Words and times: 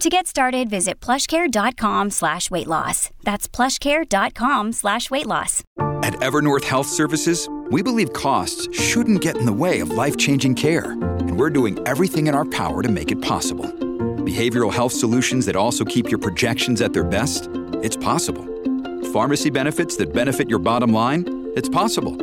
To 0.00 0.08
get 0.10 0.26
started, 0.26 0.68
visit 0.68 1.00
plushcare.com 1.00 2.10
slash 2.10 2.50
weight 2.50 2.66
loss. 2.66 3.10
That's 3.22 3.46
plushcare.com 3.48 4.72
slash 4.72 5.10
weight 5.10 5.26
loss. 5.26 5.62
At 6.02 6.14
Evernorth 6.14 6.64
Health 6.64 6.88
Services, 6.88 7.48
we 7.70 7.82
believe 7.82 8.12
costs 8.12 8.68
shouldn't 8.76 9.20
get 9.20 9.36
in 9.36 9.46
the 9.46 9.52
way 9.52 9.80
of 9.80 9.90
life-changing 9.90 10.56
care, 10.56 10.92
and 10.92 11.38
we're 11.38 11.50
doing 11.50 11.78
everything 11.86 12.26
in 12.26 12.34
our 12.34 12.44
power 12.44 12.82
to 12.82 12.88
make 12.88 13.12
it 13.12 13.22
possible. 13.22 13.66
Behavioral 13.66 14.72
health 14.72 14.92
solutions 14.92 15.46
that 15.46 15.54
also 15.56 15.84
keep 15.84 16.10
your 16.10 16.18
projections 16.18 16.80
at 16.80 16.92
their 16.92 17.04
best? 17.04 17.48
It's 17.82 17.96
possible. 17.96 18.44
Pharmacy 19.12 19.50
benefits 19.50 19.96
that 19.98 20.12
benefit 20.12 20.48
your 20.48 20.58
bottom 20.58 20.92
line? 20.92 21.50
It's 21.54 21.68
possible. 21.68 22.16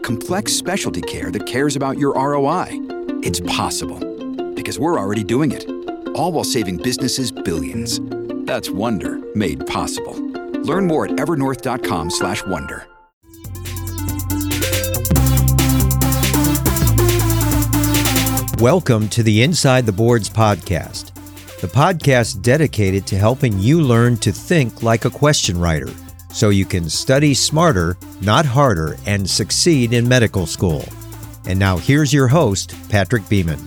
Complex 0.00 0.52
specialty 0.52 1.02
care 1.02 1.30
that 1.30 1.46
cares 1.46 1.76
about 1.76 1.98
your 1.98 2.14
ROI? 2.14 2.68
It's 3.22 3.40
possible. 3.40 3.98
Because 4.54 4.78
we're 4.78 4.98
already 4.98 5.24
doing 5.24 5.52
it. 5.52 5.66
All 6.16 6.32
while 6.32 6.44
saving 6.44 6.78
businesses 6.78 7.30
billions. 7.30 8.00
That's 8.46 8.70
Wonder 8.70 9.20
made 9.34 9.66
possible. 9.66 10.14
Learn 10.62 10.86
more 10.86 11.04
at 11.04 11.12
evernorth.com/wonder. 11.12 12.86
Welcome 18.58 19.10
to 19.10 19.22
the 19.22 19.42
Inside 19.42 19.84
the 19.84 19.92
Boards 19.92 20.30
podcast, 20.30 21.12
the 21.60 21.66
podcast 21.66 22.40
dedicated 22.40 23.06
to 23.08 23.18
helping 23.18 23.58
you 23.58 23.82
learn 23.82 24.16
to 24.18 24.32
think 24.32 24.82
like 24.82 25.04
a 25.04 25.10
question 25.10 25.60
writer 25.60 25.92
so 26.32 26.48
you 26.48 26.64
can 26.64 26.88
study 26.88 27.34
smarter, 27.34 27.98
not 28.22 28.46
harder, 28.46 28.96
and 29.04 29.28
succeed 29.28 29.92
in 29.92 30.08
medical 30.08 30.46
school. 30.46 30.86
And 31.46 31.58
now 31.58 31.76
here's 31.76 32.14
your 32.14 32.28
host, 32.28 32.74
Patrick 32.88 33.28
Beeman. 33.28 33.60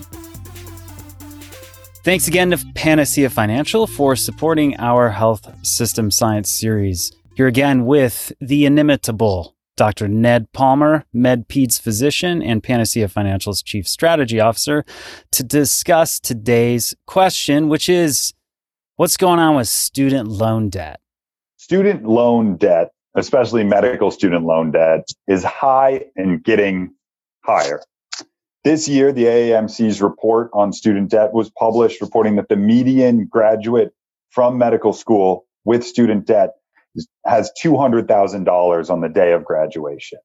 Thanks 2.01 2.29
again 2.29 2.51
to 2.51 2.65
Panacea 2.75 3.29
Financial 3.29 3.85
for 3.85 4.15
supporting 4.15 4.77
our 4.77 5.09
health 5.09 5.53
system 5.65 6.11
science 6.11 6.49
series. 6.49 7.11
Here 7.35 7.47
again 7.47 7.85
with 7.85 8.31
the 8.39 8.65
inimitable 8.65 9.57
Dr. 9.75 10.07
Ned 10.07 10.51
Palmer, 10.53 11.03
MedPeds 11.13 11.79
physician 11.79 12.41
and 12.41 12.63
Panacea 12.63 13.09
Financial's 13.09 13.61
chief 13.61 13.85
strategy 13.85 14.39
officer, 14.39 14.85
to 15.31 15.43
discuss 15.43 16.21
today's 16.21 16.95
question, 17.05 17.67
which 17.67 17.89
is 17.89 18.33
what's 18.95 19.17
going 19.17 19.39
on 19.39 19.57
with 19.57 19.67
student 19.67 20.29
loan 20.29 20.69
debt? 20.69 21.01
Student 21.57 22.05
loan 22.05 22.55
debt, 22.55 22.91
especially 23.15 23.65
medical 23.65 24.09
student 24.09 24.45
loan 24.45 24.71
debt, 24.71 25.05
is 25.27 25.43
high 25.43 26.05
and 26.15 26.41
getting 26.45 26.93
higher. 27.43 27.81
This 28.63 28.87
year, 28.89 29.13
the 29.13 29.25
AAMC's 29.25 30.01
report 30.01 30.49
on 30.53 30.73
student 30.73 31.09
debt 31.09 31.33
was 31.33 31.49
published, 31.49 32.01
reporting 32.01 32.35
that 32.35 32.49
the 32.49 32.57
median 32.57 33.25
graduate 33.25 33.93
from 34.31 34.57
medical 34.57 34.91
school 34.91 35.45
with 35.63 35.83
student 35.85 36.25
debt 36.25 36.51
has 37.25 37.51
$200,000 37.63 38.89
on 38.89 39.01
the 39.01 39.09
day 39.09 39.31
of 39.31 39.45
graduation. 39.45 40.19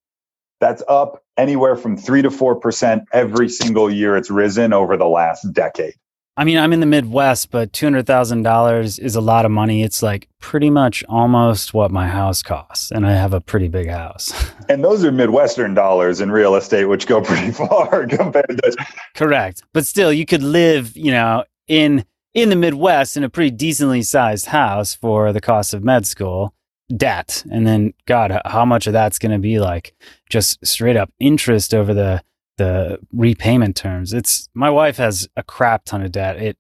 That's 0.60 0.82
up 0.88 1.22
anywhere 1.36 1.76
from 1.76 1.96
3 1.96 2.22
to 2.22 2.30
4% 2.30 3.04
every 3.12 3.48
single 3.48 3.90
year 3.90 4.16
it's 4.16 4.30
risen 4.30 4.72
over 4.72 4.96
the 4.96 5.06
last 5.06 5.52
decade. 5.52 5.94
I 6.36 6.42
mean, 6.42 6.58
I'm 6.58 6.72
in 6.72 6.80
the 6.80 6.86
Midwest, 6.86 7.52
but 7.52 7.72
$200,000 7.72 8.98
is 8.98 9.14
a 9.14 9.20
lot 9.20 9.44
of 9.44 9.52
money. 9.52 9.84
It's 9.84 10.02
like 10.02 10.28
pretty 10.40 10.68
much 10.68 11.04
almost 11.08 11.72
what 11.72 11.92
my 11.92 12.08
house 12.08 12.42
costs. 12.42 12.90
And 12.90 13.06
I 13.06 13.12
have 13.12 13.32
a 13.32 13.40
pretty 13.40 13.68
big 13.68 13.88
house. 13.88 14.32
and 14.68 14.82
those 14.82 15.04
are 15.04 15.12
Midwestern 15.12 15.74
dollars 15.74 16.20
in 16.20 16.32
real 16.32 16.56
estate, 16.56 16.86
which 16.86 17.06
go 17.06 17.20
pretty 17.24 17.52
far 17.52 18.06
compared 18.08 18.60
to. 18.64 18.86
Correct. 19.14 19.62
But 19.72 19.86
still, 19.86 20.12
you 20.12 20.26
could 20.26 20.42
live, 20.42 20.96
you 20.96 21.12
know, 21.12 21.44
in 21.68 22.04
in 22.34 22.48
the 22.48 22.56
Midwest 22.56 23.16
in 23.16 23.22
a 23.22 23.28
pretty 23.28 23.52
decently 23.52 24.02
sized 24.02 24.46
house 24.46 24.92
for 24.92 25.32
the 25.32 25.40
cost 25.40 25.72
of 25.72 25.84
med 25.84 26.04
school 26.04 26.52
debt. 26.94 27.44
And 27.50 27.64
then, 27.64 27.94
God, 28.06 28.40
how 28.44 28.64
much 28.64 28.88
of 28.88 28.92
that's 28.92 29.20
going 29.20 29.32
to 29.32 29.38
be 29.38 29.60
like 29.60 29.94
just 30.28 30.64
straight 30.66 30.96
up 30.96 31.10
interest 31.20 31.72
over 31.72 31.94
the 31.94 32.22
the 32.56 32.98
repayment 33.12 33.76
terms. 33.76 34.12
It's 34.12 34.48
my 34.54 34.70
wife 34.70 34.96
has 34.98 35.28
a 35.36 35.42
crap 35.42 35.84
ton 35.84 36.02
of 36.02 36.12
debt. 36.12 36.36
It 36.36 36.58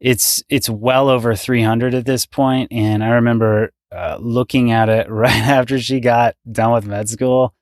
it's 0.00 0.42
it's 0.48 0.68
well 0.68 1.08
over 1.08 1.34
300 1.34 1.94
at 1.94 2.04
this 2.04 2.26
point 2.26 2.70
and 2.70 3.02
I 3.02 3.10
remember 3.10 3.72
uh, 3.90 4.18
looking 4.20 4.70
at 4.70 4.88
it 4.88 5.08
right 5.10 5.32
after 5.32 5.78
she 5.78 5.98
got 6.00 6.36
done 6.50 6.72
with 6.72 6.86
med 6.86 7.08
school 7.08 7.54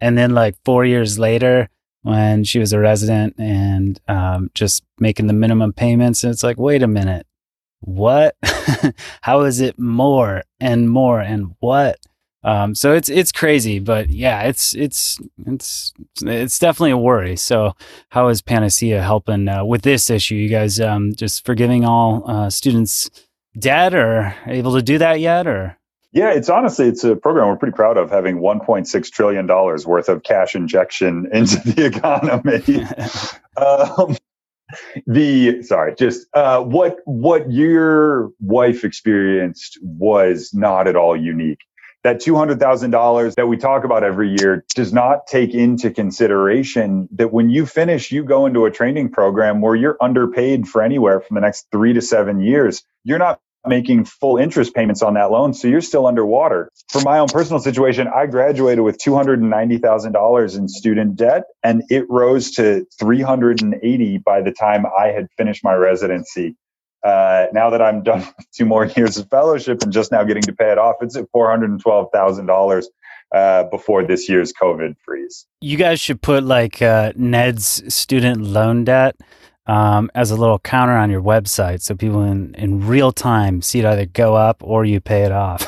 and 0.00 0.16
then 0.16 0.30
like 0.30 0.54
4 0.64 0.84
years 0.84 1.18
later 1.18 1.68
when 2.02 2.44
she 2.44 2.58
was 2.58 2.72
a 2.72 2.78
resident 2.78 3.34
and 3.38 4.00
um, 4.06 4.50
just 4.54 4.84
making 4.98 5.26
the 5.26 5.32
minimum 5.32 5.72
payments 5.72 6.22
and 6.22 6.32
it's 6.32 6.42
like 6.44 6.58
wait 6.58 6.82
a 6.82 6.88
minute 6.88 7.26
what 7.80 8.36
how 9.22 9.40
is 9.40 9.60
it 9.60 9.76
more 9.76 10.42
and 10.60 10.88
more 10.88 11.20
and 11.20 11.54
what 11.58 11.98
um, 12.44 12.74
so 12.74 12.92
it's 12.92 13.08
it's 13.08 13.30
crazy, 13.30 13.78
but 13.78 14.10
yeah, 14.10 14.42
it's 14.42 14.74
it's 14.74 15.18
it's 15.46 15.92
it's 16.22 16.58
definitely 16.58 16.90
a 16.90 16.98
worry. 16.98 17.36
So 17.36 17.74
how 18.08 18.28
is 18.28 18.42
Panacea 18.42 19.00
helping 19.02 19.48
uh, 19.48 19.64
with 19.64 19.82
this 19.82 20.10
issue? 20.10 20.34
You 20.34 20.48
guys 20.48 20.80
um, 20.80 21.14
just 21.14 21.44
forgiving 21.44 21.84
all 21.84 22.28
uh, 22.28 22.50
students 22.50 23.10
debt, 23.58 23.94
or 23.94 24.34
able 24.46 24.74
to 24.74 24.82
do 24.82 24.98
that 24.98 25.20
yet, 25.20 25.46
or? 25.46 25.78
Yeah, 26.12 26.30
it's 26.32 26.50
honestly 26.50 26.88
it's 26.88 27.04
a 27.04 27.16
program 27.16 27.48
we're 27.48 27.56
pretty 27.56 27.74
proud 27.74 27.96
of 27.96 28.10
having 28.10 28.38
1.6 28.38 29.10
trillion 29.10 29.46
dollars 29.46 29.86
worth 29.86 30.08
of 30.10 30.24
cash 30.24 30.54
injection 30.54 31.26
into 31.32 31.56
the 31.70 31.86
economy. 31.86 32.84
um, 33.56 34.16
the 35.06 35.62
sorry, 35.62 35.94
just 35.94 36.26
uh, 36.34 36.60
what 36.60 36.96
what 37.04 37.50
your 37.52 38.30
wife 38.40 38.84
experienced 38.84 39.78
was 39.82 40.50
not 40.52 40.88
at 40.88 40.96
all 40.96 41.16
unique 41.16 41.60
that 42.04 42.20
$200,000 42.20 43.34
that 43.36 43.46
we 43.46 43.56
talk 43.56 43.84
about 43.84 44.02
every 44.02 44.34
year 44.38 44.64
does 44.74 44.92
not 44.92 45.26
take 45.26 45.54
into 45.54 45.90
consideration 45.90 47.08
that 47.12 47.32
when 47.32 47.50
you 47.50 47.66
finish, 47.66 48.10
you 48.10 48.24
go 48.24 48.46
into 48.46 48.64
a 48.64 48.70
training 48.70 49.10
program 49.10 49.60
where 49.60 49.76
you're 49.76 49.96
underpaid 50.00 50.66
for 50.66 50.82
anywhere 50.82 51.20
from 51.20 51.36
the 51.36 51.40
next 51.40 51.66
three 51.70 51.92
to 51.92 52.02
seven 52.02 52.40
years. 52.40 52.82
You're 53.04 53.18
not 53.18 53.40
making 53.64 54.04
full 54.04 54.38
interest 54.38 54.74
payments 54.74 55.02
on 55.02 55.14
that 55.14 55.30
loan. 55.30 55.54
So 55.54 55.68
you're 55.68 55.80
still 55.80 56.06
underwater. 56.06 56.70
For 56.90 57.00
my 57.02 57.20
own 57.20 57.28
personal 57.28 57.60
situation, 57.60 58.08
I 58.08 58.26
graduated 58.26 58.82
with 58.82 58.98
$290,000 58.98 60.58
in 60.58 60.68
student 60.68 61.16
debt 61.16 61.44
and 61.62 61.84
it 61.88 62.06
rose 62.08 62.50
to 62.52 62.84
380 62.98 64.18
by 64.18 64.42
the 64.42 64.50
time 64.50 64.84
I 64.86 65.08
had 65.08 65.28
finished 65.36 65.62
my 65.62 65.74
residency 65.74 66.56
uh, 67.04 67.46
now 67.52 67.70
that 67.70 67.82
I'm 67.82 68.02
done 68.02 68.20
with 68.20 68.50
two 68.52 68.64
more 68.64 68.84
years 68.96 69.16
of 69.16 69.28
fellowship 69.28 69.82
and 69.82 69.92
just 69.92 70.12
now 70.12 70.22
getting 70.24 70.42
to 70.44 70.52
pay 70.52 70.70
it 70.70 70.78
off, 70.78 70.96
it's 71.00 71.16
at 71.16 71.30
four 71.32 71.50
hundred 71.50 71.70
and 71.70 71.80
twelve 71.80 72.08
thousand 72.12 72.48
uh, 72.48 72.52
dollars 72.52 72.88
before 73.70 74.04
this 74.04 74.28
year's 74.28 74.52
COVID 74.52 74.96
freeze. 75.04 75.46
You 75.60 75.76
guys 75.76 76.00
should 76.00 76.22
put 76.22 76.44
like 76.44 76.82
uh, 76.82 77.12
Ned's 77.16 77.82
student 77.92 78.42
loan 78.42 78.84
debt 78.84 79.16
um, 79.66 80.10
as 80.14 80.30
a 80.30 80.36
little 80.36 80.58
counter 80.58 80.96
on 80.96 81.10
your 81.10 81.22
website, 81.22 81.82
so 81.82 81.94
people 81.94 82.22
in 82.22 82.54
in 82.54 82.86
real 82.86 83.12
time 83.12 83.62
see 83.62 83.80
it 83.80 83.84
either 83.84 84.06
go 84.06 84.34
up 84.34 84.62
or 84.62 84.84
you 84.84 85.00
pay 85.00 85.22
it 85.22 85.32
off. 85.32 85.62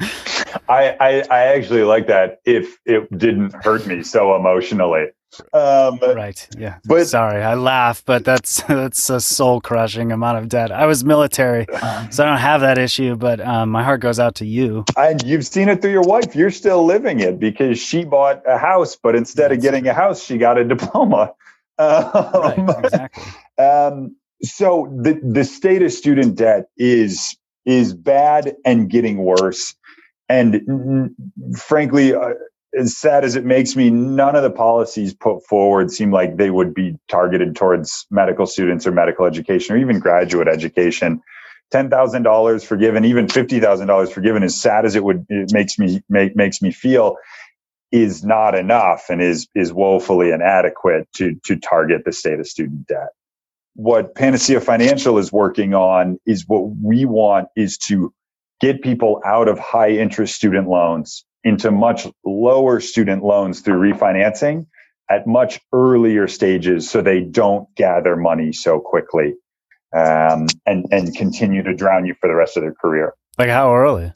I, 0.68 0.96
I 1.00 1.24
I 1.30 1.38
actually 1.54 1.82
like 1.82 2.06
that. 2.06 2.40
If 2.44 2.78
it 2.86 3.10
didn't 3.16 3.52
hurt 3.64 3.86
me 3.86 4.02
so 4.02 4.34
emotionally. 4.34 5.06
Um, 5.52 5.98
right. 6.00 6.48
Yeah. 6.58 6.78
But 6.84 7.06
sorry, 7.06 7.42
I 7.42 7.54
laugh, 7.54 8.02
but 8.04 8.24
that's 8.24 8.62
that's 8.68 9.10
a 9.10 9.20
soul 9.20 9.60
crushing 9.60 10.12
amount 10.12 10.38
of 10.38 10.48
debt. 10.48 10.72
I 10.72 10.86
was 10.86 11.04
military, 11.04 11.66
so 12.10 12.24
I 12.24 12.26
don't 12.26 12.38
have 12.38 12.60
that 12.62 12.78
issue. 12.78 13.16
But 13.16 13.40
um, 13.40 13.70
my 13.70 13.82
heart 13.82 14.00
goes 14.00 14.18
out 14.18 14.34
to 14.36 14.46
you. 14.46 14.84
And 14.96 15.22
you've 15.22 15.46
seen 15.46 15.68
it 15.68 15.82
through 15.82 15.92
your 15.92 16.02
wife. 16.02 16.34
You're 16.34 16.50
still 16.50 16.84
living 16.84 17.20
it 17.20 17.38
because 17.38 17.78
she 17.78 18.04
bought 18.04 18.42
a 18.46 18.58
house, 18.58 18.96
but 18.96 19.14
instead 19.14 19.52
of 19.52 19.60
getting 19.60 19.86
a 19.86 19.94
house, 19.94 20.22
she 20.22 20.38
got 20.38 20.58
a 20.58 20.64
diploma. 20.64 21.32
Um, 21.80 22.10
right, 22.34 22.84
exactly. 22.84 23.24
Um, 23.56 24.14
so 24.42 24.94
the 25.02 25.18
the 25.22 25.44
state 25.44 25.80
of 25.80 25.90
student 25.90 26.36
debt 26.36 26.66
is 26.76 27.34
is 27.64 27.94
bad 27.94 28.54
and 28.66 28.90
getting 28.90 29.16
worse. 29.16 29.74
And 30.28 31.14
frankly, 31.56 32.14
uh, 32.14 32.34
as 32.74 32.96
sad 32.96 33.24
as 33.24 33.36
it 33.36 33.44
makes 33.44 33.74
me, 33.74 33.90
none 33.90 34.36
of 34.36 34.42
the 34.42 34.50
policies 34.50 35.12
put 35.14 35.44
forward 35.46 35.90
seem 35.90 36.12
like 36.12 36.36
they 36.36 36.50
would 36.50 36.72
be 36.72 36.96
targeted 37.08 37.56
towards 37.56 38.06
medical 38.10 38.46
students 38.46 38.86
or 38.86 38.92
medical 38.92 39.26
education 39.26 39.74
or 39.74 39.78
even 39.78 39.98
graduate 39.98 40.48
education. 40.48 41.20
Ten 41.70 41.90
thousand 41.90 42.24
dollars 42.24 42.64
forgiven, 42.64 43.04
even 43.04 43.28
fifty 43.28 43.60
thousand 43.60 43.86
dollars 43.86 44.10
forgiven, 44.10 44.42
as 44.42 44.60
sad 44.60 44.84
as 44.84 44.96
it 44.96 45.04
would 45.04 45.24
it 45.28 45.52
makes 45.52 45.78
me 45.78 46.02
make 46.08 46.34
makes 46.34 46.60
me 46.60 46.72
feel, 46.72 47.16
is 47.92 48.24
not 48.24 48.56
enough 48.56 49.06
and 49.08 49.22
is 49.22 49.48
is 49.54 49.72
woefully 49.72 50.30
inadequate 50.30 51.08
to 51.16 51.36
to 51.44 51.56
target 51.56 52.04
the 52.04 52.12
state 52.12 52.40
of 52.40 52.46
student 52.46 52.86
debt. 52.88 53.10
What 53.74 54.16
Panacea 54.16 54.60
Financial 54.60 55.16
is 55.18 55.32
working 55.32 55.74
on 55.74 56.18
is 56.26 56.44
what 56.48 56.70
we 56.82 57.04
want 57.04 57.48
is 57.54 57.78
to 57.86 58.12
get 58.60 58.82
people 58.82 59.22
out 59.24 59.48
of 59.48 59.58
high 59.58 59.90
interest 59.90 60.34
student 60.34 60.68
loans 60.68 61.24
into 61.44 61.70
much 61.70 62.06
lower 62.24 62.80
student 62.80 63.24
loans 63.24 63.60
through 63.60 63.80
refinancing 63.92 64.66
at 65.10 65.26
much 65.26 65.60
earlier 65.72 66.28
stages 66.28 66.88
so 66.88 67.02
they 67.02 67.20
don't 67.20 67.66
gather 67.74 68.16
money 68.16 68.52
so 68.52 68.78
quickly 68.78 69.34
um, 69.94 70.46
and, 70.66 70.86
and 70.92 71.14
continue 71.16 71.62
to 71.62 71.74
drown 71.74 72.06
you 72.06 72.14
for 72.20 72.28
the 72.28 72.34
rest 72.34 72.56
of 72.56 72.62
their 72.62 72.74
career. 72.74 73.14
Like 73.38 73.48
how 73.48 73.74
early? 73.74 74.12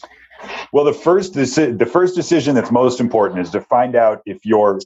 Well, 0.73 0.85
the 0.85 0.93
first 0.93 1.35
deci- 1.35 1.79
the 1.79 1.87
first 1.87 2.15
decision 2.15 2.55
that's 2.55 2.71
most 2.71 3.01
important 3.01 3.41
is 3.41 3.51
to 3.51 3.61
find 3.61 3.97
out 3.97 4.21
if 4.27 4.45
your 4.45 4.81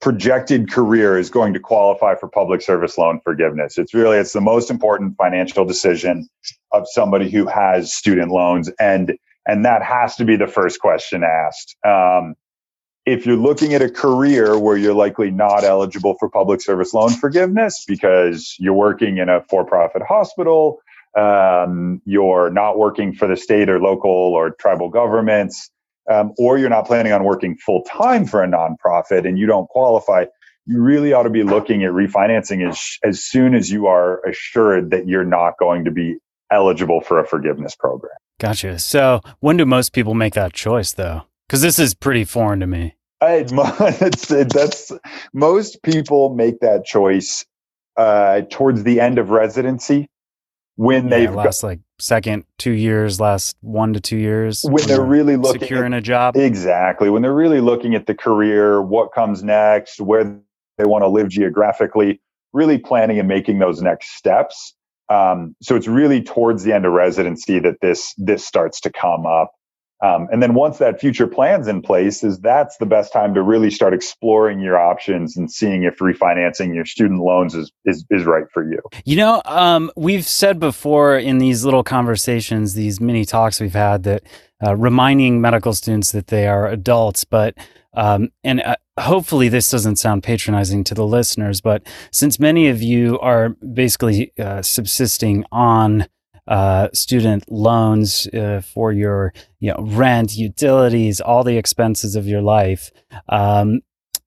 projected 0.00 0.70
career 0.70 1.18
is 1.18 1.28
going 1.28 1.52
to 1.52 1.60
qualify 1.60 2.14
for 2.14 2.28
public 2.28 2.62
service 2.62 2.96
loan 2.96 3.20
forgiveness. 3.22 3.76
It's 3.76 3.92
really 3.92 4.16
it's 4.16 4.32
the 4.32 4.40
most 4.40 4.70
important 4.70 5.16
financial 5.16 5.64
decision 5.64 6.28
of 6.72 6.86
somebody 6.88 7.30
who 7.30 7.46
has 7.46 7.94
student 7.94 8.30
loans 8.30 8.70
and 8.80 9.14
and 9.50 9.64
that 9.64 9.82
has 9.82 10.14
to 10.14 10.24
be 10.24 10.36
the 10.36 10.46
first 10.46 10.78
question 10.78 11.24
asked. 11.24 11.74
Um, 11.84 12.36
if 13.04 13.26
you're 13.26 13.36
looking 13.36 13.74
at 13.74 13.82
a 13.82 13.90
career 13.90 14.56
where 14.56 14.76
you're 14.76 14.94
likely 14.94 15.32
not 15.32 15.64
eligible 15.64 16.14
for 16.20 16.28
public 16.28 16.60
service 16.60 16.94
loan 16.94 17.10
forgiveness 17.10 17.84
because 17.88 18.54
you're 18.60 18.74
working 18.74 19.18
in 19.18 19.28
a 19.28 19.42
for-profit 19.50 20.02
hospital, 20.02 20.78
um, 21.18 22.00
you're 22.04 22.50
not 22.50 22.78
working 22.78 23.12
for 23.12 23.26
the 23.26 23.36
state 23.36 23.68
or 23.68 23.80
local 23.80 24.10
or 24.10 24.50
tribal 24.50 24.88
governments, 24.88 25.68
um, 26.08 26.32
or 26.38 26.56
you're 26.56 26.70
not 26.70 26.86
planning 26.86 27.12
on 27.12 27.24
working 27.24 27.56
full 27.56 27.82
time 27.82 28.26
for 28.26 28.44
a 28.44 28.46
nonprofit 28.46 29.26
and 29.26 29.36
you 29.36 29.46
don't 29.46 29.68
qualify, 29.68 30.26
you 30.66 30.80
really 30.80 31.12
ought 31.12 31.24
to 31.24 31.30
be 31.30 31.42
looking 31.42 31.82
at 31.82 31.90
refinancing 31.90 32.68
as, 32.68 32.98
as 33.02 33.24
soon 33.24 33.56
as 33.56 33.68
you 33.68 33.88
are 33.88 34.24
assured 34.24 34.90
that 34.90 35.08
you're 35.08 35.24
not 35.24 35.54
going 35.58 35.86
to 35.86 35.90
be 35.90 36.18
eligible 36.50 37.00
for 37.00 37.18
a 37.18 37.26
forgiveness 37.26 37.74
program. 37.76 38.12
Gotcha. 38.38 38.78
So 38.78 39.20
when 39.40 39.56
do 39.56 39.66
most 39.66 39.92
people 39.92 40.14
make 40.14 40.34
that 40.34 40.52
choice 40.52 40.92
though? 40.92 41.22
Because 41.46 41.62
this 41.62 41.78
is 41.78 41.94
pretty 41.94 42.24
foreign 42.24 42.60
to 42.60 42.66
me. 42.66 42.94
I, 43.20 43.42
that's, 43.42 44.26
that's 44.28 44.92
most 45.34 45.82
people 45.82 46.34
make 46.34 46.60
that 46.60 46.84
choice 46.84 47.44
uh, 47.96 48.42
towards 48.50 48.82
the 48.84 49.00
end 49.00 49.18
of 49.18 49.30
residency 49.30 50.08
when 50.76 51.08
Yeah, 51.08 51.18
they've 51.18 51.34
last 51.34 51.62
like 51.62 51.80
second 51.98 52.44
two 52.56 52.70
years, 52.70 53.20
last 53.20 53.56
one 53.60 53.92
to 53.92 54.00
two 54.00 54.16
years. 54.16 54.62
when 54.62 54.86
they're 54.86 55.04
really 55.04 55.36
looking 55.36 55.60
securing 55.60 55.92
at, 55.92 55.98
a 55.98 56.02
job. 56.02 56.36
exactly 56.36 57.10
when 57.10 57.20
they're 57.20 57.34
really 57.34 57.60
looking 57.60 57.94
at 57.94 58.06
the 58.06 58.14
career, 58.14 58.80
what 58.80 59.12
comes 59.12 59.42
next, 59.42 60.00
where 60.00 60.24
they 60.78 60.84
want 60.86 61.02
to 61.02 61.08
live 61.08 61.28
geographically, 61.28 62.20
really 62.54 62.78
planning 62.78 63.18
and 63.18 63.28
making 63.28 63.58
those 63.58 63.82
next 63.82 64.16
steps. 64.16 64.74
Um, 65.10 65.56
so 65.60 65.74
it's 65.74 65.88
really 65.88 66.22
towards 66.22 66.62
the 66.62 66.72
end 66.72 66.86
of 66.86 66.92
residency 66.92 67.58
that 67.58 67.80
this 67.82 68.14
this 68.16 68.46
starts 68.46 68.80
to 68.82 68.90
come 68.90 69.26
up. 69.26 69.52
Um, 70.02 70.28
and 70.32 70.42
then 70.42 70.54
once 70.54 70.78
that 70.78 70.98
future 70.98 71.26
plan's 71.26 71.68
in 71.68 71.82
place, 71.82 72.24
is 72.24 72.40
that's 72.40 72.78
the 72.78 72.86
best 72.86 73.12
time 73.12 73.34
to 73.34 73.42
really 73.42 73.70
start 73.70 73.92
exploring 73.92 74.60
your 74.60 74.78
options 74.78 75.36
and 75.36 75.52
seeing 75.52 75.82
if 75.82 75.98
refinancing 75.98 76.74
your 76.74 76.86
student 76.86 77.20
loans 77.20 77.54
is 77.54 77.70
is, 77.84 78.06
is 78.08 78.24
right 78.24 78.44
for 78.54 78.62
you. 78.62 78.80
You 79.04 79.16
know, 79.16 79.42
um, 79.44 79.90
we've 79.96 80.24
said 80.24 80.58
before 80.58 81.18
in 81.18 81.36
these 81.36 81.64
little 81.64 81.82
conversations, 81.82 82.74
these 82.74 82.98
mini 82.98 83.26
talks 83.26 83.60
we've 83.60 83.74
had, 83.74 84.04
that 84.04 84.22
uh, 84.64 84.74
reminding 84.76 85.40
medical 85.40 85.74
students 85.74 86.12
that 86.12 86.28
they 86.28 86.46
are 86.46 86.66
adults, 86.66 87.24
but 87.24 87.54
um, 87.94 88.30
and 88.44 88.60
uh, 88.60 88.76
hopefully 88.98 89.48
this 89.48 89.70
doesn't 89.70 89.96
sound 89.96 90.22
patronizing 90.22 90.84
to 90.84 90.94
the 90.94 91.06
listeners, 91.06 91.60
but 91.60 91.86
since 92.12 92.38
many 92.38 92.68
of 92.68 92.82
you 92.82 93.18
are 93.20 93.50
basically 93.74 94.32
uh, 94.38 94.62
subsisting 94.62 95.44
on 95.50 96.06
uh, 96.46 96.88
student 96.92 97.50
loans 97.50 98.26
uh, 98.28 98.60
for 98.60 98.92
your 98.92 99.32
you 99.60 99.72
know 99.72 99.84
rent, 99.86 100.36
utilities, 100.36 101.20
all 101.20 101.44
the 101.44 101.56
expenses 101.56 102.16
of 102.16 102.26
your 102.26 102.42
life, 102.42 102.90
um, 103.28 103.80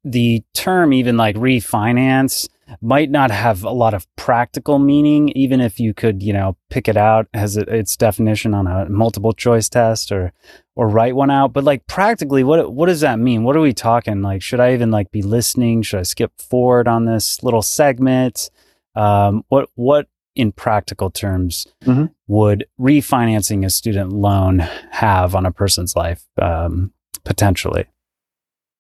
the 0.04 0.44
term 0.54 0.94
even 0.94 1.18
like 1.18 1.36
refinance 1.36 2.48
might 2.82 3.12
not 3.12 3.32
have 3.32 3.64
a 3.64 3.70
lot 3.70 3.94
of 3.94 4.08
practical 4.16 4.80
meaning, 4.80 5.30
even 5.30 5.62
if 5.62 5.80
you 5.80 5.94
could, 5.94 6.24
you 6.24 6.34
know, 6.34 6.58
pick 6.70 6.88
it 6.88 6.98
out 6.98 7.28
as 7.34 7.58
it, 7.58 7.68
its 7.68 7.96
definition 7.96 8.54
on 8.54 8.68
a 8.68 8.90
multiple 8.90 9.34
choice 9.34 9.70
test 9.70 10.12
or 10.12 10.34
or 10.76 10.88
write 10.88 11.16
one 11.16 11.30
out. 11.32 11.54
But 11.54 11.64
like 11.64 11.86
practically, 11.88 12.44
what 12.44 12.74
what 12.74 12.88
does 12.88 13.02
that 13.02 13.20
mean? 13.20 13.44
What 13.44 13.56
are 13.56 13.62
we 13.62 13.74
talking? 13.74 14.22
Like, 14.22 14.42
should 14.42 14.60
I 14.60 14.74
even 14.74 14.92
like 14.92 15.12
be 15.12 15.22
listening? 15.22 15.82
Should 15.82 16.00
I 16.00 16.04
skip 16.04 16.32
forward 16.40 16.88
on 16.88 17.06
this 17.06 17.44
little 17.44 17.62
segment? 17.62 18.50
Um, 18.96 19.44
what 19.50 19.70
what 19.76 20.08
in 20.36 20.52
practical 20.52 21.12
terms 21.12 21.68
Mhm. 21.86 22.10
would 22.28 22.66
refinancing 22.80 23.64
a 23.64 23.70
student 23.70 24.12
loan 24.12 24.60
have 24.92 25.36
on 25.36 25.46
a 25.46 25.52
person's 25.52 25.96
life 25.96 26.24
um, 26.42 26.92
potentially? 27.24 27.86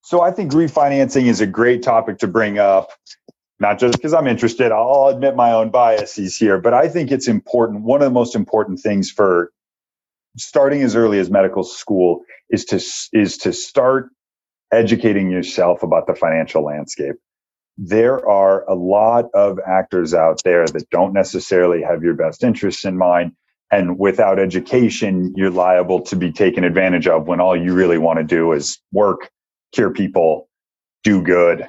So 0.01 0.21
I 0.21 0.31
think 0.31 0.51
refinancing 0.51 1.27
is 1.27 1.41
a 1.41 1.47
great 1.47 1.83
topic 1.83 2.17
to 2.19 2.27
bring 2.27 2.57
up, 2.57 2.89
not 3.59 3.77
just 3.79 3.93
because 3.93 4.13
I'm 4.13 4.27
interested. 4.27 4.71
I'll 4.71 5.07
admit 5.07 5.35
my 5.35 5.51
own 5.53 5.69
biases 5.69 6.35
here, 6.35 6.59
but 6.59 6.73
I 6.73 6.89
think 6.89 7.11
it's 7.11 7.27
important. 7.27 7.83
One 7.83 8.01
of 8.01 8.05
the 8.05 8.11
most 8.13 8.35
important 8.35 8.79
things 8.79 9.09
for 9.11 9.51
starting 10.37 10.81
as 10.81 10.95
early 10.95 11.19
as 11.19 11.29
medical 11.29 11.63
school 11.63 12.23
is 12.49 12.65
to 12.65 12.75
is 13.13 13.37
to 13.39 13.53
start 13.53 14.09
educating 14.71 15.29
yourself 15.29 15.83
about 15.83 16.07
the 16.07 16.15
financial 16.15 16.63
landscape. 16.63 17.15
There 17.77 18.27
are 18.27 18.63
a 18.69 18.75
lot 18.75 19.25
of 19.33 19.59
actors 19.65 20.13
out 20.13 20.41
there 20.43 20.65
that 20.65 20.89
don't 20.89 21.13
necessarily 21.13 21.81
have 21.81 22.03
your 22.03 22.13
best 22.13 22.43
interests 22.43 22.85
in 22.85 22.97
mind. 22.97 23.33
And 23.71 23.97
without 23.97 24.37
education, 24.39 25.33
you're 25.35 25.49
liable 25.49 26.01
to 26.01 26.15
be 26.15 26.31
taken 26.31 26.63
advantage 26.63 27.07
of 27.07 27.27
when 27.27 27.39
all 27.39 27.57
you 27.57 27.73
really 27.73 27.97
want 27.97 28.19
to 28.19 28.23
do 28.23 28.51
is 28.51 28.79
work, 28.91 29.31
cure 29.73 29.89
people, 29.89 30.47
do 31.03 31.23
good, 31.23 31.67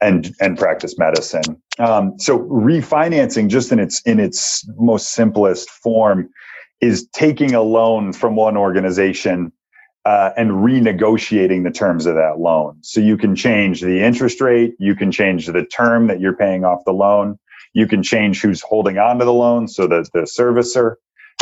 and 0.00 0.34
and 0.40 0.58
practice 0.58 0.98
medicine. 0.98 1.62
Um, 1.78 2.18
so 2.18 2.40
refinancing, 2.40 3.48
just 3.48 3.70
in 3.70 3.78
its 3.78 4.02
in 4.02 4.18
its 4.18 4.68
most 4.76 5.12
simplest 5.12 5.70
form, 5.70 6.28
is 6.82 7.08
taking 7.14 7.54
a 7.54 7.62
loan 7.62 8.12
from 8.12 8.36
one 8.36 8.56
organization 8.56 9.52
uh, 10.04 10.30
and 10.36 10.50
renegotiating 10.50 11.62
the 11.62 11.70
terms 11.70 12.06
of 12.06 12.16
that 12.16 12.40
loan. 12.40 12.76
So 12.82 13.00
you 13.00 13.16
can 13.16 13.36
change 13.36 13.80
the 13.80 14.02
interest 14.02 14.40
rate, 14.40 14.74
you 14.80 14.96
can 14.96 15.12
change 15.12 15.46
the 15.46 15.64
term 15.64 16.08
that 16.08 16.20
you're 16.20 16.36
paying 16.36 16.64
off 16.64 16.84
the 16.84 16.92
loan, 16.92 17.38
you 17.72 17.86
can 17.86 18.02
change 18.02 18.42
who's 18.42 18.60
holding 18.60 18.98
on 18.98 19.20
to 19.20 19.24
the 19.24 19.32
loan, 19.32 19.68
so 19.68 19.86
the 19.86 20.04
the 20.12 20.22
servicer. 20.22 20.96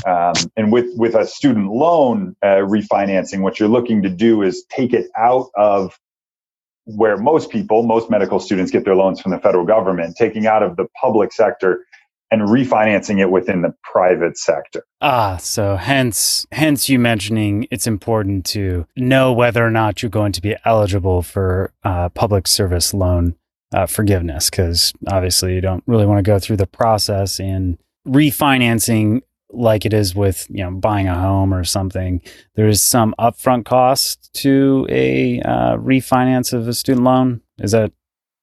Um, 0.07 0.35
and 0.57 0.71
with 0.71 0.87
with 0.97 1.15
a 1.15 1.27
student 1.27 1.73
loan 1.73 2.37
uh, 2.43 2.61
refinancing, 2.77 3.41
what 3.41 3.59
you're 3.59 3.69
looking 3.69 4.03
to 4.03 4.11
do 4.11 4.43
is 4.43 4.65
take 4.71 4.93
it 4.93 5.07
out 5.17 5.49
of 5.57 5.99
where 6.85 7.17
most 7.17 7.51
people, 7.51 7.83
most 7.83 8.11
medical 8.11 8.41
students 8.41 8.71
get 8.71 8.85
their 8.85 8.95
loans 8.95 9.21
from 9.21 9.33
the 9.33 9.39
federal 9.39 9.65
government, 9.65 10.17
taking 10.17 10.47
out 10.47 10.63
of 10.63 10.77
the 10.77 10.87
public 11.01 11.33
sector 11.33 11.85
and 12.31 12.43
refinancing 12.43 13.21
it 13.21 13.31
within 13.31 13.63
the 13.63 13.75
private 13.83 14.39
sector. 14.39 14.85
Ah, 15.01 15.37
so 15.37 15.77
hence 15.77 16.47
hence 16.53 16.89
you 16.89 16.99
mentioning 16.99 17.67
it's 17.71 17.87
important 17.87 18.45
to 18.47 18.87
know 18.97 19.33
whether 19.33 19.65
or 19.65 19.71
not 19.71 20.03
you're 20.03 20.11
going 20.11 20.33
to 20.33 20.43
be 20.43 20.57
eligible 20.65 21.23
for 21.23 21.73
uh, 21.85 22.09
public 22.11 22.47
service 22.47 22.95
loan 22.95 23.35
uh, 23.73 23.87
forgiveness, 23.87 24.51
because 24.51 24.93
obviously 25.09 25.55
you 25.55 25.61
don't 25.61 25.85
really 25.87 26.07
want 26.07 26.19
to 26.19 26.29
go 26.29 26.39
through 26.39 26.57
the 26.57 26.67
process 26.67 27.41
in 27.41 27.79
refinancing 28.07 29.23
like 29.53 29.85
it 29.85 29.93
is 29.93 30.15
with 30.15 30.47
you 30.49 30.63
know 30.63 30.71
buying 30.71 31.09
a 31.09 31.15
home 31.15 31.53
or 31.53 31.65
something. 31.65 32.21
There 32.55 32.69
is 32.69 32.83
some 32.83 33.15
upfront 33.19 33.65
cost 33.65 34.33
to 34.35 34.87
a 34.89 35.41
uh, 35.41 35.77
refinance 35.77 36.53
of 36.53 36.69
a 36.69 36.75
student 36.75 37.05
loan. 37.05 37.41
Is 37.59 37.73
that 37.73 37.93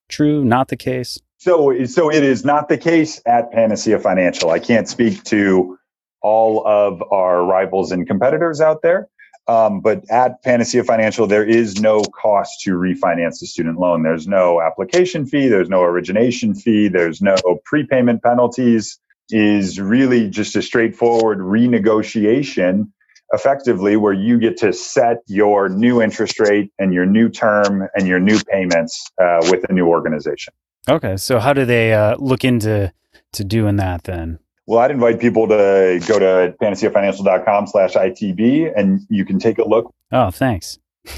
true? 0.09 0.43
Not 0.43 0.67
the 0.67 0.77
case? 0.77 1.19
So, 1.37 1.85
so 1.85 2.11
it 2.11 2.23
is 2.23 2.43
not 2.43 2.67
the 2.67 2.77
case 2.77 3.21
at 3.25 3.51
Panacea 3.51 3.99
Financial. 3.99 4.49
I 4.49 4.59
can't 4.59 4.87
speak 4.87 5.23
to 5.25 5.77
all 6.21 6.65
of 6.67 7.03
our 7.11 7.45
rivals 7.45 7.91
and 7.91 8.07
competitors 8.07 8.59
out 8.59 8.81
there. 8.81 9.07
Um, 9.47 9.79
but 9.79 10.03
at 10.09 10.43
Panacea 10.43 10.83
Financial, 10.83 11.25
there 11.25 11.45
is 11.45 11.79
no 11.79 12.01
cost 12.03 12.61
to 12.63 12.71
refinance 12.71 13.39
the 13.39 13.45
student 13.45 13.79
loan. 13.79 14.03
There's 14.03 14.27
no 14.27 14.61
application 14.61 15.25
fee. 15.25 15.47
There's 15.47 15.69
no 15.69 15.83
origination 15.83 16.53
fee. 16.53 16.89
There's 16.89 17.21
no 17.21 17.35
prepayment 17.63 18.23
penalties. 18.23 18.99
Is 19.29 19.79
really 19.79 20.29
just 20.29 20.55
a 20.55 20.61
straightforward 20.61 21.39
renegotiation, 21.39 22.89
effectively, 23.33 23.97
where 23.97 24.13
you 24.13 24.39
get 24.39 24.55
to 24.57 24.71
set 24.71 25.17
your 25.27 25.67
new 25.67 26.01
interest 26.01 26.39
rate 26.39 26.71
and 26.79 26.93
your 26.93 27.05
new 27.05 27.27
term 27.27 27.87
and 27.93 28.07
your 28.07 28.21
new 28.21 28.39
payments 28.45 29.11
uh, 29.21 29.39
with 29.51 29.69
a 29.69 29.73
new 29.73 29.87
organization. 29.87 30.53
Okay, 30.89 31.17
so 31.17 31.39
how 31.39 31.53
do 31.53 31.65
they 31.65 31.93
uh, 31.93 32.15
look 32.17 32.45
into 32.45 32.93
to 33.33 33.43
doing 33.43 33.75
that 33.75 34.05
then? 34.05 34.39
Well, 34.67 34.79
I'd 34.79 34.91
invite 34.91 35.19
people 35.19 35.47
to 35.47 36.01
go 36.07 36.19
to 36.19 36.55
panaceafinancial.com 36.61 37.67
slash 37.67 37.93
ITB 37.93 38.71
and 38.75 39.01
you 39.09 39.25
can 39.25 39.39
take 39.39 39.57
a 39.59 39.67
look. 39.67 39.93
Oh, 40.11 40.31
thanks. 40.31 40.79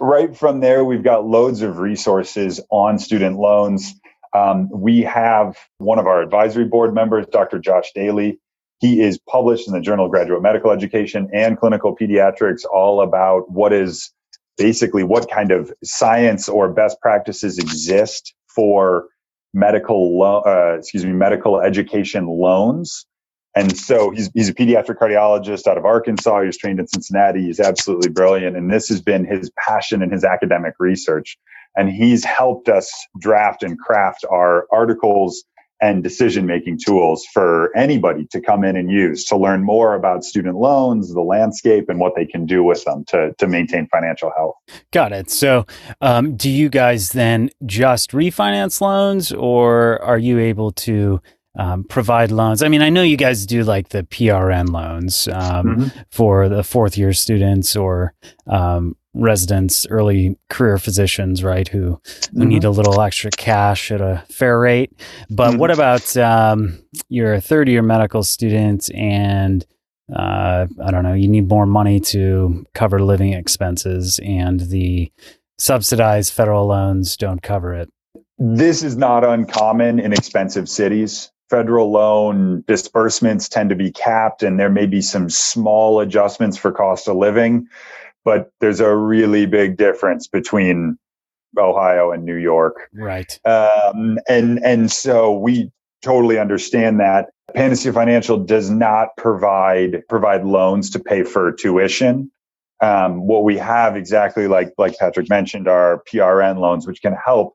right 0.00 0.36
from 0.36 0.60
there, 0.60 0.84
we've 0.84 1.04
got 1.04 1.24
loads 1.24 1.62
of 1.62 1.78
resources 1.78 2.60
on 2.70 2.98
student 2.98 3.38
loans. 3.38 3.94
Um, 4.32 4.68
we 4.70 5.02
have 5.02 5.56
one 5.78 6.00
of 6.00 6.06
our 6.06 6.20
advisory 6.20 6.64
board 6.64 6.94
members, 6.94 7.26
Dr. 7.26 7.60
Josh 7.60 7.92
Daly. 7.94 8.40
He 8.80 9.00
is 9.00 9.18
published 9.18 9.68
in 9.68 9.74
the 9.74 9.80
Journal 9.80 10.06
of 10.06 10.10
Graduate 10.10 10.42
Medical 10.42 10.72
Education 10.72 11.28
and 11.32 11.58
Clinical 11.58 11.96
Pediatrics 11.96 12.64
all 12.64 13.00
about 13.00 13.50
what 13.50 13.72
is 13.72 14.12
basically 14.56 15.04
what 15.04 15.30
kind 15.30 15.52
of 15.52 15.72
science 15.84 16.48
or 16.48 16.72
best 16.72 17.00
practices 17.00 17.58
exist 17.58 18.34
for 18.54 19.08
medical 19.52 20.18
lo- 20.18 20.42
uh, 20.46 20.76
excuse 20.78 21.04
me 21.04 21.12
medical 21.12 21.60
education 21.60 22.26
loans. 22.26 23.06
And 23.56 23.76
so 23.76 24.10
he's, 24.10 24.30
he's 24.34 24.48
a 24.48 24.54
pediatric 24.54 24.96
cardiologist 24.96 25.68
out 25.68 25.78
of 25.78 25.84
arkansas. 25.84 26.42
He's 26.42 26.58
trained 26.58 26.80
in 26.80 26.88
cincinnati. 26.88 27.44
He's 27.44 27.60
absolutely 27.60 28.10
brilliant. 28.10 28.56
And 28.56 28.68
this 28.72 28.88
has 28.88 29.00
been 29.00 29.24
his 29.24 29.50
passion 29.56 30.02
and 30.02 30.12
his 30.12 30.24
academic 30.24 30.74
research. 30.80 31.38
And 31.76 31.88
he's 31.88 32.24
helped 32.24 32.68
us 32.68 32.92
draft 33.18 33.62
and 33.62 33.78
craft 33.78 34.24
our 34.28 34.66
articles 34.72 35.44
and 35.84 36.02
decision 36.02 36.46
making 36.46 36.78
tools 36.78 37.26
for 37.26 37.70
anybody 37.76 38.26
to 38.30 38.40
come 38.40 38.64
in 38.64 38.74
and 38.74 38.90
use 38.90 39.26
to 39.26 39.36
learn 39.36 39.62
more 39.62 39.94
about 39.94 40.24
student 40.24 40.56
loans, 40.56 41.12
the 41.12 41.20
landscape, 41.20 41.90
and 41.90 42.00
what 42.00 42.14
they 42.16 42.24
can 42.24 42.46
do 42.46 42.64
with 42.64 42.82
them 42.84 43.04
to, 43.08 43.34
to 43.36 43.46
maintain 43.46 43.86
financial 43.88 44.32
health. 44.34 44.54
Got 44.92 45.12
it. 45.12 45.30
So, 45.30 45.66
um, 46.00 46.36
do 46.36 46.48
you 46.48 46.70
guys 46.70 47.12
then 47.12 47.50
just 47.66 48.12
refinance 48.12 48.80
loans, 48.80 49.30
or 49.30 50.02
are 50.02 50.18
you 50.18 50.38
able 50.38 50.72
to? 50.72 51.20
Um, 51.56 51.84
provide 51.84 52.32
loans. 52.32 52.64
I 52.64 52.68
mean, 52.68 52.82
I 52.82 52.88
know 52.88 53.04
you 53.04 53.16
guys 53.16 53.46
do 53.46 53.62
like 53.62 53.90
the 53.90 54.02
PRN 54.02 54.70
loans 54.70 55.28
um, 55.28 55.66
mm-hmm. 55.66 56.00
for 56.10 56.48
the 56.48 56.64
fourth 56.64 56.98
year 56.98 57.12
students 57.12 57.76
or 57.76 58.12
um, 58.48 58.96
residents, 59.14 59.86
early 59.88 60.36
career 60.50 60.76
physicians, 60.78 61.42
right, 61.42 61.68
who, 61.68 61.78
who 61.80 61.94
mm-hmm. 62.00 62.48
need 62.48 62.64
a 62.64 62.70
little 62.70 63.00
extra 63.00 63.30
cash 63.30 63.90
at 63.90 64.00
a 64.00 64.24
fair 64.28 64.58
rate. 64.58 64.92
But 65.30 65.50
mm-hmm. 65.50 65.58
what 65.58 65.70
about 65.70 66.16
um, 66.16 66.78
your 67.08 67.40
third 67.40 67.68
year 67.68 67.82
medical 67.82 68.22
student 68.22 68.92
and 68.94 69.64
uh, 70.14 70.66
I 70.82 70.90
don't 70.90 71.02
know, 71.02 71.14
you 71.14 71.28
need 71.28 71.48
more 71.48 71.66
money 71.66 71.98
to 71.98 72.66
cover 72.74 73.02
living 73.02 73.32
expenses 73.32 74.20
and 74.22 74.60
the 74.60 75.10
subsidized 75.58 76.32
federal 76.32 76.66
loans 76.66 77.16
don't 77.16 77.42
cover 77.42 77.74
it? 77.74 77.90
This 78.38 78.82
is 78.82 78.96
not 78.96 79.24
uncommon 79.24 79.98
in 80.00 80.12
expensive 80.12 80.68
cities. 80.68 81.30
Federal 81.48 81.90
loan 81.90 82.64
disbursements 82.66 83.48
tend 83.48 83.70
to 83.70 83.76
be 83.76 83.92
capped, 83.92 84.42
and 84.42 84.58
there 84.58 84.70
may 84.70 84.86
be 84.86 85.00
some 85.00 85.30
small 85.30 86.00
adjustments 86.00 86.56
for 86.56 86.72
cost 86.72 87.06
of 87.06 87.16
living 87.16 87.68
but 88.24 88.50
there's 88.60 88.80
a 88.80 88.94
really 88.94 89.46
big 89.46 89.76
difference 89.76 90.26
between 90.26 90.98
Ohio 91.58 92.10
and 92.10 92.24
New 92.24 92.36
York. 92.36 92.88
Right. 92.92 93.38
Um, 93.44 94.18
and 94.28 94.58
and 94.64 94.90
so 94.90 95.32
we 95.32 95.70
totally 96.02 96.38
understand 96.38 97.00
that. 97.00 97.30
Panacea 97.54 97.92
Financial 97.92 98.38
does 98.38 98.70
not 98.70 99.08
provide 99.16 100.02
provide 100.08 100.44
loans 100.44 100.90
to 100.90 100.98
pay 100.98 101.22
for 101.22 101.52
tuition. 101.52 102.30
Um, 102.80 103.26
what 103.26 103.44
we 103.44 103.56
have 103.58 103.96
exactly 103.96 104.48
like 104.48 104.72
like 104.78 104.98
Patrick 104.98 105.28
mentioned 105.28 105.68
are 105.68 106.02
PRN 106.12 106.58
loans, 106.58 106.86
which 106.86 107.00
can 107.02 107.16
help 107.24 107.54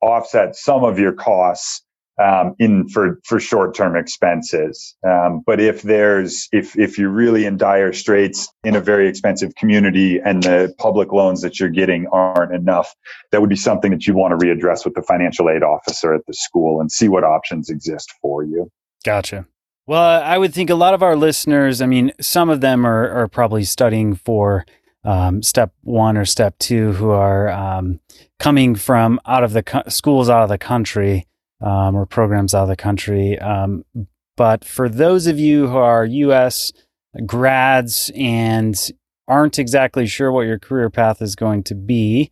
offset 0.00 0.56
some 0.56 0.84
of 0.84 0.98
your 0.98 1.12
costs 1.12 1.83
um, 2.22 2.54
in 2.58 2.88
for 2.88 3.20
for 3.24 3.40
short 3.40 3.74
term 3.74 3.96
expenses. 3.96 4.94
Um, 5.06 5.42
but 5.46 5.60
if 5.60 5.82
there's 5.82 6.48
if 6.52 6.78
if 6.78 6.98
you're 6.98 7.10
really 7.10 7.44
in 7.44 7.56
dire 7.56 7.92
straits 7.92 8.48
in 8.62 8.76
a 8.76 8.80
very 8.80 9.08
expensive 9.08 9.54
community 9.56 10.20
and 10.24 10.42
the 10.42 10.74
public 10.78 11.12
loans 11.12 11.42
that 11.42 11.58
you're 11.58 11.70
getting 11.70 12.06
aren't 12.12 12.54
enough, 12.54 12.94
that 13.32 13.40
would 13.40 13.50
be 13.50 13.56
something 13.56 13.90
that 13.90 14.06
you 14.06 14.14
want 14.14 14.38
to 14.38 14.46
readdress 14.46 14.84
with 14.84 14.94
the 14.94 15.02
financial 15.02 15.50
aid 15.50 15.62
officer 15.62 16.14
at 16.14 16.24
the 16.26 16.34
school 16.34 16.80
and 16.80 16.90
see 16.92 17.08
what 17.08 17.24
options 17.24 17.68
exist 17.68 18.12
for 18.22 18.44
you. 18.44 18.70
Gotcha. 19.04 19.46
Well, 19.86 20.22
I 20.22 20.38
would 20.38 20.54
think 20.54 20.70
a 20.70 20.74
lot 20.74 20.94
of 20.94 21.02
our 21.02 21.14
listeners, 21.14 21.82
I 21.82 21.86
mean, 21.86 22.12
some 22.18 22.48
of 22.48 22.62
them 22.62 22.86
are, 22.86 23.10
are 23.10 23.28
probably 23.28 23.64
studying 23.64 24.14
for 24.14 24.64
um, 25.04 25.42
step 25.42 25.74
one 25.82 26.16
or 26.16 26.24
step 26.24 26.58
two 26.58 26.92
who 26.92 27.10
are 27.10 27.50
um, 27.50 28.00
coming 28.38 28.76
from 28.76 29.20
out 29.26 29.44
of 29.44 29.52
the 29.52 29.62
co- 29.62 29.82
schools 29.88 30.30
out 30.30 30.42
of 30.42 30.48
the 30.48 30.56
country 30.56 31.26
um, 31.64 31.96
or 31.96 32.06
programs 32.06 32.54
out 32.54 32.64
of 32.64 32.68
the 32.68 32.76
country. 32.76 33.38
Um, 33.38 33.84
but 34.36 34.64
for 34.64 34.88
those 34.88 35.26
of 35.26 35.38
you 35.38 35.68
who 35.68 35.76
are 35.76 36.04
U.S. 36.04 36.72
grads 37.26 38.10
and 38.14 38.76
aren't 39.26 39.58
exactly 39.58 40.06
sure 40.06 40.30
what 40.30 40.46
your 40.46 40.58
career 40.58 40.90
path 40.90 41.22
is 41.22 41.34
going 41.34 41.62
to 41.64 41.74
be, 41.74 42.30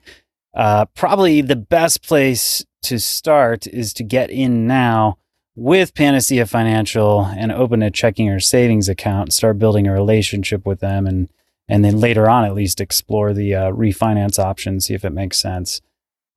uh, 0.54 0.84
probably 0.94 1.40
the 1.40 1.56
best 1.56 2.02
place 2.06 2.64
to 2.82 2.98
start 2.98 3.66
is 3.66 3.94
to 3.94 4.04
get 4.04 4.30
in 4.30 4.66
now 4.66 5.16
with 5.54 5.94
Panacea 5.94 6.46
Financial 6.46 7.24
and 7.36 7.52
open 7.52 7.82
a 7.82 7.90
checking 7.90 8.28
or 8.28 8.40
savings 8.40 8.88
account, 8.88 9.32
start 9.32 9.58
building 9.58 9.86
a 9.86 9.92
relationship 9.92 10.66
with 10.66 10.80
them, 10.80 11.06
and 11.06 11.30
and 11.68 11.84
then 11.84 12.00
later 12.00 12.28
on 12.28 12.44
at 12.44 12.54
least 12.54 12.80
explore 12.80 13.32
the 13.32 13.54
uh, 13.54 13.70
refinance 13.70 14.38
option, 14.38 14.80
see 14.80 14.94
if 14.94 15.04
it 15.04 15.12
makes 15.12 15.38
sense. 15.38 15.80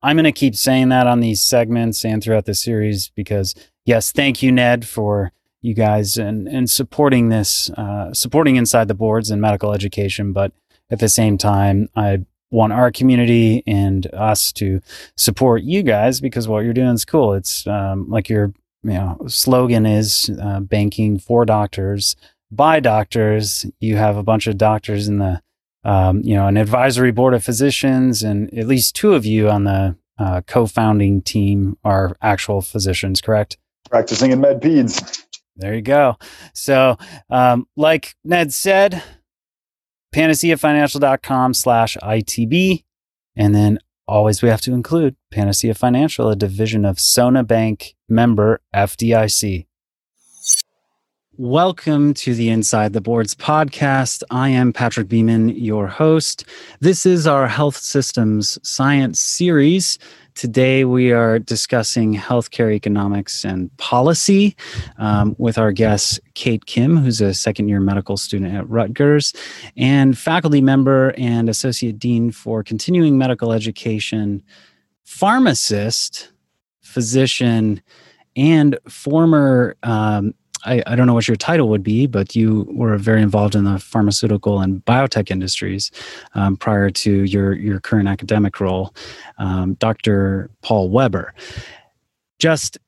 I'm 0.02 0.16
going 0.16 0.24
to 0.24 0.32
keep 0.32 0.54
saying 0.54 0.90
that 0.90 1.06
on 1.06 1.20
these 1.20 1.42
segments 1.42 2.04
and 2.04 2.22
throughout 2.22 2.44
the 2.44 2.54
series 2.54 3.08
because, 3.10 3.54
yes, 3.84 4.12
thank 4.12 4.42
you, 4.42 4.52
Ned, 4.52 4.86
for 4.86 5.32
you 5.62 5.74
guys 5.74 6.16
and, 6.16 6.46
and 6.46 6.70
supporting 6.70 7.28
this, 7.28 7.70
uh, 7.70 8.12
supporting 8.12 8.56
inside 8.56 8.88
the 8.88 8.94
boards 8.94 9.30
and 9.30 9.40
medical 9.40 9.72
education. 9.72 10.32
But 10.32 10.52
at 10.90 11.00
the 11.00 11.08
same 11.08 11.38
time, 11.38 11.88
I 11.96 12.24
want 12.50 12.72
our 12.72 12.90
community 12.90 13.62
and 13.66 14.06
us 14.14 14.52
to 14.52 14.80
support 15.16 15.62
you 15.62 15.82
guys 15.82 16.20
because 16.20 16.46
what 16.46 16.64
you're 16.64 16.72
doing 16.72 16.94
is 16.94 17.04
cool. 17.04 17.34
It's 17.34 17.66
um, 17.66 18.08
like 18.08 18.28
your 18.28 18.52
you 18.82 18.92
know 18.92 19.18
slogan 19.26 19.86
is 19.86 20.30
uh, 20.40 20.60
banking 20.60 21.18
for 21.18 21.44
doctors 21.44 22.16
by 22.50 22.80
doctors. 22.80 23.66
You 23.80 23.96
have 23.96 24.16
a 24.16 24.22
bunch 24.22 24.46
of 24.46 24.58
doctors 24.58 25.08
in 25.08 25.18
the 25.18 25.42
um, 25.86 26.20
you 26.24 26.34
know, 26.34 26.48
an 26.48 26.56
advisory 26.56 27.12
board 27.12 27.32
of 27.32 27.44
physicians, 27.44 28.24
and 28.24 28.52
at 28.58 28.66
least 28.66 28.96
two 28.96 29.14
of 29.14 29.24
you 29.24 29.48
on 29.48 29.64
the 29.64 29.96
uh, 30.18 30.40
co-founding 30.46 31.22
team 31.22 31.78
are 31.84 32.16
actual 32.20 32.60
physicians, 32.60 33.20
correct? 33.20 33.56
Practicing 33.88 34.32
in 34.32 34.40
med 34.40 34.60
peds. 34.60 35.22
There 35.54 35.74
you 35.74 35.82
go. 35.82 36.16
So, 36.52 36.98
um, 37.30 37.68
like 37.76 38.16
Ned 38.24 38.52
said, 38.52 39.00
panaceafinancial.com 40.12 41.54
slash 41.54 41.96
ITB. 42.02 42.82
And 43.36 43.54
then 43.54 43.78
always 44.08 44.42
we 44.42 44.48
have 44.48 44.60
to 44.62 44.72
include 44.72 45.14
Panacea 45.30 45.74
Financial, 45.74 46.28
a 46.28 46.36
division 46.36 46.84
of 46.84 46.96
Sonabank 46.96 47.94
member 48.08 48.60
FDIC. 48.74 49.66
Welcome 51.38 52.14
to 52.14 52.34
the 52.34 52.48
Inside 52.48 52.94
the 52.94 53.02
Boards 53.02 53.34
podcast. 53.34 54.22
I 54.30 54.48
am 54.48 54.72
Patrick 54.72 55.06
Beeman, 55.06 55.50
your 55.50 55.86
host. 55.86 56.46
This 56.80 57.04
is 57.04 57.26
our 57.26 57.46
health 57.46 57.76
systems 57.76 58.58
science 58.66 59.20
series. 59.20 59.98
Today, 60.34 60.86
we 60.86 61.12
are 61.12 61.38
discussing 61.38 62.14
healthcare 62.14 62.72
economics 62.72 63.44
and 63.44 63.76
policy 63.76 64.56
um, 64.96 65.36
with 65.36 65.58
our 65.58 65.72
guest, 65.72 66.20
Kate 66.32 66.64
Kim, 66.64 66.96
who's 66.96 67.20
a 67.20 67.34
second 67.34 67.68
year 67.68 67.80
medical 67.80 68.16
student 68.16 68.54
at 68.54 68.66
Rutgers 68.70 69.34
and 69.76 70.16
faculty 70.16 70.62
member 70.62 71.12
and 71.18 71.50
associate 71.50 71.98
dean 71.98 72.30
for 72.30 72.64
continuing 72.64 73.18
medical 73.18 73.52
education, 73.52 74.42
pharmacist, 75.04 76.32
physician, 76.80 77.82
and 78.36 78.78
former 78.88 79.76
um, 79.82 80.34
I, 80.66 80.82
I 80.86 80.96
don't 80.96 81.06
know 81.06 81.14
what 81.14 81.28
your 81.28 81.36
title 81.36 81.68
would 81.68 81.82
be, 81.82 82.06
but 82.06 82.34
you 82.34 82.66
were 82.70 82.96
very 82.98 83.22
involved 83.22 83.54
in 83.54 83.64
the 83.64 83.78
pharmaceutical 83.78 84.60
and 84.60 84.84
biotech 84.84 85.30
industries 85.30 85.90
um, 86.34 86.56
prior 86.56 86.90
to 86.90 87.22
your, 87.24 87.54
your 87.54 87.80
current 87.80 88.08
academic 88.08 88.60
role, 88.60 88.94
um, 89.38 89.74
Dr. 89.74 90.50
Paul 90.62 90.90
Weber. 90.90 91.32
Just 92.38 92.78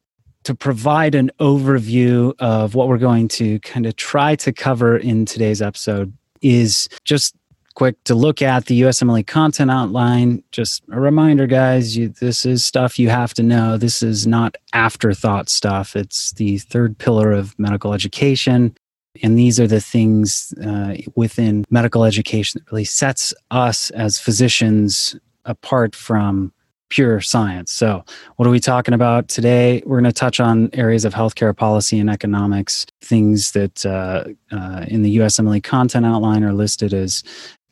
to 0.45 0.55
provide 0.55 1.15
an 1.15 1.31
overview 1.41 2.35
of 2.39 2.75
what 2.75 2.89
we're 2.89 2.99
going 2.99 3.29
to 3.29 3.61
kind 3.61 3.87
of 3.87 3.97
try 3.97 4.35
to 4.37 4.53
cover 4.53 4.97
in 4.97 5.25
today's 5.25 5.63
episode 5.63 6.13
is 6.43 6.89
just 7.05 7.35
quick 7.79 8.03
to 8.03 8.13
look 8.13 8.43
at 8.43 8.65
the 8.67 8.81
USMLE 8.81 9.25
content 9.29 9.71
outline. 9.71 10.43
Just 10.51 10.83
a 10.91 10.99
reminder, 10.99 11.47
guys, 11.47 11.97
you, 11.97 12.09
this 12.09 12.45
is 12.45 12.65
stuff 12.65 12.99
you 12.99 13.09
have 13.09 13.33
to 13.35 13.43
know. 13.45 13.77
This 13.77 14.03
is 14.03 14.27
not 14.27 14.57
afterthought 14.73 15.49
stuff. 15.49 15.95
It's 15.95 16.33
the 16.33 16.59
third 16.59 16.99
pillar 16.99 17.31
of 17.31 17.57
medical 17.57 17.95
education. 17.95 18.77
And 19.23 19.39
these 19.39 19.61
are 19.61 19.69
the 19.69 19.81
things 19.81 20.53
uh, 20.55 20.97
within 21.15 21.65
medical 21.71 22.03
education 22.03 22.61
that 22.61 22.73
really 22.73 22.85
sets 22.85 23.33
us 23.53 23.91
as 23.91 24.19
physicians 24.19 25.15
apart 25.45 25.95
from 25.95 26.53
pure 26.89 27.21
science. 27.21 27.71
So, 27.71 28.05
what 28.37 28.47
are 28.47 28.51
we 28.51 28.61
talking 28.61 28.95
about 28.95 29.29
today? 29.29 29.83
We're 29.85 30.01
going 30.01 30.13
to 30.13 30.13
touch 30.13 30.41
on 30.41 30.71
areas 30.73 31.05
of 31.05 31.15
healthcare 31.15 31.57
policy 31.57 31.99
and 31.99 32.11
economics, 32.11 32.87
things 33.03 33.53
that 33.53 33.85
uh, 33.85 34.25
uh, 34.51 34.85
in 34.89 35.03
the 35.03 35.19
USMLE 35.19 35.63
content 35.63 36.07
outline 36.07 36.43
are 36.45 36.53
listed 36.53 36.95
as 36.95 37.23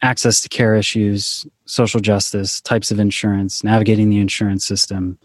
access 0.06 0.40
to 0.40 0.48
care 0.48 0.76
issues, 0.76 1.44
social 1.64 2.00
justice, 2.00 2.60
types 2.60 2.92
of 2.92 3.00
insurance, 3.00 3.64
navigating 3.64 4.08
the 4.08 4.20
insurance 4.20 4.64
system, 4.64 5.18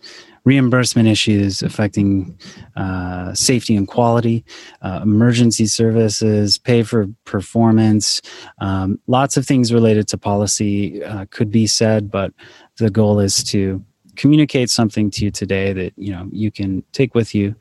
reimbursement 0.43 1.07
issues 1.07 1.61
affecting 1.61 2.35
uh, 2.75 3.31
safety 3.35 3.75
and 3.75 3.88
quality, 3.88 4.43
uh, 4.81 5.00
emergency 5.03 5.67
services, 5.67 6.57
pay 6.57 6.81
for 6.81 7.05
performance, 7.25 8.21
um, 8.59 9.00
lots 9.05 9.38
of 9.38 9.45
things 9.45 9.71
related 9.71 10.07
to 10.07 10.17
policy 10.17 11.03
uh, 11.03 11.25
could 11.29 11.51
be 11.51 11.67
said, 11.67 12.09
but 12.09 12.33
the 12.77 12.89
goal 12.89 13.19
is 13.19 13.43
to 13.43 13.83
communicate 14.15 14.69
something 14.69 15.11
to 15.11 15.25
you 15.25 15.31
today 15.31 15.73
that 15.73 15.93
you 15.95 16.11
know 16.11 16.27
you 16.31 16.51
can 16.51 16.83
take 16.91 17.13
with 17.13 17.35
you 17.35 17.55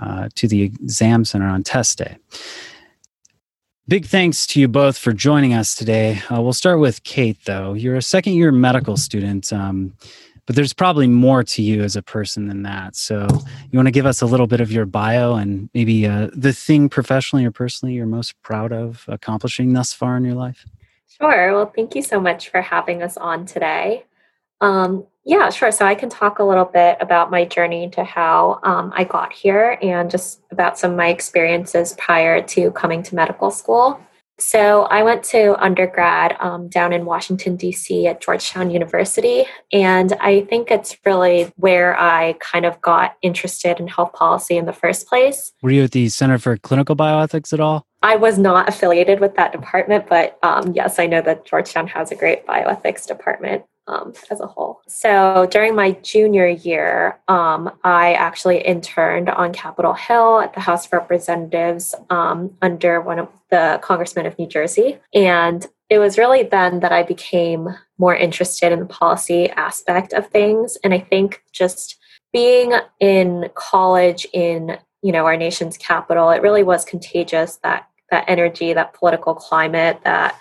uh, 0.00 0.28
to 0.36 0.46
the 0.46 0.62
exam 0.62 1.24
center 1.24 1.48
on 1.48 1.62
test 1.64 1.98
day. 1.98 2.16
Big 3.90 4.06
thanks 4.06 4.46
to 4.46 4.60
you 4.60 4.68
both 4.68 4.96
for 4.96 5.12
joining 5.12 5.52
us 5.52 5.74
today. 5.74 6.22
Uh, 6.30 6.40
we'll 6.40 6.52
start 6.52 6.78
with 6.78 7.02
Kate, 7.02 7.36
though. 7.44 7.72
You're 7.72 7.96
a 7.96 8.02
second 8.02 8.34
year 8.34 8.52
medical 8.52 8.96
student, 8.96 9.52
um, 9.52 9.92
but 10.46 10.54
there's 10.54 10.72
probably 10.72 11.08
more 11.08 11.42
to 11.42 11.60
you 11.60 11.82
as 11.82 11.96
a 11.96 12.02
person 12.02 12.46
than 12.46 12.62
that. 12.62 12.94
So, 12.94 13.26
you 13.68 13.76
want 13.76 13.88
to 13.88 13.90
give 13.90 14.06
us 14.06 14.22
a 14.22 14.26
little 14.26 14.46
bit 14.46 14.60
of 14.60 14.70
your 14.70 14.86
bio 14.86 15.34
and 15.34 15.68
maybe 15.74 16.06
uh, 16.06 16.30
the 16.32 16.52
thing 16.52 16.88
professionally 16.88 17.44
or 17.44 17.50
personally 17.50 17.94
you're 17.94 18.06
most 18.06 18.40
proud 18.42 18.72
of 18.72 19.04
accomplishing 19.08 19.72
thus 19.72 19.92
far 19.92 20.16
in 20.16 20.24
your 20.24 20.36
life? 20.36 20.64
Sure. 21.20 21.52
Well, 21.52 21.72
thank 21.74 21.96
you 21.96 22.02
so 22.02 22.20
much 22.20 22.48
for 22.48 22.62
having 22.62 23.02
us 23.02 23.16
on 23.16 23.44
today. 23.44 24.04
Um, 24.60 25.04
yeah, 25.24 25.50
sure. 25.50 25.70
So 25.70 25.84
I 25.84 25.94
can 25.94 26.08
talk 26.08 26.38
a 26.38 26.44
little 26.44 26.64
bit 26.64 26.96
about 27.00 27.30
my 27.30 27.44
journey 27.44 27.90
to 27.90 28.04
how 28.04 28.60
um, 28.62 28.92
I 28.94 29.04
got 29.04 29.32
here 29.32 29.78
and 29.82 30.10
just 30.10 30.40
about 30.50 30.78
some 30.78 30.92
of 30.92 30.96
my 30.96 31.08
experiences 31.08 31.94
prior 31.98 32.42
to 32.42 32.70
coming 32.72 33.02
to 33.04 33.14
medical 33.14 33.50
school. 33.50 34.00
So 34.38 34.84
I 34.84 35.02
went 35.02 35.22
to 35.24 35.54
undergrad 35.62 36.34
um, 36.40 36.68
down 36.68 36.94
in 36.94 37.04
Washington, 37.04 37.56
D.C. 37.56 38.06
at 38.06 38.22
Georgetown 38.22 38.70
University. 38.70 39.44
And 39.70 40.14
I 40.14 40.42
think 40.42 40.70
it's 40.70 40.96
really 41.04 41.52
where 41.56 41.94
I 41.98 42.36
kind 42.40 42.64
of 42.64 42.80
got 42.80 43.16
interested 43.20 43.78
in 43.78 43.86
health 43.86 44.14
policy 44.14 44.56
in 44.56 44.64
the 44.64 44.72
first 44.72 45.06
place. 45.06 45.52
Were 45.62 45.70
you 45.70 45.84
at 45.84 45.90
the 45.90 46.08
Center 46.08 46.38
for 46.38 46.56
Clinical 46.56 46.96
Bioethics 46.96 47.52
at 47.52 47.60
all? 47.60 47.84
I 48.02 48.16
was 48.16 48.38
not 48.38 48.66
affiliated 48.66 49.20
with 49.20 49.36
that 49.36 49.52
department, 49.52 50.06
but 50.08 50.38
um, 50.42 50.72
yes, 50.74 50.98
I 50.98 51.06
know 51.06 51.20
that 51.20 51.44
Georgetown 51.44 51.86
has 51.88 52.10
a 52.10 52.16
great 52.16 52.46
bioethics 52.46 53.06
department 53.06 53.64
um, 53.90 54.12
as 54.30 54.40
a 54.40 54.46
whole. 54.46 54.80
So 54.86 55.48
during 55.50 55.74
my 55.74 55.92
junior 56.02 56.46
year, 56.46 57.18
um, 57.28 57.70
I 57.82 58.14
actually 58.14 58.60
interned 58.60 59.28
on 59.28 59.52
Capitol 59.52 59.94
Hill 59.94 60.40
at 60.40 60.54
the 60.54 60.60
House 60.60 60.86
of 60.86 60.92
Representatives 60.92 61.94
um, 62.08 62.56
under 62.62 63.00
one 63.00 63.18
of 63.18 63.28
the 63.50 63.80
congressmen 63.82 64.26
of 64.26 64.38
New 64.38 64.46
Jersey. 64.46 64.98
And 65.12 65.66
it 65.88 65.98
was 65.98 66.16
really 66.16 66.44
then 66.44 66.80
that 66.80 66.92
I 66.92 67.02
became 67.02 67.68
more 67.98 68.14
interested 68.14 68.70
in 68.70 68.78
the 68.78 68.86
policy 68.86 69.50
aspect 69.50 70.12
of 70.12 70.28
things. 70.28 70.78
And 70.84 70.94
I 70.94 71.00
think 71.00 71.42
just 71.52 71.96
being 72.32 72.72
in 73.00 73.50
college 73.54 74.24
in 74.32 74.78
you 75.02 75.12
know 75.12 75.26
our 75.26 75.36
nation's 75.36 75.76
capital, 75.76 76.30
it 76.30 76.42
really 76.42 76.62
was 76.62 76.84
contagious 76.84 77.56
that 77.64 77.88
that 78.10 78.24
energy, 78.28 78.72
that 78.72 78.94
political 78.94 79.34
climate, 79.34 80.00
that 80.04 80.36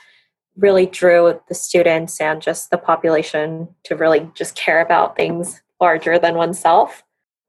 really 0.59 0.85
drew 0.85 1.39
the 1.47 1.55
students 1.55 2.19
and 2.21 2.41
just 2.41 2.69
the 2.69 2.77
population 2.77 3.67
to 3.83 3.95
really 3.95 4.29
just 4.35 4.55
care 4.55 4.81
about 4.81 5.15
things 5.15 5.61
larger 5.79 6.19
than 6.19 6.35
oneself. 6.35 7.03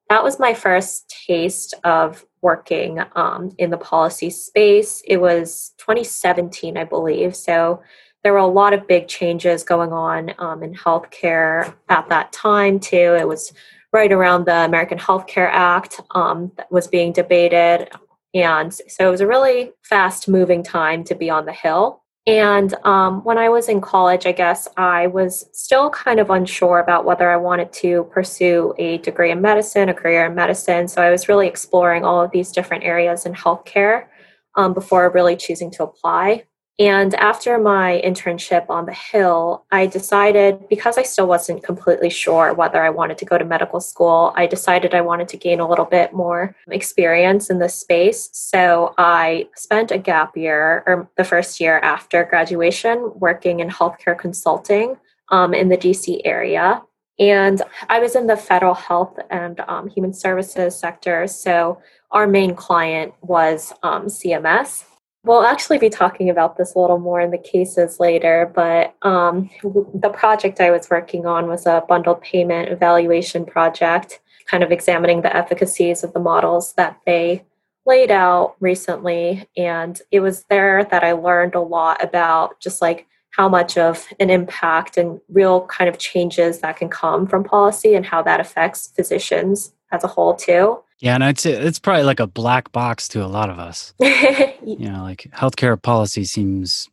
That 0.09 0.25
was 0.25 0.39
my 0.39 0.55
first 0.55 1.09
taste 1.27 1.75
of 1.85 2.25
working 2.43 3.01
um, 3.15 3.53
in 3.59 3.71
the 3.71 3.77
policy 3.77 4.31
space. 4.31 5.03
It 5.07 5.19
was 5.19 5.73
2017, 5.79 6.77
I 6.77 6.85
believe. 6.85 7.37
So 7.37 7.83
there 8.23 8.33
were 8.33 8.39
a 8.39 8.47
lot 8.47 8.73
of 8.73 8.87
big 8.87 9.09
changes 9.09 9.63
going 9.63 9.93
on 9.93 10.35
um, 10.39 10.63
in 10.63 10.75
healthcare 10.75 11.75
at 11.89 12.09
that 12.09 12.33
time, 12.33 12.81
too. 12.81 13.17
It 13.19 13.29
was 13.29 13.53
right 13.93 14.13
around 14.13 14.47
the 14.47 14.65
American 14.65 14.99
Healthcare 14.99 15.49
Act 15.51 16.01
um, 16.13 16.53
that 16.57 16.71
was 16.71 16.87
being 16.87 17.13
debated. 17.13 17.89
And 18.35 18.73
so 18.73 19.09
it 19.09 19.11
was 19.11 19.21
a 19.21 19.27
really 19.27 19.73
fast 19.83 20.29
moving 20.29 20.63
time 20.63 21.03
to 21.05 21.15
be 21.15 21.31
on 21.31 21.47
the 21.47 21.53
Hill. 21.53 22.00
And 22.27 22.75
um, 22.85 23.25
when 23.25 23.39
I 23.39 23.49
was 23.49 23.69
in 23.69 23.81
college, 23.81 24.27
I 24.27 24.33
guess 24.33 24.69
I 24.77 25.07
was 25.07 25.47
still 25.53 25.89
kind 25.91 26.21
of 26.21 26.31
unsure 26.31 26.79
about 26.79 27.05
whether 27.05 27.31
I 27.31 27.37
wanted 27.37 27.73
to 27.75 28.05
pursue 28.13 28.75
a 28.79 28.99
degree 28.99 29.31
in 29.31 29.41
medicine, 29.41 29.89
a 29.89 29.95
career 29.95 30.27
in 30.27 30.35
medicine. 30.35 30.87
So 30.87 31.01
I 31.01 31.11
was 31.11 31.29
really 31.29 31.49
exploring 31.49 32.05
all 32.05 32.21
of 32.23 32.31
these 32.31 32.53
different 32.53 32.85
areas 32.85 33.25
in 33.25 33.33
healthcare 33.33 34.07
um, 34.55 34.75
before 34.75 35.11
really 35.11 35.37
choosing 35.37 35.71
to 35.73 35.85
apply. 35.85 36.45
And 36.81 37.15
after 37.17 37.59
my 37.59 38.01
internship 38.03 38.65
on 38.71 38.87
the 38.87 38.95
Hill, 38.95 39.67
I 39.71 39.85
decided, 39.85 40.67
because 40.71 40.97
I 40.97 41.03
still 41.03 41.27
wasn't 41.27 41.63
completely 41.63 42.09
sure 42.09 42.55
whether 42.55 42.83
I 42.83 42.89
wanted 42.89 43.19
to 43.19 43.27
go 43.27 43.37
to 43.37 43.45
medical 43.45 43.81
school, 43.81 44.33
I 44.35 44.47
decided 44.47 44.95
I 44.95 45.03
wanted 45.03 45.29
to 45.29 45.37
gain 45.37 45.61
a 45.61 45.69
little 45.69 45.85
bit 45.85 46.15
more 46.15 46.57
experience 46.71 47.51
in 47.51 47.59
this 47.59 47.75
space. 47.75 48.31
So 48.33 48.95
I 48.97 49.51
spent 49.57 49.91
a 49.91 49.99
gap 49.99 50.39
year, 50.39 50.83
or 50.87 51.11
the 51.19 51.25
first 51.25 51.61
year 51.61 51.81
after 51.81 52.25
graduation, 52.25 53.13
working 53.15 53.61
in 53.61 53.69
healthcare 53.69 54.19
consulting 54.19 54.97
um, 55.29 55.53
in 55.53 55.69
the 55.69 55.77
DC 55.77 56.23
area. 56.25 56.83
And 57.19 57.61
I 57.91 57.99
was 57.99 58.17
in 58.17 58.27
the 58.27 58.39
federal 58.39 58.73
health 58.73 59.19
and 59.29 59.61
um, 59.69 59.89
human 59.91 60.15
services 60.15 60.77
sector. 60.77 61.27
So 61.27 61.83
our 62.11 62.27
main 62.27 62.55
client 62.55 63.13
was 63.21 63.75
um, 63.83 64.07
CMS. 64.07 64.85
We'll 65.23 65.45
actually 65.45 65.79
be 65.79 65.91
talking 65.91 66.31
about 66.31 66.57
this 66.57 66.75
a 66.75 66.79
little 66.79 66.99
more 66.99 67.21
in 67.21 67.31
the 67.31 67.39
cases 67.39 68.01
later, 68.01 68.51
but 68.55 68.95
um, 69.03 69.51
the 69.63 70.09
project 70.09 70.61
I 70.61 70.71
was 70.71 70.89
working 70.89 71.27
on 71.27 71.47
was 71.47 71.67
a 71.67 71.85
bundled 71.87 72.23
payment 72.23 72.71
evaluation 72.71 73.45
project, 73.45 74.21
kind 74.47 74.63
of 74.63 74.73
examining 74.73 75.21
the 75.21 75.35
efficacies 75.37 76.03
of 76.03 76.15
the 76.15 76.21
models 76.21 76.73
that 76.75 76.99
they 77.05 77.45
laid 77.85 78.11
out 78.11 78.57
recently. 78.61 79.47
And 79.59 80.01
it 80.11 80.21
was 80.21 80.45
there 80.45 80.85
that 80.85 81.05
I 81.05 81.13
learned 81.13 81.55
a 81.55 81.61
lot 81.61 82.03
about 82.03 82.59
just 82.59 82.81
like 82.81 83.07
how 83.31 83.49
much 83.49 83.77
of 83.77 84.07
an 84.19 84.31
impact 84.31 84.97
and 84.97 85.21
real 85.29 85.67
kind 85.67 85.89
of 85.89 85.99
changes 85.99 86.61
that 86.61 86.77
can 86.79 86.89
come 86.89 87.27
from 87.27 87.45
policy 87.45 87.95
and 87.95 88.07
how 88.07 88.23
that 88.23 88.41
affects 88.41 88.93
physicians 88.97 89.73
as 89.93 90.03
a 90.03 90.09
whole, 90.09 90.35
too. 90.35 90.83
Yeah, 91.01 91.15
and 91.15 91.25
I'd 91.25 91.39
say 91.39 91.53
it's 91.53 91.79
probably 91.79 92.05
like 92.05 92.21
a 92.21 92.27
black 92.27 92.73
box 92.73 93.09
to 93.09 93.25
a 93.25 93.27
lot 93.27 93.49
of 93.49 93.59
us. 93.59 93.95
you 94.01 94.91
know, 94.91 95.03
like 95.03 95.29
healthcare 95.35 95.81
policy 95.81 96.25
seems 96.25 96.89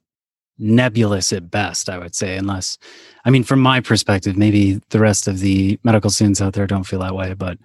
nebulous 0.58 1.34
at 1.34 1.52
best, 1.52 1.89
I 1.89 1.98
would 1.98 2.15
say, 2.15 2.38
unless, 2.38 2.78
I 3.26 3.30
mean, 3.30 3.43
from 3.43 3.60
my 3.60 3.82
perspective, 3.82 4.38
maybe 4.38 4.82
the 4.89 5.00
rest 5.00 5.28
of 5.28 5.39
the 5.39 5.80
medical 5.84 6.10
students 6.10 6.41
out 6.41 6.54
there 6.54 6.67
don't 6.67 6.86
feel 6.86 7.00
that 7.00 7.15
way, 7.15 7.34
but 7.34 7.58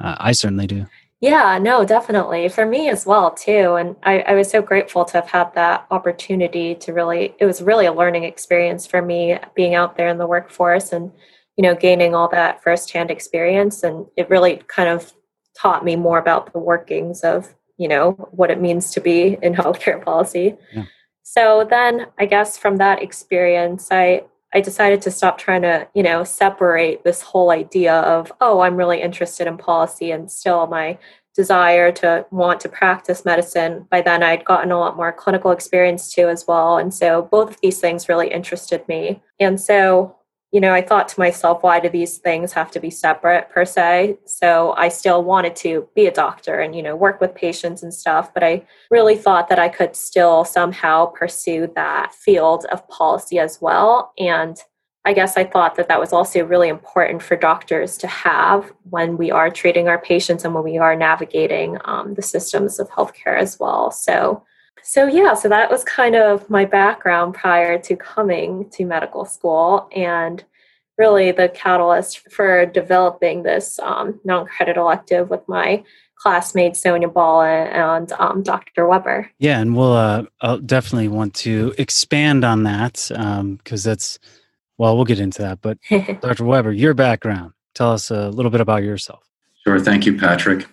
uh, 0.00 0.16
I 0.18 0.32
certainly 0.32 0.66
do. 0.66 0.86
Yeah, 1.20 1.58
no, 1.58 1.84
definitely. 1.84 2.48
For 2.48 2.64
me 2.64 2.88
as 2.88 3.04
well, 3.04 3.32
too. 3.32 3.74
And 3.74 3.96
I, 4.04 4.20
I, 4.20 4.34
was 4.34 4.48
so 4.48 4.62
grateful 4.62 5.04
to 5.06 5.14
have 5.14 5.28
had 5.28 5.52
that 5.54 5.84
opportunity 5.90 6.76
to 6.76 6.92
really, 6.92 7.34
it 7.40 7.44
was 7.44 7.60
really 7.60 7.86
a 7.86 7.92
learning 7.92 8.22
experience 8.22 8.86
for 8.86 9.02
me 9.02 9.36
being 9.56 9.74
out 9.74 9.96
there 9.96 10.06
in 10.06 10.18
the 10.18 10.28
workforce 10.28 10.92
and, 10.92 11.10
you 11.56 11.62
know, 11.62 11.74
gaining 11.74 12.14
all 12.14 12.28
that 12.28 12.62
firsthand 12.62 13.10
experience. 13.10 13.82
And 13.82 14.06
it 14.16 14.30
really 14.30 14.62
kind 14.68 14.88
of 14.88 15.12
taught 15.58 15.84
me 15.84 15.96
more 15.96 16.18
about 16.18 16.52
the 16.52 16.58
workings 16.58 17.22
of 17.22 17.54
you 17.76 17.88
know 17.88 18.12
what 18.30 18.50
it 18.50 18.60
means 18.60 18.90
to 18.92 19.00
be 19.00 19.38
in 19.42 19.54
healthcare 19.60 20.02
policy 20.02 20.56
yeah. 20.72 20.84
so 21.22 21.66
then 21.68 22.06
i 22.18 22.26
guess 22.26 22.56
from 22.56 22.76
that 22.76 23.02
experience 23.02 23.88
i 23.90 24.22
i 24.54 24.60
decided 24.60 25.00
to 25.02 25.10
stop 25.10 25.38
trying 25.38 25.62
to 25.62 25.86
you 25.94 26.02
know 26.02 26.24
separate 26.24 27.02
this 27.04 27.22
whole 27.22 27.50
idea 27.50 27.94
of 28.00 28.32
oh 28.40 28.60
i'm 28.60 28.76
really 28.76 29.00
interested 29.00 29.46
in 29.46 29.56
policy 29.56 30.10
and 30.10 30.30
still 30.30 30.66
my 30.66 30.98
desire 31.38 31.92
to 31.92 32.26
want 32.32 32.58
to 32.58 32.68
practice 32.68 33.24
medicine. 33.24 33.86
By 33.92 34.00
then, 34.00 34.24
I'd 34.24 34.44
gotten 34.44 34.72
a 34.72 34.78
lot 34.78 34.96
more 34.96 35.12
clinical 35.12 35.52
experience 35.52 36.12
too, 36.12 36.28
as 36.28 36.44
well. 36.48 36.78
And 36.78 36.92
so 36.92 37.28
both 37.30 37.50
of 37.50 37.60
these 37.62 37.78
things 37.78 38.08
really 38.08 38.26
interested 38.26 38.86
me. 38.88 39.22
And 39.38 39.60
so, 39.60 40.16
you 40.50 40.60
know, 40.60 40.72
I 40.72 40.80
thought 40.80 41.08
to 41.08 41.20
myself, 41.20 41.62
why 41.62 41.78
do 41.78 41.90
these 41.90 42.18
things 42.18 42.54
have 42.54 42.70
to 42.70 42.80
be 42.80 42.88
separate 42.88 43.50
per 43.50 43.66
se? 43.66 44.16
So 44.24 44.72
I 44.78 44.88
still 44.88 45.22
wanted 45.22 45.54
to 45.56 45.86
be 45.94 46.06
a 46.06 46.12
doctor 46.12 46.60
and, 46.60 46.74
you 46.74 46.82
know, 46.82 46.96
work 46.96 47.20
with 47.20 47.34
patients 47.34 47.82
and 47.82 47.92
stuff. 47.92 48.32
But 48.32 48.42
I 48.42 48.64
really 48.90 49.16
thought 49.16 49.50
that 49.50 49.58
I 49.58 49.68
could 49.68 49.94
still 49.94 50.44
somehow 50.44 51.06
pursue 51.06 51.70
that 51.74 52.14
field 52.14 52.64
of 52.72 52.88
policy 52.88 53.38
as 53.38 53.60
well. 53.60 54.12
And 54.18 54.58
I 55.04 55.12
guess 55.12 55.36
I 55.36 55.44
thought 55.44 55.74
that 55.76 55.88
that 55.88 56.00
was 56.00 56.14
also 56.14 56.44
really 56.44 56.68
important 56.68 57.22
for 57.22 57.36
doctors 57.36 57.98
to 57.98 58.06
have 58.06 58.72
when 58.90 59.18
we 59.18 59.30
are 59.30 59.50
treating 59.50 59.88
our 59.88 59.98
patients 59.98 60.44
and 60.44 60.54
when 60.54 60.64
we 60.64 60.78
are 60.78 60.96
navigating 60.96 61.78
um, 61.84 62.14
the 62.14 62.22
systems 62.22 62.78
of 62.78 62.88
healthcare 62.90 63.38
as 63.38 63.58
well. 63.60 63.90
So, 63.90 64.44
so 64.88 65.06
yeah, 65.06 65.34
so 65.34 65.50
that 65.50 65.70
was 65.70 65.84
kind 65.84 66.16
of 66.16 66.48
my 66.48 66.64
background 66.64 67.34
prior 67.34 67.78
to 67.78 67.94
coming 67.94 68.70
to 68.70 68.86
medical 68.86 69.26
school, 69.26 69.86
and 69.94 70.42
really 70.96 71.30
the 71.30 71.50
catalyst 71.50 72.20
for 72.30 72.64
developing 72.64 73.42
this 73.42 73.78
um, 73.80 74.18
non-credit 74.24 74.78
elective 74.78 75.28
with 75.28 75.46
my 75.46 75.84
classmate 76.14 76.74
Sonia 76.74 77.08
Ball 77.08 77.42
and 77.42 78.10
um, 78.12 78.42
Dr. 78.42 78.88
Weber. 78.88 79.30
Yeah, 79.38 79.60
and 79.60 79.76
we'll 79.76 79.92
uh, 79.92 80.22
I'll 80.40 80.58
definitely 80.58 81.08
want 81.08 81.34
to 81.34 81.74
expand 81.76 82.42
on 82.42 82.62
that 82.62 82.94
because 82.94 83.86
um, 83.86 83.90
that's 83.90 84.18
well, 84.78 84.96
we'll 84.96 85.04
get 85.04 85.20
into 85.20 85.42
that. 85.42 85.60
But 85.60 85.76
Dr. 86.22 86.46
Weber, 86.46 86.72
your 86.72 86.94
background, 86.94 87.52
tell 87.74 87.92
us 87.92 88.10
a 88.10 88.30
little 88.30 88.50
bit 88.50 88.62
about 88.62 88.82
yourself. 88.84 89.22
Sure. 89.64 89.78
Thank 89.78 90.06
you, 90.06 90.16
Patrick. 90.16 90.66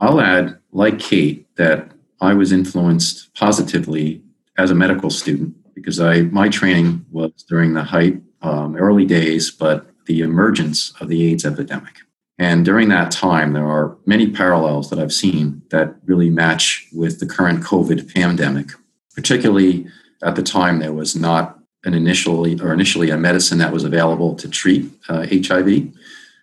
I'll 0.00 0.18
add, 0.18 0.56
like 0.72 0.98
Kate, 0.98 1.46
that 1.56 1.90
I 2.20 2.34
was 2.34 2.52
influenced 2.52 3.34
positively 3.34 4.22
as 4.56 4.70
a 4.70 4.74
medical 4.74 5.10
student 5.10 5.54
because 5.74 6.00
I 6.00 6.22
my 6.22 6.48
training 6.48 7.06
was 7.10 7.32
during 7.48 7.74
the 7.74 7.84
height, 7.84 8.20
um, 8.42 8.76
early 8.76 9.04
days, 9.04 9.50
but 9.50 9.86
the 10.06 10.20
emergence 10.20 10.92
of 11.00 11.08
the 11.08 11.30
AIDS 11.30 11.44
epidemic. 11.44 11.98
And 12.38 12.64
during 12.64 12.88
that 12.88 13.10
time, 13.10 13.52
there 13.52 13.66
are 13.66 13.96
many 14.06 14.30
parallels 14.30 14.90
that 14.90 14.98
I've 14.98 15.12
seen 15.12 15.62
that 15.70 15.96
really 16.06 16.30
match 16.30 16.86
with 16.92 17.18
the 17.18 17.26
current 17.26 17.64
COVID 17.64 18.14
pandemic. 18.14 18.70
Particularly 19.14 19.86
at 20.22 20.36
the 20.36 20.42
time, 20.42 20.78
there 20.78 20.92
was 20.92 21.16
not 21.16 21.58
an 21.84 21.94
initially 21.94 22.60
or 22.60 22.72
initially 22.72 23.10
a 23.10 23.16
medicine 23.16 23.58
that 23.58 23.72
was 23.72 23.84
available 23.84 24.34
to 24.36 24.48
treat 24.48 24.90
uh, 25.08 25.26
HIV, 25.30 25.92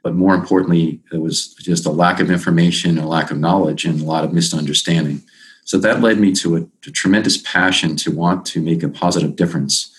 but 0.04 0.16
more 0.16 0.36
importantly, 0.36 1.02
it 1.12 1.18
was 1.18 1.54
just 1.56 1.86
a 1.86 1.92
lack 1.92 2.20
of 2.20 2.30
information, 2.30 2.98
a 2.98 3.08
lack 3.08 3.32
of 3.32 3.38
knowledge, 3.38 3.86
and 3.86 4.02
a 4.02 4.06
lot 4.06 4.24
of 4.24 4.34
misunderstanding. 4.34 5.22
So 5.66 5.80
that 5.80 6.00
led 6.00 6.20
me 6.20 6.32
to 6.34 6.58
a, 6.58 6.62
a 6.88 6.92
tremendous 6.92 7.38
passion 7.38 7.96
to 7.98 8.12
want 8.12 8.46
to 8.48 8.62
make 8.62 8.84
a 8.84 8.90
positive 8.90 9.36
difference 9.36 9.92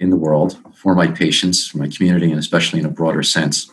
in 0.00 0.08
the 0.08 0.16
world 0.16 0.58
for 0.74 0.94
my 0.94 1.06
patients, 1.06 1.68
for 1.68 1.76
my 1.76 1.88
community, 1.88 2.30
and 2.30 2.38
especially 2.38 2.80
in 2.80 2.86
a 2.86 2.90
broader 2.90 3.22
sense. 3.22 3.70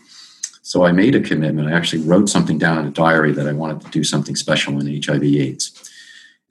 So 0.61 0.83
I 0.83 0.91
made 0.91 1.15
a 1.15 1.21
commitment. 1.21 1.69
I 1.69 1.71
actually 1.71 2.03
wrote 2.03 2.27
something 2.27 2.57
down 2.57 2.79
in 2.79 2.85
a 2.85 2.91
diary 2.91 3.31
that 3.31 3.47
I 3.47 3.53
wanted 3.53 3.79
to 3.81 3.89
do 3.89 4.03
something 4.03 4.35
special 4.35 4.77
in 4.77 5.01
HIV/AIDS. 5.01 5.89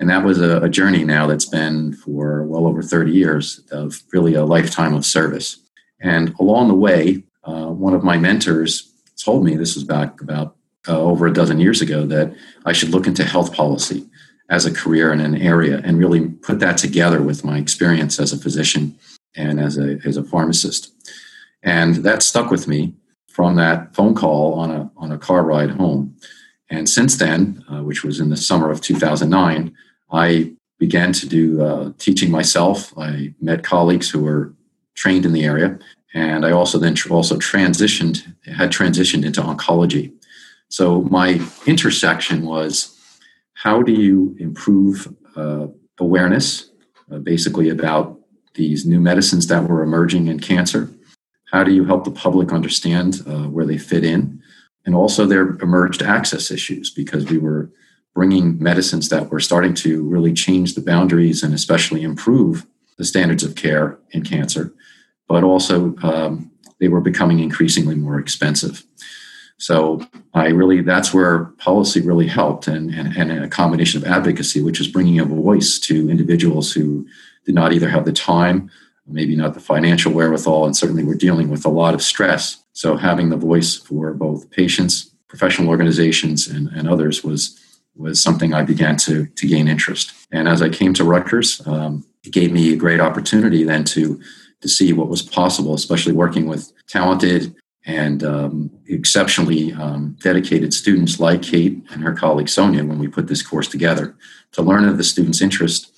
And 0.00 0.08
that 0.08 0.24
was 0.24 0.40
a, 0.40 0.62
a, 0.62 0.68
journey 0.68 1.04
now 1.04 1.26
that's 1.26 1.44
been 1.46 1.92
for 1.94 2.44
well 2.44 2.66
over 2.66 2.82
30 2.82 3.12
years 3.12 3.60
of 3.70 4.02
really 4.12 4.34
a 4.34 4.44
lifetime 4.44 4.94
of 4.94 5.04
service. 5.04 5.58
And 6.00 6.34
along 6.40 6.68
the 6.68 6.74
way, 6.74 7.22
uh, 7.44 7.66
one 7.66 7.94
of 7.94 8.02
my 8.02 8.16
mentors 8.18 8.90
told 9.22 9.44
me 9.44 9.56
this 9.56 9.74
was 9.74 9.84
back 9.84 10.20
about 10.20 10.56
uh, 10.88 10.98
over 10.98 11.26
a 11.26 11.32
dozen 11.32 11.60
years 11.60 11.82
ago 11.82 12.06
that 12.06 12.34
I 12.64 12.72
should 12.72 12.90
look 12.90 13.06
into 13.06 13.24
health 13.24 13.54
policy 13.54 14.06
as 14.48 14.64
a 14.64 14.72
career 14.72 15.12
in 15.12 15.20
an 15.20 15.36
area 15.36 15.80
and 15.84 15.98
really 15.98 16.28
put 16.28 16.60
that 16.60 16.78
together 16.78 17.22
with 17.22 17.44
my 17.44 17.58
experience 17.58 18.20
as 18.20 18.32
a 18.32 18.38
physician 18.38 18.96
and 19.34 19.60
as 19.60 19.76
a, 19.76 19.98
as 20.04 20.16
a 20.16 20.24
pharmacist. 20.24 20.92
And 21.62 21.96
that 21.96 22.22
stuck 22.22 22.50
with 22.50 22.68
me 22.68 22.94
from 23.26 23.56
that 23.56 23.94
phone 23.94 24.14
call 24.14 24.54
on 24.54 24.70
a, 24.70 24.90
on 24.96 25.12
a 25.12 25.18
car 25.18 25.42
ride 25.42 25.70
home. 25.70 26.16
And 26.70 26.88
since 26.88 27.16
then, 27.16 27.64
uh, 27.70 27.82
which 27.82 28.04
was 28.04 28.20
in 28.20 28.30
the 28.30 28.36
summer 28.36 28.70
of 28.70 28.80
2009, 28.80 29.74
I 30.10 30.52
began 30.78 31.12
to 31.12 31.28
do 31.28 31.62
uh, 31.62 31.92
teaching 31.98 32.30
myself. 32.30 32.96
I 32.98 33.34
met 33.40 33.64
colleagues 33.64 34.10
who 34.10 34.22
were 34.22 34.54
trained 34.94 35.26
in 35.26 35.32
the 35.32 35.44
area, 35.44 35.78
and 36.14 36.44
I 36.44 36.52
also 36.52 36.78
then 36.78 36.94
tr- 36.94 37.12
also 37.12 37.36
transitioned 37.36 38.34
had 38.46 38.70
transitioned 38.70 39.24
into 39.24 39.40
oncology. 39.42 40.12
So 40.68 41.02
my 41.02 41.40
intersection 41.66 42.44
was 42.46 42.95
how 43.56 43.82
do 43.82 43.92
you 43.92 44.36
improve 44.38 45.12
uh, 45.34 45.66
awareness, 45.98 46.70
uh, 47.10 47.18
basically 47.18 47.68
about 47.70 48.18
these 48.54 48.86
new 48.86 49.00
medicines 49.00 49.46
that 49.46 49.68
were 49.68 49.82
emerging 49.82 50.28
in 50.28 50.40
cancer. 50.40 50.90
How 51.52 51.62
do 51.62 51.72
you 51.72 51.84
help 51.84 52.04
the 52.04 52.10
public 52.10 52.52
understand 52.52 53.22
uh, 53.26 53.44
where 53.44 53.66
they 53.66 53.78
fit 53.78 54.04
in? 54.04 54.42
And 54.84 54.94
also, 54.94 55.26
there 55.26 55.56
emerged 55.62 56.02
access 56.02 56.50
issues 56.50 56.90
because 56.90 57.26
we 57.26 57.38
were 57.38 57.70
bringing 58.14 58.60
medicines 58.62 59.08
that 59.10 59.30
were 59.30 59.40
starting 59.40 59.74
to 59.74 60.02
really 60.02 60.32
change 60.32 60.74
the 60.74 60.80
boundaries 60.80 61.42
and 61.42 61.52
especially 61.52 62.02
improve 62.02 62.66
the 62.96 63.04
standards 63.04 63.42
of 63.42 63.56
care 63.56 63.98
in 64.10 64.22
cancer, 64.22 64.72
but 65.28 65.44
also 65.44 65.94
um, 66.02 66.50
they 66.80 66.88
were 66.88 67.00
becoming 67.00 67.40
increasingly 67.40 67.94
more 67.94 68.18
expensive. 68.18 68.84
So 69.58 70.06
I 70.34 70.48
really, 70.48 70.82
that's 70.82 71.14
where 71.14 71.46
policy 71.58 72.00
really 72.00 72.26
helped 72.26 72.68
and, 72.68 72.92
and, 72.94 73.16
and 73.16 73.44
a 73.44 73.48
combination 73.48 74.02
of 74.02 74.08
advocacy, 74.08 74.62
which 74.62 74.80
is 74.80 74.88
bringing 74.88 75.18
a 75.18 75.24
voice 75.24 75.78
to 75.80 76.10
individuals 76.10 76.72
who 76.72 77.06
did 77.44 77.54
not 77.54 77.72
either 77.72 77.88
have 77.88 78.04
the 78.04 78.12
time, 78.12 78.70
maybe 79.06 79.34
not 79.34 79.54
the 79.54 79.60
financial 79.60 80.12
wherewithal, 80.12 80.66
and 80.66 80.76
certainly 80.76 81.04
were 81.04 81.14
dealing 81.14 81.48
with 81.48 81.64
a 81.64 81.70
lot 81.70 81.94
of 81.94 82.02
stress. 82.02 82.62
So 82.72 82.96
having 82.96 83.30
the 83.30 83.36
voice 83.36 83.76
for 83.76 84.12
both 84.12 84.50
patients, 84.50 85.10
professional 85.28 85.68
organizations, 85.68 86.48
and, 86.48 86.68
and 86.68 86.88
others 86.88 87.24
was 87.24 87.58
was 87.96 88.22
something 88.22 88.52
I 88.52 88.62
began 88.62 88.96
to, 88.98 89.26
to 89.26 89.46
gain 89.46 89.68
interest. 89.68 90.12
And 90.30 90.48
as 90.48 90.60
I 90.60 90.68
came 90.68 90.92
to 90.94 91.04
Rutgers, 91.04 91.66
um, 91.66 92.04
it 92.24 92.32
gave 92.32 92.52
me 92.52 92.72
a 92.72 92.76
great 92.76 93.00
opportunity 93.00 93.64
then 93.64 93.84
to, 93.84 94.20
to 94.60 94.68
see 94.68 94.92
what 94.92 95.08
was 95.08 95.22
possible, 95.22 95.74
especially 95.74 96.12
working 96.12 96.46
with 96.46 96.72
talented 96.88 97.54
and 97.86 98.22
um, 98.22 98.70
exceptionally 98.88 99.72
um, 99.74 100.16
dedicated 100.20 100.72
students 100.72 101.18
like 101.20 101.42
Kate 101.42 101.82
and 101.90 102.02
her 102.02 102.12
colleague 102.12 102.48
Sonia 102.48 102.84
when 102.84 102.98
we 102.98 103.08
put 103.08 103.26
this 103.26 103.42
course 103.42 103.68
together. 103.68 104.16
To 104.52 104.62
learn 104.62 104.84
of 104.84 104.96
the 104.96 105.04
students' 105.04 105.42
interest 105.42 105.92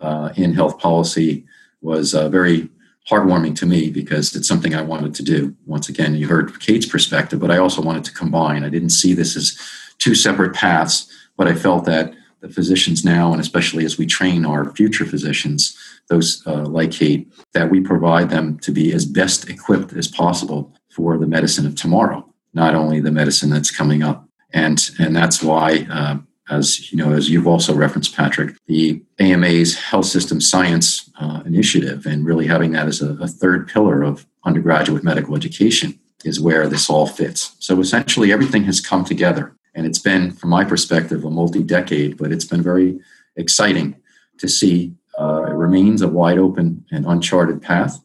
uh, 0.00 0.32
in 0.36 0.52
health 0.52 0.78
policy 0.78 1.44
was 1.80 2.14
uh, 2.14 2.28
very 2.28 2.68
heartwarming 3.08 3.56
to 3.56 3.66
me 3.66 3.90
because 3.90 4.34
it's 4.36 4.46
something 4.46 4.74
I 4.74 4.82
wanted 4.82 5.14
to 5.16 5.22
do. 5.22 5.54
Once 5.66 5.88
again, 5.88 6.14
you 6.14 6.28
heard 6.28 6.60
Kate's 6.60 6.86
perspective, 6.86 7.40
but 7.40 7.50
I 7.50 7.58
also 7.58 7.82
wanted 7.82 8.04
to 8.04 8.12
combine. 8.12 8.64
I 8.64 8.68
didn't 8.68 8.90
see 8.90 9.14
this 9.14 9.36
as 9.36 9.58
two 9.98 10.14
separate 10.14 10.54
paths 10.54 11.12
but 11.36 11.48
I 11.48 11.54
felt 11.54 11.84
that 11.86 12.14
the 12.40 12.48
physicians 12.48 13.04
now, 13.04 13.32
and 13.32 13.40
especially 13.40 13.84
as 13.84 13.98
we 13.98 14.06
train 14.06 14.44
our 14.44 14.72
future 14.74 15.04
physicians, 15.04 15.76
those 16.08 16.42
uh, 16.46 16.66
like 16.66 16.90
Kate, 16.90 17.32
that 17.52 17.70
we 17.70 17.80
provide 17.80 18.30
them 18.30 18.58
to 18.60 18.72
be 18.72 18.92
as 18.92 19.06
best 19.06 19.48
equipped 19.48 19.92
as 19.92 20.08
possible 20.08 20.72
for 20.90 21.16
the 21.16 21.26
medicine 21.26 21.66
of 21.66 21.74
tomorrow, 21.74 22.24
not 22.54 22.74
only 22.74 23.00
the 23.00 23.10
medicine 23.10 23.50
that's 23.50 23.70
coming 23.70 24.02
up. 24.02 24.28
And, 24.52 24.82
and 24.98 25.16
that's 25.16 25.42
why, 25.42 25.86
uh, 25.90 26.18
as 26.50 26.92
you 26.92 26.98
know, 26.98 27.12
as 27.12 27.30
you've 27.30 27.46
also 27.46 27.74
referenced, 27.74 28.14
Patrick, 28.14 28.54
the 28.66 29.02
AMA's 29.18 29.76
Health 29.76 30.06
System 30.06 30.40
Science 30.40 31.10
uh, 31.18 31.42
Initiative, 31.46 32.04
and 32.04 32.26
really 32.26 32.46
having 32.46 32.72
that 32.72 32.86
as 32.86 33.00
a, 33.00 33.14
a 33.14 33.28
third 33.28 33.68
pillar 33.68 34.02
of 34.02 34.26
undergraduate 34.44 35.04
medical 35.04 35.34
education, 35.34 35.98
is 36.24 36.40
where 36.40 36.68
this 36.68 36.90
all 36.90 37.06
fits. 37.06 37.56
So 37.58 37.80
essentially, 37.80 38.32
everything 38.32 38.64
has 38.64 38.80
come 38.80 39.04
together 39.04 39.56
and 39.74 39.86
it's 39.86 39.98
been, 39.98 40.32
from 40.32 40.50
my 40.50 40.64
perspective, 40.64 41.24
a 41.24 41.30
multi 41.30 41.62
decade, 41.62 42.16
but 42.16 42.32
it's 42.32 42.44
been 42.44 42.62
very 42.62 43.00
exciting 43.36 43.96
to 44.38 44.48
see. 44.48 44.94
Uh, 45.18 45.44
it 45.48 45.54
remains 45.54 46.02
a 46.02 46.08
wide 46.08 46.38
open 46.38 46.84
and 46.90 47.06
uncharted 47.06 47.62
path, 47.62 48.00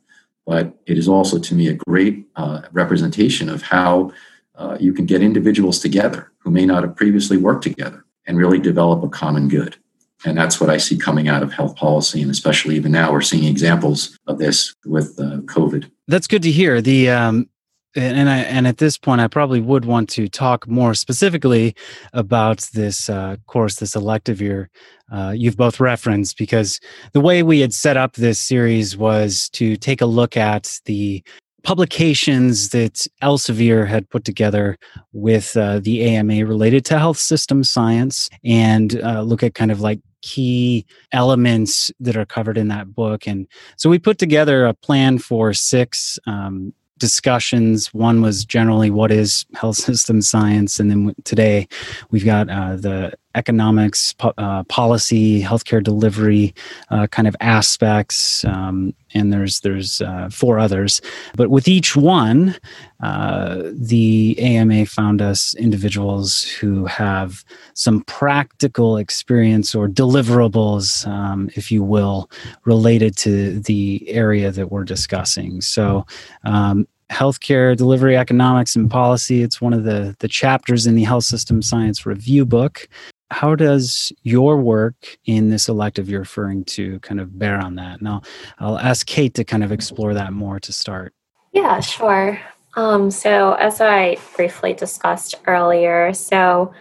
but 0.45 0.77
it 0.85 0.97
is 0.97 1.07
also, 1.07 1.39
to 1.39 1.55
me, 1.55 1.67
a 1.67 1.73
great 1.73 2.25
uh, 2.35 2.61
representation 2.71 3.49
of 3.49 3.61
how 3.61 4.11
uh, 4.57 4.77
you 4.79 4.93
can 4.93 5.05
get 5.05 5.21
individuals 5.21 5.79
together 5.79 6.31
who 6.39 6.51
may 6.51 6.65
not 6.65 6.83
have 6.83 6.95
previously 6.95 7.37
worked 7.37 7.63
together 7.63 8.03
and 8.25 8.37
really 8.37 8.59
develop 8.59 9.03
a 9.03 9.09
common 9.09 9.47
good. 9.47 9.77
And 10.25 10.37
that's 10.37 10.59
what 10.59 10.69
I 10.69 10.77
see 10.77 10.97
coming 10.97 11.27
out 11.27 11.43
of 11.43 11.53
health 11.53 11.75
policy. 11.75 12.21
And 12.21 12.31
especially 12.31 12.75
even 12.75 12.91
now, 12.91 13.11
we're 13.11 13.21
seeing 13.21 13.43
examples 13.43 14.17
of 14.25 14.39
this 14.39 14.73
with 14.85 15.19
uh, 15.19 15.37
COVID. 15.41 15.89
That's 16.07 16.27
good 16.27 16.41
to 16.41 16.51
hear. 16.51 16.81
The 16.81 17.09
um, 17.11 17.49
and 17.95 18.29
I 18.29 18.39
and 18.39 18.67
at 18.67 18.77
this 18.77 18.97
point, 18.97 19.21
I 19.21 19.27
probably 19.27 19.61
would 19.61 19.85
want 19.85 20.09
to 20.09 20.27
talk 20.27 20.67
more 20.67 20.93
specifically 20.93 21.75
about 22.13 22.67
this 22.73 23.09
uh, 23.09 23.37
course, 23.47 23.75
this 23.75 23.95
elective 23.95 24.41
year 24.41 24.69
uh, 25.11 25.33
you've 25.35 25.57
both 25.57 25.79
referenced, 25.79 26.37
because 26.37 26.79
the 27.13 27.21
way 27.21 27.43
we 27.43 27.59
had 27.59 27.73
set 27.73 27.97
up 27.97 28.13
this 28.13 28.39
series 28.39 28.97
was 28.97 29.49
to 29.51 29.75
take 29.77 30.01
a 30.01 30.05
look 30.05 30.35
at 30.35 30.79
the 30.85 31.23
publications 31.63 32.69
that 32.69 33.05
Elsevier 33.21 33.87
had 33.87 34.09
put 34.09 34.23
together 34.23 34.77
with 35.13 35.57
uh, 35.57 35.79
the 35.79 36.03
AMA 36.03 36.45
related 36.45 36.85
to 36.85 36.99
health 36.99 37.17
system 37.17 37.63
science 37.63 38.29
and 38.43 39.01
uh, 39.03 39.21
look 39.21 39.43
at 39.43 39.53
kind 39.53 39.71
of 39.71 39.81
like 39.81 39.99
key 40.21 40.85
elements 41.11 41.91
that 41.99 42.17
are 42.17 42.25
covered 42.25 42.57
in 42.57 42.67
that 42.69 42.93
book. 42.93 43.27
And 43.27 43.47
so 43.77 43.89
we 43.89 43.99
put 43.99 44.17
together 44.17 44.65
a 44.65 44.73
plan 44.73 45.19
for 45.19 45.53
six 45.53 46.19
um, 46.25 46.73
discussions. 46.97 47.93
One 47.93 48.21
was 48.21 48.45
generally 48.45 48.89
what 48.89 49.11
is 49.11 49.45
health 49.53 49.75
system 49.89 50.21
science, 50.21 50.79
and 50.79 50.89
then 50.89 51.15
today 51.23 51.67
we've 52.11 52.25
got 52.25 52.49
uh, 52.49 52.75
the 52.75 53.13
economics, 53.37 54.13
po- 54.13 54.33
uh, 54.37 54.63
policy, 54.63 55.41
healthcare 55.41 55.83
delivery 55.83 56.53
uh, 56.89 57.07
kind 57.07 57.27
of 57.27 57.35
aspects, 57.39 58.43
um, 58.45 58.93
and 59.13 59.31
there's 59.31 59.61
there's 59.61 60.01
uh, 60.01 60.29
four 60.29 60.59
others. 60.59 61.01
But 61.35 61.49
with 61.49 61.67
each 61.67 61.95
one, 61.95 62.55
uh, 63.01 63.61
the 63.71 64.37
AMA 64.39 64.87
found 64.87 65.21
us 65.21 65.53
individuals 65.55 66.43
who 66.43 66.85
have 66.85 67.45
some 67.73 68.03
practical 68.05 68.97
experience 68.97 69.75
or 69.75 69.87
deliverables, 69.87 71.07
um, 71.07 71.49
if 71.55 71.71
you 71.71 71.83
will, 71.83 72.29
related 72.65 73.15
to 73.17 73.59
the 73.61 74.03
area 74.09 74.51
that 74.51 74.71
we're 74.71 74.83
discussing. 74.83 75.61
So. 75.61 76.05
Um, 76.43 76.87
healthcare 77.09 77.75
delivery 77.75 78.17
economics 78.17 78.75
and 78.75 78.91
policy 78.91 79.41
it's 79.41 79.61
one 79.61 79.71
of 79.73 79.85
the 79.85 80.13
the 80.19 80.27
chapters 80.27 80.85
in 80.85 80.95
the 80.95 81.05
health 81.05 81.23
system 81.23 81.61
science 81.61 82.05
review 82.05 82.45
book 82.45 82.89
how 83.29 83.55
does 83.55 84.11
your 84.23 84.57
work 84.57 85.17
in 85.25 85.49
this 85.49 85.67
elective 85.67 86.09
you're 86.09 86.21
referring 86.21 86.63
to 86.65 86.99
kind 86.99 87.19
of 87.19 87.37
bear 87.37 87.57
on 87.57 87.75
that? 87.75 88.01
Now, 88.01 88.21
I'll 88.59 88.79
ask 88.79 89.05
Kate 89.05 89.33
to 89.35 89.43
kind 89.43 89.63
of 89.63 89.71
explore 89.71 90.13
that 90.13 90.33
more 90.33 90.59
to 90.61 90.71
start. 90.71 91.13
Yeah, 91.51 91.79
sure. 91.79 92.39
Um, 92.75 93.09
so, 93.09 93.53
as 93.53 93.81
I 93.81 94.17
briefly 94.35 94.73
discussed 94.73 95.35
earlier, 95.47 96.13
so 96.13 96.73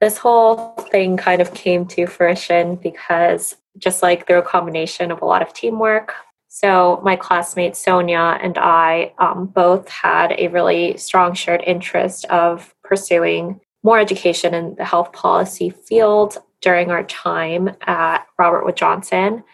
this 0.00 0.18
whole 0.18 0.72
thing 0.90 1.16
kind 1.16 1.40
of 1.40 1.54
came 1.54 1.86
to 1.86 2.06
fruition 2.06 2.76
because 2.76 3.56
just 3.78 4.02
like 4.02 4.26
through 4.26 4.38
a 4.38 4.42
combination 4.42 5.10
of 5.10 5.22
a 5.22 5.24
lot 5.24 5.42
of 5.42 5.52
teamwork. 5.52 6.12
So, 6.48 7.00
my 7.02 7.16
classmate 7.16 7.76
Sonia 7.76 8.38
and 8.42 8.58
I 8.58 9.12
um, 9.18 9.46
both 9.46 9.88
had 9.88 10.34
a 10.38 10.48
really 10.48 10.96
strong 10.96 11.34
shared 11.34 11.62
interest 11.66 12.24
of 12.26 12.74
pursuing 12.82 13.60
more 13.84 14.00
education 14.00 14.54
in 14.54 14.74
the 14.74 14.84
health 14.84 15.12
policy 15.12 15.70
field 15.70 16.38
during 16.60 16.90
our 16.90 17.04
time 17.04 17.70
at 17.82 18.26
Robert 18.38 18.64
Wood 18.64 18.76
Johnson. 18.76 19.44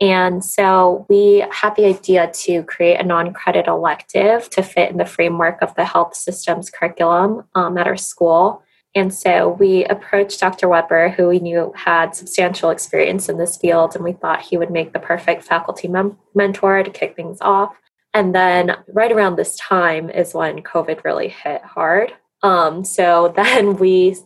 And 0.00 0.44
so 0.44 1.06
we 1.08 1.44
had 1.52 1.76
the 1.76 1.84
idea 1.84 2.30
to 2.32 2.64
create 2.64 2.98
a 2.98 3.04
non 3.04 3.32
credit 3.32 3.68
elective 3.68 4.50
to 4.50 4.62
fit 4.62 4.90
in 4.90 4.96
the 4.96 5.04
framework 5.04 5.62
of 5.62 5.74
the 5.76 5.84
health 5.84 6.16
systems 6.16 6.70
curriculum 6.70 7.44
um, 7.54 7.78
at 7.78 7.86
our 7.86 7.96
school. 7.96 8.62
And 8.96 9.12
so 9.12 9.48
we 9.48 9.84
approached 9.84 10.40
Dr. 10.40 10.68
Weber, 10.68 11.10
who 11.10 11.28
we 11.28 11.40
knew 11.40 11.72
had 11.76 12.14
substantial 12.14 12.70
experience 12.70 13.28
in 13.28 13.38
this 13.38 13.56
field, 13.56 13.94
and 13.94 14.04
we 14.04 14.12
thought 14.12 14.42
he 14.42 14.56
would 14.56 14.70
make 14.70 14.92
the 14.92 15.00
perfect 15.00 15.42
faculty 15.42 15.88
mem- 15.88 16.16
mentor 16.34 16.82
to 16.82 16.90
kick 16.90 17.16
things 17.16 17.38
off. 17.40 17.76
And 18.14 18.34
then 18.34 18.76
right 18.88 19.10
around 19.10 19.36
this 19.36 19.56
time 19.56 20.10
is 20.10 20.34
when 20.34 20.62
COVID 20.62 21.02
really 21.02 21.28
hit 21.28 21.62
hard. 21.62 22.12
Um, 22.44 22.84
so 22.84 23.32
then 23.36 23.76
we, 23.76 24.16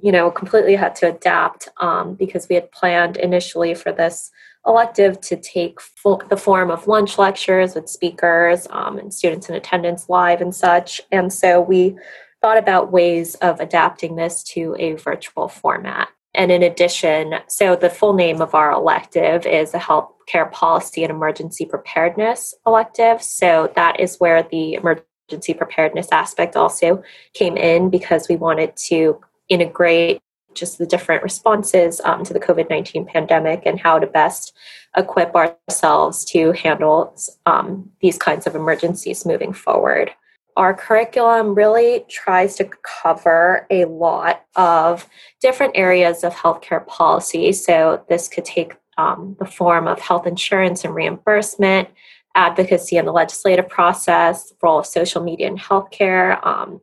you 0.00 0.12
know, 0.12 0.30
completely 0.30 0.76
had 0.76 0.94
to 0.96 1.08
adapt 1.08 1.68
um, 1.78 2.14
because 2.14 2.48
we 2.48 2.54
had 2.54 2.70
planned 2.70 3.16
initially 3.16 3.74
for 3.74 3.90
this 3.90 4.30
elective 4.64 5.20
to 5.20 5.36
take 5.36 5.80
the 6.28 6.36
form 6.36 6.70
of 6.70 6.86
lunch 6.86 7.18
lectures 7.18 7.74
with 7.74 7.88
speakers 7.88 8.68
um, 8.70 8.96
and 8.96 9.12
students 9.12 9.48
in 9.48 9.56
attendance 9.56 10.08
live 10.08 10.40
and 10.40 10.54
such. 10.54 11.00
And 11.10 11.32
so 11.32 11.60
we 11.60 11.96
thought 12.40 12.58
about 12.58 12.92
ways 12.92 13.34
of 13.36 13.58
adapting 13.58 14.14
this 14.14 14.44
to 14.44 14.76
a 14.78 14.92
virtual 14.92 15.48
format. 15.48 16.08
And 16.34 16.50
in 16.50 16.62
addition, 16.62 17.34
so 17.48 17.76
the 17.76 17.90
full 17.90 18.14
name 18.14 18.40
of 18.40 18.54
our 18.54 18.70
elective 18.70 19.46
is 19.46 19.74
a 19.74 19.78
healthcare 19.78 20.50
policy 20.50 21.02
and 21.04 21.10
emergency 21.10 21.66
preparedness 21.66 22.54
elective. 22.66 23.22
So 23.22 23.70
that 23.74 24.00
is 24.00 24.16
where 24.16 24.42
the 24.42 24.74
emergency 24.74 25.06
emergency 25.32 25.54
preparedness 25.54 26.08
aspect 26.12 26.56
also 26.56 27.02
came 27.32 27.56
in 27.56 27.88
because 27.88 28.28
we 28.28 28.36
wanted 28.36 28.76
to 28.76 29.18
integrate 29.48 30.20
just 30.54 30.76
the 30.76 30.86
different 30.86 31.22
responses 31.22 32.00
um, 32.04 32.22
to 32.24 32.34
the 32.34 32.40
COVID 32.40 32.68
19 32.68 33.06
pandemic 33.06 33.62
and 33.64 33.80
how 33.80 33.98
to 33.98 34.06
best 34.06 34.54
equip 34.94 35.34
ourselves 35.34 36.26
to 36.26 36.52
handle 36.52 37.16
um, 37.46 37.90
these 38.00 38.18
kinds 38.18 38.46
of 38.46 38.54
emergencies 38.54 39.24
moving 39.24 39.54
forward. 39.54 40.10
Our 40.58 40.74
curriculum 40.74 41.54
really 41.54 42.04
tries 42.10 42.56
to 42.56 42.68
cover 42.82 43.66
a 43.70 43.86
lot 43.86 44.44
of 44.54 45.08
different 45.40 45.72
areas 45.74 46.24
of 46.24 46.34
healthcare 46.34 46.86
policy. 46.86 47.52
So, 47.52 48.04
this 48.10 48.28
could 48.28 48.44
take 48.44 48.74
um, 48.98 49.34
the 49.38 49.46
form 49.46 49.88
of 49.88 49.98
health 49.98 50.26
insurance 50.26 50.84
and 50.84 50.94
reimbursement, 50.94 51.88
advocacy 52.34 52.96
in 52.96 53.04
the 53.04 53.12
legislative 53.12 53.68
process, 53.68 54.52
role 54.62 54.78
of 54.78 54.86
social 54.86 55.22
media 55.22 55.46
in 55.48 55.56
healthcare, 55.56 56.44
um. 56.46 56.80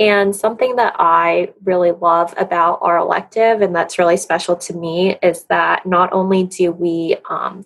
And 0.00 0.34
something 0.34 0.74
that 0.76 0.96
I 0.98 1.52
really 1.62 1.92
love 1.92 2.34
about 2.36 2.80
our 2.82 2.98
elective, 2.98 3.60
and 3.60 3.74
that's 3.74 3.98
really 3.98 4.16
special 4.16 4.56
to 4.56 4.74
me, 4.74 5.16
is 5.22 5.44
that 5.44 5.86
not 5.86 6.12
only 6.12 6.44
do 6.44 6.72
we 6.72 7.16
um, 7.30 7.64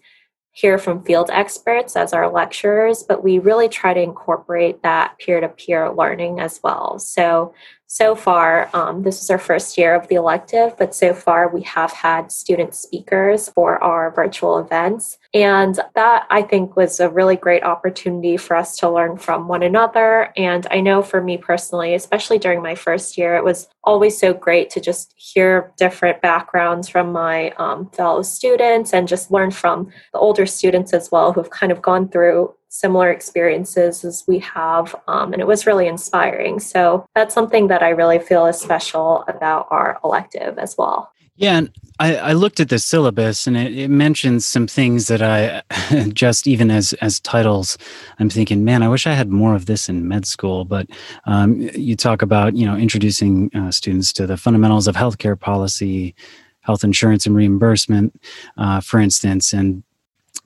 hear 0.52 0.76
from 0.76 1.04
field 1.04 1.30
experts 1.32 1.96
as 1.96 2.12
our 2.12 2.30
lecturers, 2.30 3.02
but 3.02 3.24
we 3.24 3.38
really 3.38 3.68
try 3.68 3.94
to 3.94 4.02
incorporate 4.02 4.82
that 4.82 5.16
peer 5.18 5.40
to 5.40 5.48
peer 5.48 5.90
learning 5.90 6.40
as 6.40 6.60
well. 6.62 6.98
So, 6.98 7.54
so 7.90 8.14
far, 8.14 8.68
um, 8.74 9.02
this 9.02 9.22
is 9.22 9.30
our 9.30 9.38
first 9.38 9.78
year 9.78 9.94
of 9.94 10.06
the 10.08 10.14
elective, 10.16 10.76
but 10.76 10.94
so 10.94 11.14
far 11.14 11.48
we 11.48 11.62
have 11.62 11.90
had 11.90 12.30
student 12.30 12.74
speakers 12.74 13.48
for 13.48 13.82
our 13.82 14.10
virtual 14.10 14.58
events. 14.58 15.18
And 15.32 15.80
that 15.94 16.26
I 16.28 16.42
think 16.42 16.76
was 16.76 17.00
a 17.00 17.08
really 17.08 17.36
great 17.36 17.62
opportunity 17.62 18.36
for 18.36 18.56
us 18.56 18.76
to 18.78 18.90
learn 18.90 19.16
from 19.16 19.48
one 19.48 19.62
another. 19.62 20.34
And 20.36 20.66
I 20.70 20.80
know 20.80 21.00
for 21.00 21.22
me 21.22 21.38
personally, 21.38 21.94
especially 21.94 22.38
during 22.38 22.62
my 22.62 22.74
first 22.74 23.16
year, 23.16 23.36
it 23.36 23.44
was 23.44 23.68
always 23.84 24.18
so 24.18 24.34
great 24.34 24.68
to 24.70 24.80
just 24.80 25.14
hear 25.16 25.72
different 25.78 26.20
backgrounds 26.20 26.90
from 26.90 27.10
my 27.10 27.52
um, 27.52 27.88
fellow 27.90 28.20
students 28.20 28.92
and 28.92 29.08
just 29.08 29.30
learn 29.30 29.50
from 29.50 29.90
the 30.12 30.18
older 30.18 30.44
students 30.44 30.92
as 30.92 31.10
well 31.10 31.32
who've 31.32 31.48
kind 31.48 31.72
of 31.72 31.80
gone 31.80 32.06
through 32.06 32.54
similar 32.68 33.10
experiences 33.10 34.04
as 34.04 34.24
we 34.26 34.38
have. 34.40 34.94
Um, 35.06 35.32
and 35.32 35.40
it 35.40 35.46
was 35.46 35.66
really 35.66 35.86
inspiring. 35.86 36.60
So 36.60 37.06
that's 37.14 37.34
something 37.34 37.68
that 37.68 37.82
I 37.82 37.90
really 37.90 38.18
feel 38.18 38.46
is 38.46 38.60
special 38.60 39.24
about 39.26 39.66
our 39.70 39.98
elective 40.04 40.58
as 40.58 40.76
well. 40.76 41.12
Yeah, 41.38 41.56
and 41.56 41.70
I, 42.00 42.16
I 42.16 42.32
looked 42.32 42.58
at 42.58 42.68
the 42.68 42.80
syllabus 42.80 43.46
and 43.46 43.56
it, 43.56 43.72
it, 43.78 43.88
mentions 43.88 44.44
some 44.44 44.66
things 44.66 45.06
that 45.06 45.22
I 45.22 45.62
just 46.12 46.48
even 46.48 46.68
as 46.68 46.94
as 46.94 47.20
titles, 47.20 47.78
I'm 48.18 48.28
thinking, 48.28 48.64
man, 48.64 48.82
I 48.82 48.88
wish 48.88 49.06
I 49.06 49.12
had 49.12 49.30
more 49.30 49.54
of 49.54 49.66
this 49.66 49.88
in 49.88 50.08
med 50.08 50.26
school. 50.26 50.64
But 50.64 50.88
um, 51.26 51.60
you 51.60 51.94
talk 51.94 52.22
about 52.22 52.56
you 52.56 52.66
know 52.66 52.76
introducing 52.76 53.52
uh, 53.54 53.70
students 53.70 54.12
to 54.14 54.26
the 54.26 54.36
fundamentals 54.36 54.88
of 54.88 54.96
healthcare 54.96 55.38
policy, 55.38 56.12
health 56.62 56.82
insurance 56.82 57.24
and 57.24 57.36
reimbursement, 57.36 58.20
uh, 58.56 58.80
for 58.80 58.98
instance, 58.98 59.52
and 59.52 59.84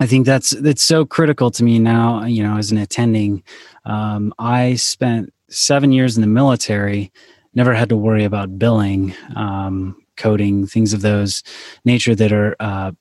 I 0.03 0.07
think 0.07 0.27
that's 0.27 0.51
that's 0.51 0.83
so 0.83 1.05
critical 1.05 1.53
to 1.53 1.63
me 1.63 1.79
now. 1.79 2.25
You 2.25 2.43
know, 2.43 2.57
as 2.57 2.73
an 2.73 2.79
attending, 2.79 3.45
um, 3.85 4.35
I 4.37 4.75
spent 4.75 5.33
seven 5.49 5.93
years 5.93 6.17
in 6.17 6.23
the 6.23 6.27
military, 6.27 7.13
never 7.55 7.73
had 7.73 7.89
to 7.91 7.97
worry 7.97 8.25
about 8.25 8.59
billing, 8.59 9.15
um, 9.37 9.97
coding, 10.17 10.67
things 10.67 10.93
of 10.93 11.03
those 11.03 11.45
nature 11.85 12.17
that 12.17 12.33
are 12.33 12.97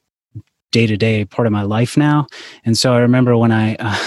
day 0.69 0.85
to 0.85 0.95
day 0.95 1.25
part 1.25 1.47
of 1.47 1.51
my 1.51 1.63
life 1.63 1.97
now. 1.97 2.27
And 2.65 2.77
so 2.77 2.93
I 2.93 2.99
remember 2.99 3.35
when 3.35 3.51
I 3.51 3.75
uh, 3.79 3.97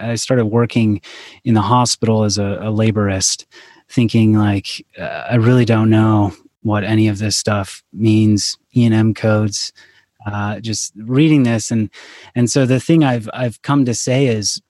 I 0.10 0.14
started 0.16 0.44
working 0.44 1.00
in 1.44 1.54
the 1.54 1.62
hospital 1.62 2.24
as 2.24 2.36
a, 2.36 2.58
a 2.60 2.70
laborist, 2.70 3.46
thinking 3.88 4.36
like 4.36 4.84
uh, 4.98 5.28
I 5.30 5.36
really 5.36 5.64
don't 5.64 5.88
know 5.88 6.34
what 6.60 6.84
any 6.84 7.08
of 7.08 7.16
this 7.16 7.38
stuff 7.38 7.82
means. 7.94 8.58
E 8.76 8.84
and 8.84 8.94
M 8.94 9.14
codes 9.14 9.72
uh, 10.26 10.60
just 10.60 10.92
reading 10.96 11.42
this. 11.42 11.70
And 11.70 11.90
and 12.34 12.50
so 12.50 12.66
the 12.66 12.80
thing 12.80 13.04
I've 13.04 13.28
I've 13.32 13.62
come 13.62 13.84
to 13.84 13.94
say 13.94 14.26
is 14.26 14.60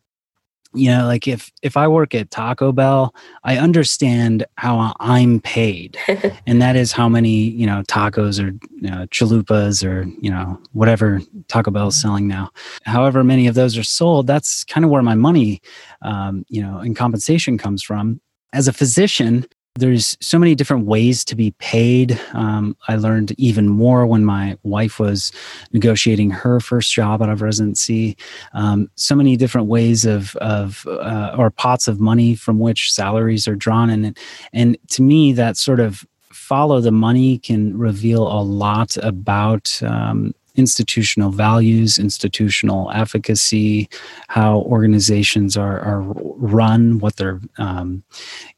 you 0.74 0.90
know 0.90 1.06
like 1.06 1.28
if 1.28 1.52
if 1.62 1.76
i 1.76 1.86
work 1.86 2.14
at 2.14 2.30
taco 2.32 2.72
bell 2.72 3.14
i 3.44 3.56
understand 3.56 4.44
how 4.56 4.92
i'm 5.00 5.40
paid. 5.40 5.96
And 6.46 6.60
that 6.60 6.76
is 6.76 6.92
how 6.92 7.08
many 7.08 7.50
you 7.50 7.66
know 7.66 7.82
tacos 7.82 8.42
or 8.42 8.48
you 8.80 8.90
know, 8.90 9.06
chalupas 9.06 9.86
or 9.86 10.04
you 10.20 10.30
know 10.30 10.60
whatever 10.72 11.20
taco 11.48 11.70
bell 11.70 11.88
is 11.88 12.00
selling 12.00 12.26
now. 12.26 12.50
However 12.84 13.24
many 13.24 13.46
of 13.46 13.54
those 13.54 13.78
are 13.78 13.84
sold 13.84 14.26
that's 14.26 14.64
kind 14.64 14.84
of 14.84 14.90
where 14.90 15.02
my 15.02 15.14
money 15.14 15.62
um, 16.02 16.44
you 16.48 16.60
know 16.60 16.78
and 16.78 16.96
compensation 16.96 17.56
comes 17.56 17.82
from. 17.82 18.20
As 18.52 18.68
a 18.68 18.72
physician 18.72 19.46
there's 19.76 20.16
so 20.20 20.38
many 20.38 20.54
different 20.54 20.86
ways 20.86 21.24
to 21.24 21.34
be 21.34 21.50
paid. 21.52 22.20
Um, 22.32 22.76
I 22.86 22.94
learned 22.94 23.32
even 23.38 23.68
more 23.68 24.06
when 24.06 24.24
my 24.24 24.56
wife 24.62 25.00
was 25.00 25.32
negotiating 25.72 26.30
her 26.30 26.60
first 26.60 26.92
job 26.92 27.20
out 27.20 27.28
of 27.28 27.42
residency. 27.42 28.16
Um, 28.52 28.88
so 28.94 29.16
many 29.16 29.36
different 29.36 29.66
ways 29.66 30.04
of, 30.04 30.36
of 30.36 30.86
uh, 30.86 31.34
or 31.36 31.50
pots 31.50 31.88
of 31.88 31.98
money 31.98 32.36
from 32.36 32.60
which 32.60 32.92
salaries 32.92 33.48
are 33.48 33.56
drawn, 33.56 33.90
and 33.90 34.16
and 34.52 34.76
to 34.90 35.02
me, 35.02 35.32
that 35.32 35.56
sort 35.56 35.80
of 35.80 36.06
follow 36.30 36.80
the 36.80 36.92
money 36.92 37.38
can 37.38 37.76
reveal 37.76 38.28
a 38.28 38.42
lot 38.42 38.96
about 38.98 39.82
um, 39.82 40.34
institutional 40.54 41.30
values, 41.30 41.98
institutional 41.98 42.90
efficacy, 42.94 43.88
how 44.28 44.60
organizations 44.60 45.56
are, 45.56 45.80
are 45.80 46.02
run, 46.02 46.98
what 46.98 47.16
their 47.16 47.40
um, 47.58 48.02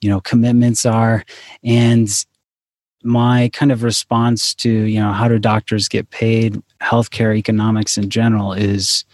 you 0.00 0.08
know 0.08 0.20
commitments 0.20 0.84
are, 0.84 1.24
and 1.64 2.24
my 3.02 3.48
kind 3.52 3.70
of 3.70 3.82
response 3.82 4.54
to 4.54 4.70
you 4.70 5.00
know 5.00 5.12
how 5.12 5.28
do 5.28 5.38
doctors 5.38 5.88
get 5.88 6.10
paid, 6.10 6.60
healthcare 6.82 7.36
economics 7.36 7.96
in 7.96 8.10
general 8.10 8.52
is 8.52 9.04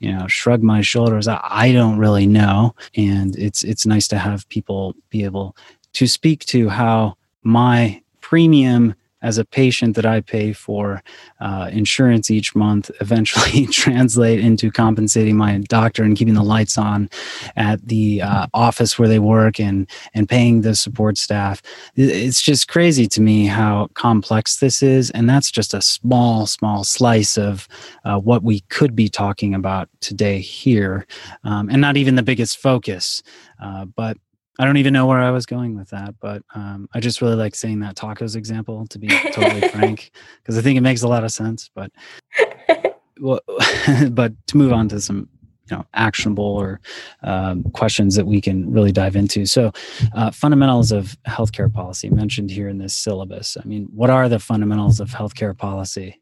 you 0.00 0.12
know 0.12 0.26
shrug 0.26 0.62
my 0.62 0.80
shoulders. 0.80 1.28
I, 1.28 1.72
don't 1.72 1.98
really 1.98 2.26
know. 2.26 2.74
And 2.96 3.36
it's 3.36 3.62
it's 3.62 3.86
nice 3.86 4.08
to 4.08 4.18
have 4.18 4.48
people 4.48 4.94
be 5.10 5.24
able 5.24 5.56
to 5.94 6.06
speak 6.06 6.44
to 6.46 6.68
how 6.68 7.16
my 7.42 8.02
premium 8.20 8.94
as 9.22 9.38
a 9.38 9.44
patient 9.44 9.96
that 9.96 10.06
I 10.06 10.20
pay 10.20 10.52
for 10.52 11.02
uh, 11.40 11.70
insurance 11.72 12.30
each 12.30 12.54
month 12.54 12.90
eventually 13.00 13.66
translate 13.66 14.40
into 14.40 14.70
compensating 14.70 15.36
my 15.36 15.58
doctor 15.68 16.02
and 16.02 16.16
keeping 16.16 16.34
the 16.34 16.42
lights 16.42 16.78
on 16.78 17.08
at 17.56 17.86
the 17.86 18.22
uh, 18.22 18.46
office 18.54 18.98
where 18.98 19.08
they 19.08 19.18
work 19.18 19.58
and 19.58 19.88
and 20.14 20.28
paying 20.28 20.60
the 20.62 20.74
support 20.74 21.18
staff. 21.18 21.62
It's 21.96 22.42
just 22.42 22.68
crazy 22.68 23.06
to 23.08 23.20
me 23.20 23.46
how 23.46 23.88
complex 23.94 24.58
this 24.58 24.82
is, 24.82 25.10
and 25.10 25.28
that's 25.28 25.50
just 25.50 25.74
a 25.74 25.82
small 25.82 26.46
small 26.46 26.84
slice 26.84 27.38
of 27.38 27.68
uh, 28.04 28.18
what 28.18 28.42
we 28.42 28.60
could 28.68 28.94
be 28.94 29.08
talking 29.08 29.54
about 29.54 29.88
today 30.00 30.40
here, 30.40 31.06
um, 31.44 31.68
and 31.70 31.80
not 31.80 31.96
even 31.96 32.16
the 32.16 32.22
biggest 32.22 32.58
focus. 32.58 33.22
Uh, 33.60 33.86
but 33.86 34.18
I 34.58 34.64
don't 34.64 34.78
even 34.78 34.92
know 34.92 35.06
where 35.06 35.20
I 35.20 35.30
was 35.30 35.46
going 35.46 35.76
with 35.76 35.90
that, 35.90 36.14
but 36.20 36.42
um, 36.54 36.88
I 36.94 37.00
just 37.00 37.20
really 37.20 37.36
like 37.36 37.54
saying 37.54 37.80
that 37.80 37.96
tacos 37.96 38.36
example 38.36 38.86
to 38.88 38.98
be 38.98 39.08
totally 39.08 39.68
frank, 39.68 40.10
because 40.42 40.56
I 40.56 40.62
think 40.62 40.78
it 40.78 40.82
makes 40.82 41.02
a 41.02 41.08
lot 41.08 41.24
of 41.24 41.32
sense. 41.32 41.70
But 41.74 41.92
well, 43.20 43.40
but 44.10 44.32
to 44.48 44.56
move 44.56 44.72
on 44.72 44.88
to 44.88 45.00
some 45.00 45.28
you 45.70 45.76
know 45.76 45.84
actionable 45.94 46.44
or 46.44 46.80
um, 47.22 47.64
questions 47.72 48.14
that 48.14 48.26
we 48.26 48.40
can 48.40 48.70
really 48.72 48.92
dive 48.92 49.16
into. 49.16 49.46
So, 49.46 49.72
uh, 50.14 50.30
fundamentals 50.30 50.92
of 50.92 51.16
healthcare 51.26 51.72
policy 51.72 52.08
mentioned 52.10 52.50
here 52.50 52.68
in 52.68 52.78
this 52.78 52.94
syllabus. 52.94 53.56
I 53.62 53.66
mean, 53.66 53.88
what 53.94 54.10
are 54.10 54.28
the 54.28 54.38
fundamentals 54.38 55.00
of 55.00 55.10
healthcare 55.10 55.56
policy? 55.56 56.20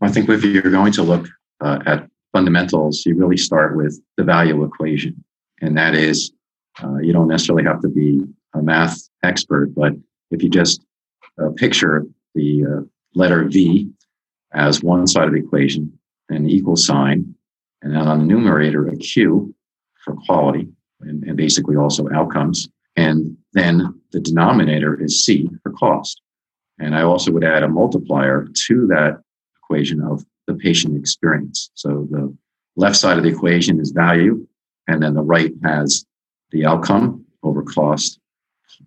I 0.00 0.10
think 0.10 0.28
if 0.28 0.44
you're 0.44 0.62
going 0.62 0.92
to 0.92 1.02
look 1.02 1.28
uh, 1.60 1.78
at 1.86 2.08
fundamentals, 2.32 3.04
you 3.06 3.14
really 3.16 3.36
start 3.36 3.76
with 3.76 4.00
the 4.16 4.24
value 4.24 4.62
equation, 4.64 5.24
and 5.60 5.76
that 5.76 5.94
is 5.94 6.32
uh, 6.82 6.98
you 6.98 7.12
don't 7.12 7.28
necessarily 7.28 7.64
have 7.64 7.80
to 7.82 7.88
be 7.88 8.22
a 8.54 8.62
math 8.62 8.98
expert, 9.22 9.74
but 9.74 9.92
if 10.30 10.42
you 10.42 10.48
just 10.48 10.84
uh, 11.42 11.50
picture 11.56 12.04
the 12.34 12.64
uh, 12.64 12.80
letter 13.14 13.44
V 13.44 13.90
as 14.52 14.82
one 14.82 15.06
side 15.06 15.26
of 15.26 15.32
the 15.32 15.40
equation, 15.40 15.98
an 16.28 16.48
equal 16.48 16.76
sign, 16.76 17.34
and 17.82 17.92
then 17.94 18.06
on 18.06 18.20
the 18.20 18.24
numerator, 18.24 18.86
a 18.88 18.96
Q 18.96 19.54
for 20.04 20.14
quality 20.26 20.68
and, 21.00 21.24
and 21.24 21.36
basically 21.36 21.76
also 21.76 22.08
outcomes. 22.12 22.68
And 22.96 23.36
then 23.52 24.00
the 24.12 24.20
denominator 24.20 25.00
is 25.00 25.24
C 25.24 25.48
for 25.62 25.72
cost. 25.72 26.20
And 26.78 26.94
I 26.94 27.02
also 27.02 27.30
would 27.32 27.44
add 27.44 27.62
a 27.62 27.68
multiplier 27.68 28.48
to 28.66 28.86
that 28.88 29.22
equation 29.62 30.02
of 30.02 30.24
the 30.46 30.54
patient 30.54 30.96
experience. 30.96 31.70
So 31.74 32.06
the 32.10 32.34
left 32.76 32.96
side 32.96 33.18
of 33.18 33.24
the 33.24 33.30
equation 33.30 33.80
is 33.80 33.90
value, 33.90 34.46
and 34.88 35.02
then 35.02 35.14
the 35.14 35.22
right 35.22 35.52
has 35.64 36.04
the 36.52 36.64
outcome 36.66 37.24
over 37.42 37.62
cost 37.62 38.20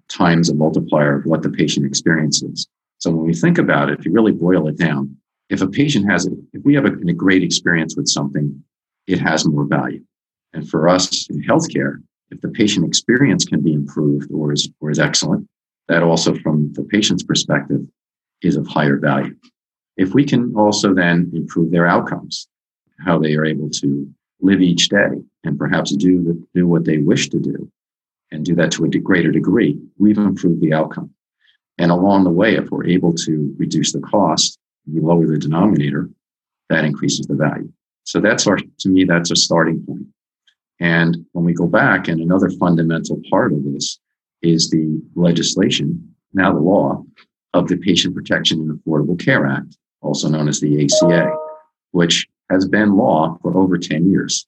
times 0.07 0.49
a 0.49 0.55
multiplier 0.55 1.17
of 1.17 1.25
what 1.25 1.41
the 1.41 1.49
patient 1.49 1.85
experiences. 1.85 2.67
So 2.99 3.11
when 3.11 3.25
we 3.25 3.33
think 3.33 3.57
about 3.57 3.89
it, 3.89 3.99
if 3.99 4.05
you 4.05 4.11
really 4.11 4.31
boil 4.31 4.67
it 4.67 4.77
down, 4.77 5.17
if 5.49 5.61
a 5.61 5.67
patient 5.67 6.09
has, 6.09 6.25
if 6.25 6.63
we 6.63 6.73
have 6.75 6.85
a, 6.85 6.93
a 6.93 7.13
great 7.13 7.43
experience 7.43 7.95
with 7.95 8.07
something, 8.07 8.63
it 9.07 9.19
has 9.19 9.45
more 9.45 9.65
value. 9.65 10.03
And 10.53 10.67
for 10.67 10.87
us 10.87 11.29
in 11.29 11.43
healthcare, 11.43 12.01
if 12.31 12.41
the 12.41 12.49
patient 12.49 12.85
experience 12.85 13.45
can 13.45 13.61
be 13.61 13.73
improved 13.73 14.31
or 14.31 14.53
is, 14.53 14.69
or 14.79 14.89
is 14.89 14.99
excellent, 14.99 15.47
that 15.87 16.01
also 16.01 16.33
from 16.35 16.73
the 16.73 16.83
patient's 16.83 17.23
perspective 17.23 17.81
is 18.41 18.55
of 18.55 18.65
higher 18.67 18.97
value. 18.97 19.35
If 19.97 20.13
we 20.13 20.25
can 20.25 20.55
also 20.55 20.93
then 20.93 21.31
improve 21.33 21.71
their 21.71 21.87
outcomes, 21.87 22.47
how 23.05 23.19
they 23.19 23.35
are 23.35 23.45
able 23.45 23.69
to 23.69 24.09
live 24.45 24.61
each 24.61 24.89
day 24.89 25.09
and 25.43 25.57
perhaps 25.57 25.95
do 25.95 26.45
do 26.53 26.67
what 26.67 26.85
they 26.85 26.97
wish 26.97 27.29
to 27.29 27.39
do 27.39 27.71
and 28.31 28.45
do 28.45 28.55
that 28.55 28.71
to 28.71 28.85
a 28.85 28.89
greater 28.89 29.31
degree, 29.31 29.79
we've 29.97 30.17
improved 30.17 30.61
the 30.61 30.73
outcome. 30.73 31.09
And 31.77 31.91
along 31.91 32.23
the 32.23 32.29
way, 32.29 32.55
if 32.55 32.69
we're 32.69 32.87
able 32.87 33.13
to 33.13 33.55
reduce 33.57 33.91
the 33.91 33.99
cost, 33.99 34.57
we 34.91 34.99
lower 34.99 35.27
the 35.27 35.37
denominator, 35.37 36.09
that 36.69 36.85
increases 36.85 37.27
the 37.27 37.35
value. 37.35 37.71
So 38.03 38.19
that's 38.19 38.47
our, 38.47 38.57
to 38.57 38.89
me, 38.89 39.03
that's 39.03 39.31
a 39.31 39.35
starting 39.35 39.83
point. 39.85 40.07
And 40.79 41.25
when 41.33 41.45
we 41.45 41.53
go 41.53 41.67
back, 41.67 42.07
and 42.07 42.19
another 42.19 42.49
fundamental 42.49 43.21
part 43.29 43.53
of 43.53 43.63
this 43.63 43.99
is 44.41 44.69
the 44.69 45.01
legislation, 45.15 46.15
now 46.33 46.53
the 46.53 46.59
law, 46.59 47.03
of 47.53 47.69
the 47.69 47.77
Patient 47.77 48.13
Protection 48.13 48.59
and 48.59 48.79
Affordable 48.79 49.17
Care 49.17 49.45
Act, 49.45 49.77
also 50.01 50.27
known 50.27 50.49
as 50.49 50.59
the 50.59 50.83
ACA, 50.83 51.33
which 51.91 52.27
has 52.49 52.67
been 52.67 52.95
law 52.95 53.37
for 53.41 53.55
over 53.57 53.77
10 53.77 54.09
years. 54.09 54.45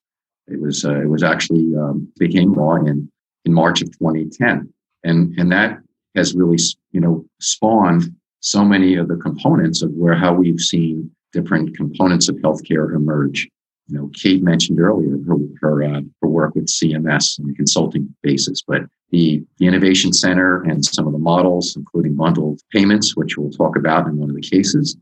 It 0.47 0.61
was, 0.61 0.85
uh, 0.85 1.01
it 1.01 1.09
was 1.09 1.23
actually 1.23 1.75
um, 1.75 2.11
became 2.17 2.53
law 2.53 2.75
in, 2.75 3.11
in 3.45 3.53
March 3.53 3.81
of 3.81 3.91
2010. 3.97 4.71
And, 5.03 5.37
and 5.39 5.51
that 5.51 5.79
has 6.15 6.33
really, 6.33 6.57
you 6.91 6.99
know, 6.99 7.25
spawned 7.39 8.13
so 8.39 8.63
many 8.63 8.95
of 8.95 9.07
the 9.07 9.17
components 9.17 9.81
of 9.81 9.91
where 9.91 10.15
how 10.15 10.33
we've 10.33 10.59
seen 10.59 11.11
different 11.33 11.75
components 11.75 12.29
of 12.29 12.35
healthcare 12.37 12.95
emerge. 12.95 13.49
You 13.87 13.97
know, 13.97 14.11
Kate 14.13 14.43
mentioned 14.43 14.79
earlier 14.79 15.17
her 15.27 15.37
her, 15.61 15.83
uh, 15.83 16.01
her 16.21 16.27
work 16.27 16.55
with 16.55 16.67
CMS 16.67 17.39
on 17.39 17.49
a 17.49 17.53
consulting 17.53 18.13
basis, 18.21 18.61
but 18.61 18.81
the, 19.11 19.43
the 19.59 19.67
Innovation 19.67 20.11
Center 20.11 20.63
and 20.63 20.83
some 20.83 21.07
of 21.07 21.13
the 21.13 21.19
models, 21.19 21.75
including 21.77 22.15
bundled 22.15 22.59
payments, 22.73 23.15
which 23.15 23.37
we'll 23.37 23.51
talk 23.51 23.77
about 23.77 24.07
in 24.07 24.17
one 24.17 24.29
of 24.29 24.35
the 24.35 24.41
cases, 24.41 24.97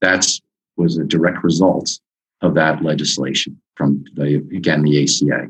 that's 0.00 0.40
was 0.76 0.96
a 0.96 1.04
direct 1.04 1.42
result 1.42 1.98
of 2.42 2.54
that 2.54 2.82
legislation 2.82 3.60
from 3.76 4.04
the, 4.14 4.36
again, 4.54 4.82
the 4.82 5.02
ACA. 5.02 5.48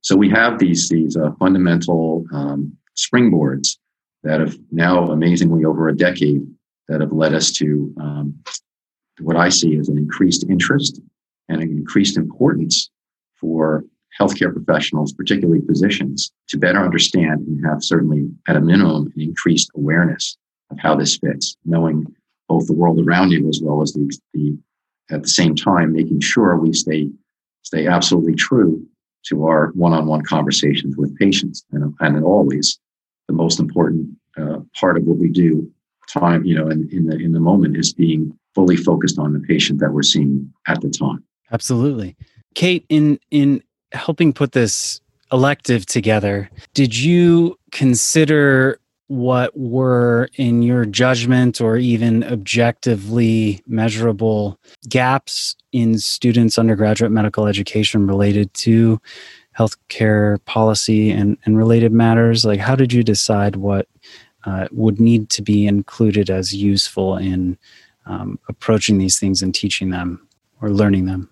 So 0.00 0.16
we 0.16 0.28
have 0.30 0.58
these, 0.58 0.88
these 0.88 1.16
uh, 1.16 1.30
fundamental 1.38 2.24
um, 2.32 2.76
springboards 2.96 3.78
that 4.22 4.40
have 4.40 4.56
now 4.70 5.10
amazingly 5.10 5.64
over 5.64 5.88
a 5.88 5.96
decade 5.96 6.46
that 6.88 7.00
have 7.00 7.12
led 7.12 7.34
us 7.34 7.52
to, 7.52 7.94
um, 8.00 8.34
what 9.20 9.36
I 9.36 9.48
see 9.48 9.76
as 9.76 9.88
an 9.88 9.96
increased 9.96 10.44
interest 10.48 11.00
and 11.48 11.62
an 11.62 11.70
increased 11.70 12.16
importance 12.16 12.90
for 13.40 13.84
healthcare 14.20 14.52
professionals, 14.52 15.12
particularly 15.12 15.60
physicians, 15.66 16.32
to 16.48 16.58
better 16.58 16.80
understand 16.80 17.46
and 17.46 17.64
have 17.64 17.82
certainly 17.82 18.28
at 18.48 18.56
a 18.56 18.60
minimum 18.60 19.12
an 19.14 19.20
increased 19.20 19.70
awareness 19.74 20.36
of 20.70 20.78
how 20.78 20.94
this 20.94 21.16
fits, 21.18 21.56
knowing 21.64 22.06
both 22.48 22.66
the 22.66 22.72
world 22.72 22.98
around 23.00 23.30
you 23.30 23.48
as 23.48 23.60
well 23.62 23.82
as 23.82 23.92
the, 23.92 24.18
the 24.32 24.56
at 25.10 25.22
the 25.22 25.28
same 25.28 25.54
time 25.54 25.92
making 25.92 26.20
sure 26.20 26.56
we 26.56 26.72
stay 26.72 27.08
stay 27.62 27.86
absolutely 27.86 28.34
true 28.34 28.84
to 29.24 29.46
our 29.46 29.72
one-on-one 29.74 30.22
conversations 30.22 30.96
with 30.96 31.16
patients 31.18 31.64
and, 31.72 31.94
and 32.00 32.24
always 32.24 32.78
the 33.28 33.34
most 33.34 33.58
important 33.58 34.06
uh, 34.36 34.58
part 34.78 34.96
of 34.96 35.04
what 35.04 35.16
we 35.16 35.28
do 35.28 35.70
time 36.12 36.44
you 36.44 36.54
know 36.54 36.68
in, 36.68 36.88
in 36.92 37.06
the 37.06 37.16
in 37.16 37.32
the 37.32 37.40
moment 37.40 37.76
is 37.76 37.92
being 37.92 38.36
fully 38.54 38.76
focused 38.76 39.18
on 39.18 39.32
the 39.32 39.40
patient 39.40 39.80
that 39.80 39.92
we're 39.92 40.02
seeing 40.02 40.52
at 40.68 40.80
the 40.80 40.88
time. 40.88 41.22
Absolutely. 41.52 42.16
Kate 42.54 42.84
in 42.88 43.18
in 43.30 43.62
helping 43.92 44.32
put 44.32 44.52
this 44.52 45.00
elective 45.32 45.86
together 45.86 46.50
did 46.74 46.96
you 46.96 47.58
consider 47.72 48.78
what 49.08 49.56
were, 49.56 50.28
in 50.36 50.62
your 50.62 50.84
judgment 50.84 51.60
or 51.60 51.76
even 51.76 52.24
objectively 52.24 53.62
measurable 53.66 54.58
gaps 54.88 55.56
in 55.72 55.98
students' 55.98 56.58
undergraduate 56.58 57.12
medical 57.12 57.46
education 57.46 58.06
related 58.06 58.52
to 58.54 59.00
healthcare 59.58 60.42
policy 60.46 61.10
and, 61.10 61.36
and 61.44 61.58
related 61.58 61.92
matters? 61.92 62.44
Like, 62.44 62.60
how 62.60 62.76
did 62.76 62.92
you 62.92 63.02
decide 63.02 63.56
what 63.56 63.88
uh, 64.44 64.68
would 64.72 65.00
need 65.00 65.30
to 65.30 65.42
be 65.42 65.66
included 65.66 66.30
as 66.30 66.54
useful 66.54 67.16
in 67.16 67.58
um, 68.06 68.38
approaching 68.48 68.98
these 68.98 69.18
things 69.18 69.42
and 69.42 69.54
teaching 69.54 69.90
them 69.90 70.26
or 70.60 70.70
learning 70.70 71.06
them? 71.06 71.30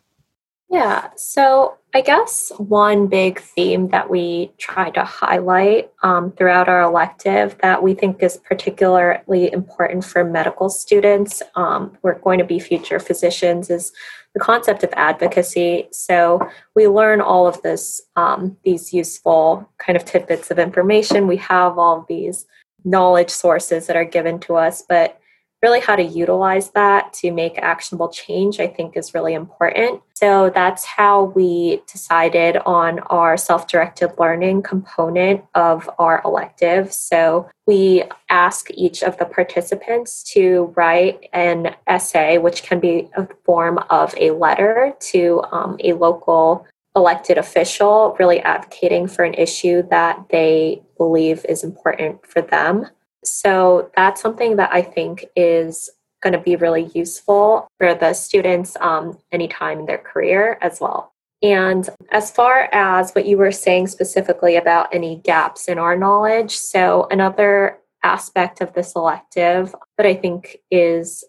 Yeah. 0.70 1.10
So 1.16 1.76
I 1.94 2.00
guess 2.00 2.50
one 2.56 3.06
big 3.06 3.38
theme 3.38 3.88
that 3.88 4.08
we 4.08 4.50
try 4.56 4.88
to 4.90 5.04
highlight 5.04 5.92
um, 6.02 6.32
throughout 6.32 6.66
our 6.66 6.80
elective 6.80 7.58
that 7.60 7.82
we 7.82 7.92
think 7.92 8.22
is 8.22 8.38
particularly 8.38 9.52
important 9.52 10.02
for 10.02 10.24
medical 10.24 10.70
students 10.70 11.42
um, 11.54 11.98
who 12.00 12.08
are 12.08 12.18
going 12.20 12.38
to 12.38 12.46
be 12.46 12.58
future 12.58 12.98
physicians 12.98 13.68
is 13.68 13.92
the 14.32 14.40
concept 14.40 14.82
of 14.82 14.94
advocacy. 14.94 15.88
So 15.92 16.40
we 16.74 16.88
learn 16.88 17.20
all 17.20 17.46
of 17.46 17.60
this, 17.60 18.00
um, 18.16 18.56
these 18.64 18.94
useful 18.94 19.68
kind 19.76 19.94
of 19.94 20.06
tidbits 20.06 20.50
of 20.50 20.58
information. 20.58 21.26
We 21.26 21.36
have 21.36 21.76
all 21.76 22.00
of 22.00 22.06
these 22.06 22.46
knowledge 22.84 23.28
sources 23.28 23.86
that 23.86 23.96
are 23.96 24.04
given 24.06 24.38
to 24.40 24.56
us, 24.56 24.82
but 24.88 25.20
really 25.62 25.80
how 25.80 25.94
to 25.94 26.02
utilize 26.02 26.70
that 26.70 27.12
to 27.12 27.30
make 27.30 27.56
actionable 27.58 28.08
change, 28.08 28.58
I 28.58 28.66
think 28.66 28.96
is 28.96 29.14
really 29.14 29.34
important. 29.34 30.02
So 30.14 30.50
that's 30.54 30.84
how 30.84 31.24
we 31.24 31.82
decided 31.90 32.56
on 32.58 32.98
our 33.00 33.36
self 33.36 33.68
directed 33.68 34.12
learning 34.18 34.62
component 34.62 35.44
of 35.54 35.88
our 35.98 36.20
elective. 36.24 36.92
So 36.92 37.48
we 37.66 38.04
ask 38.28 38.70
each 38.72 39.02
of 39.02 39.18
the 39.18 39.24
participants 39.24 40.22
to 40.34 40.72
write 40.76 41.28
an 41.32 41.76
essay, 41.86 42.38
which 42.38 42.64
can 42.64 42.80
be 42.80 43.08
a 43.16 43.28
form 43.44 43.78
of 43.90 44.14
a 44.18 44.32
letter 44.32 44.94
to 45.12 45.42
um, 45.52 45.76
a 45.82 45.92
local 45.92 46.66
elected 46.94 47.38
official, 47.38 48.16
really 48.18 48.40
advocating 48.40 49.06
for 49.06 49.24
an 49.24 49.34
issue 49.34 49.82
that 49.90 50.26
they 50.30 50.82
believe 50.96 51.44
is 51.48 51.64
important 51.64 52.26
for 52.26 52.42
them. 52.42 52.86
So 53.24 53.90
that's 53.96 54.20
something 54.20 54.56
that 54.56 54.70
I 54.72 54.82
think 54.82 55.26
is 55.36 55.90
going 56.22 56.32
to 56.32 56.38
be 56.38 56.56
really 56.56 56.90
useful 56.94 57.66
for 57.78 57.94
the 57.94 58.14
students 58.14 58.76
um, 58.80 59.18
anytime 59.32 59.80
in 59.80 59.86
their 59.86 59.98
career 59.98 60.58
as 60.62 60.80
well. 60.80 61.12
And 61.42 61.88
as 62.12 62.30
far 62.30 62.68
as 62.72 63.12
what 63.12 63.26
you 63.26 63.36
were 63.36 63.50
saying 63.50 63.88
specifically 63.88 64.56
about 64.56 64.94
any 64.94 65.16
gaps 65.16 65.66
in 65.66 65.78
our 65.78 65.96
knowledge, 65.96 66.56
so 66.56 67.08
another 67.10 67.78
aspect 68.04 68.60
of 68.60 68.72
this 68.74 68.94
elective 68.94 69.74
that 69.96 70.06
I 70.06 70.14
think 70.14 70.58
is, 70.70 71.24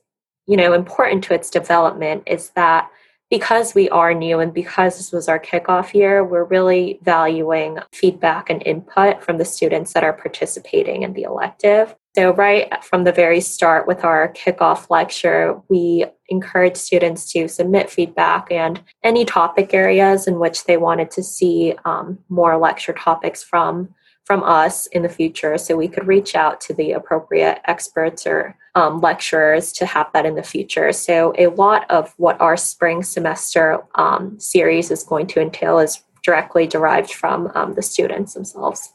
you 0.46 0.56
know, 0.56 0.74
important 0.74 1.24
to 1.26 1.34
its 1.34 1.50
development 1.50 2.24
is 2.28 2.50
that 2.52 2.92
because 3.34 3.74
we 3.74 3.90
are 3.90 4.14
new 4.14 4.40
and 4.40 4.54
because 4.54 4.96
this 4.96 5.12
was 5.12 5.28
our 5.28 5.40
kickoff 5.40 5.96
year, 5.96 6.24
we're 6.24 6.44
really 6.44 7.00
valuing 7.02 7.80
feedback 7.92 8.48
and 8.48 8.62
input 8.64 9.24
from 9.24 9.40
the 9.40 9.44
students 9.44 9.94
that 9.94 10.04
are 10.04 10.14
participating 10.14 11.02
in 11.02 11.14
the 11.14 11.24
elective. 11.24 11.96
So, 12.16 12.32
right 12.32 12.72
from 12.84 13.06
the 13.06 13.12
very 13.12 13.42
start 13.42 13.88
with 13.88 14.04
our 14.04 14.32
kickoff 14.34 14.92
lecture, 14.92 15.60
we 15.68 16.06
encourage 16.30 16.78
students 16.78 17.32
to 17.32 17.48
submit 17.48 17.90
feedback 17.90 18.52
and 18.52 18.80
any 19.04 19.26
topic 19.26 19.74
areas 19.74 20.28
in 20.28 20.38
which 20.38 20.66
they 20.66 20.78
wanted 20.78 21.10
to 21.10 21.24
see 21.24 21.74
um, 21.86 22.20
more 22.30 22.56
lecture 22.60 22.94
topics 22.94 23.42
from 23.42 23.96
from 24.26 24.44
us 24.44 24.88
in 24.88 25.02
the 25.02 25.10
future 25.10 25.58
so 25.58 25.76
we 25.76 25.88
could 25.88 26.08
reach 26.08 26.36
out 26.36 26.62
to 26.62 26.74
the 26.74 26.92
appropriate 26.94 27.60
experts 27.66 28.26
or 28.26 28.58
um, 28.76 29.02
lecturers 29.02 29.72
to 29.74 29.86
have 29.86 30.08
that 30.14 30.26
in 30.26 30.36
the 30.36 30.44
future. 30.44 30.92
So, 30.92 31.34
a 31.38 31.48
lot 31.48 31.90
of 31.92 32.14
what 32.18 32.40
our 32.42 32.58
spring 32.58 33.04
semester 33.04 33.84
um, 33.96 34.40
series 34.40 34.90
is 34.90 35.04
going 35.04 35.28
to 35.28 35.42
entail 35.42 35.80
is 35.80 36.02
directly 36.24 36.66
derived 36.66 37.12
from 37.12 37.52
um, 37.54 37.76
the 37.76 37.82
students 37.82 38.34
themselves. 38.34 38.94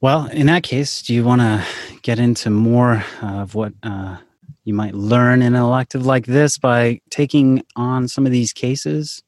Well, 0.00 0.26
in 0.26 0.46
that 0.46 0.62
case, 0.62 1.02
do 1.02 1.12
you 1.12 1.24
want 1.24 1.40
to 1.40 1.64
get 2.02 2.20
into 2.20 2.50
more 2.50 3.04
of 3.20 3.54
what 3.54 3.72
uh, 3.82 4.18
you 4.64 4.72
might 4.72 4.94
learn 4.94 5.42
in 5.42 5.54
an 5.54 5.60
elective 5.60 6.06
like 6.06 6.26
this 6.26 6.56
by 6.56 7.00
taking 7.10 7.64
on 7.74 8.06
some 8.06 8.24
of 8.24 8.32
these 8.32 8.52
cases? 8.52 9.22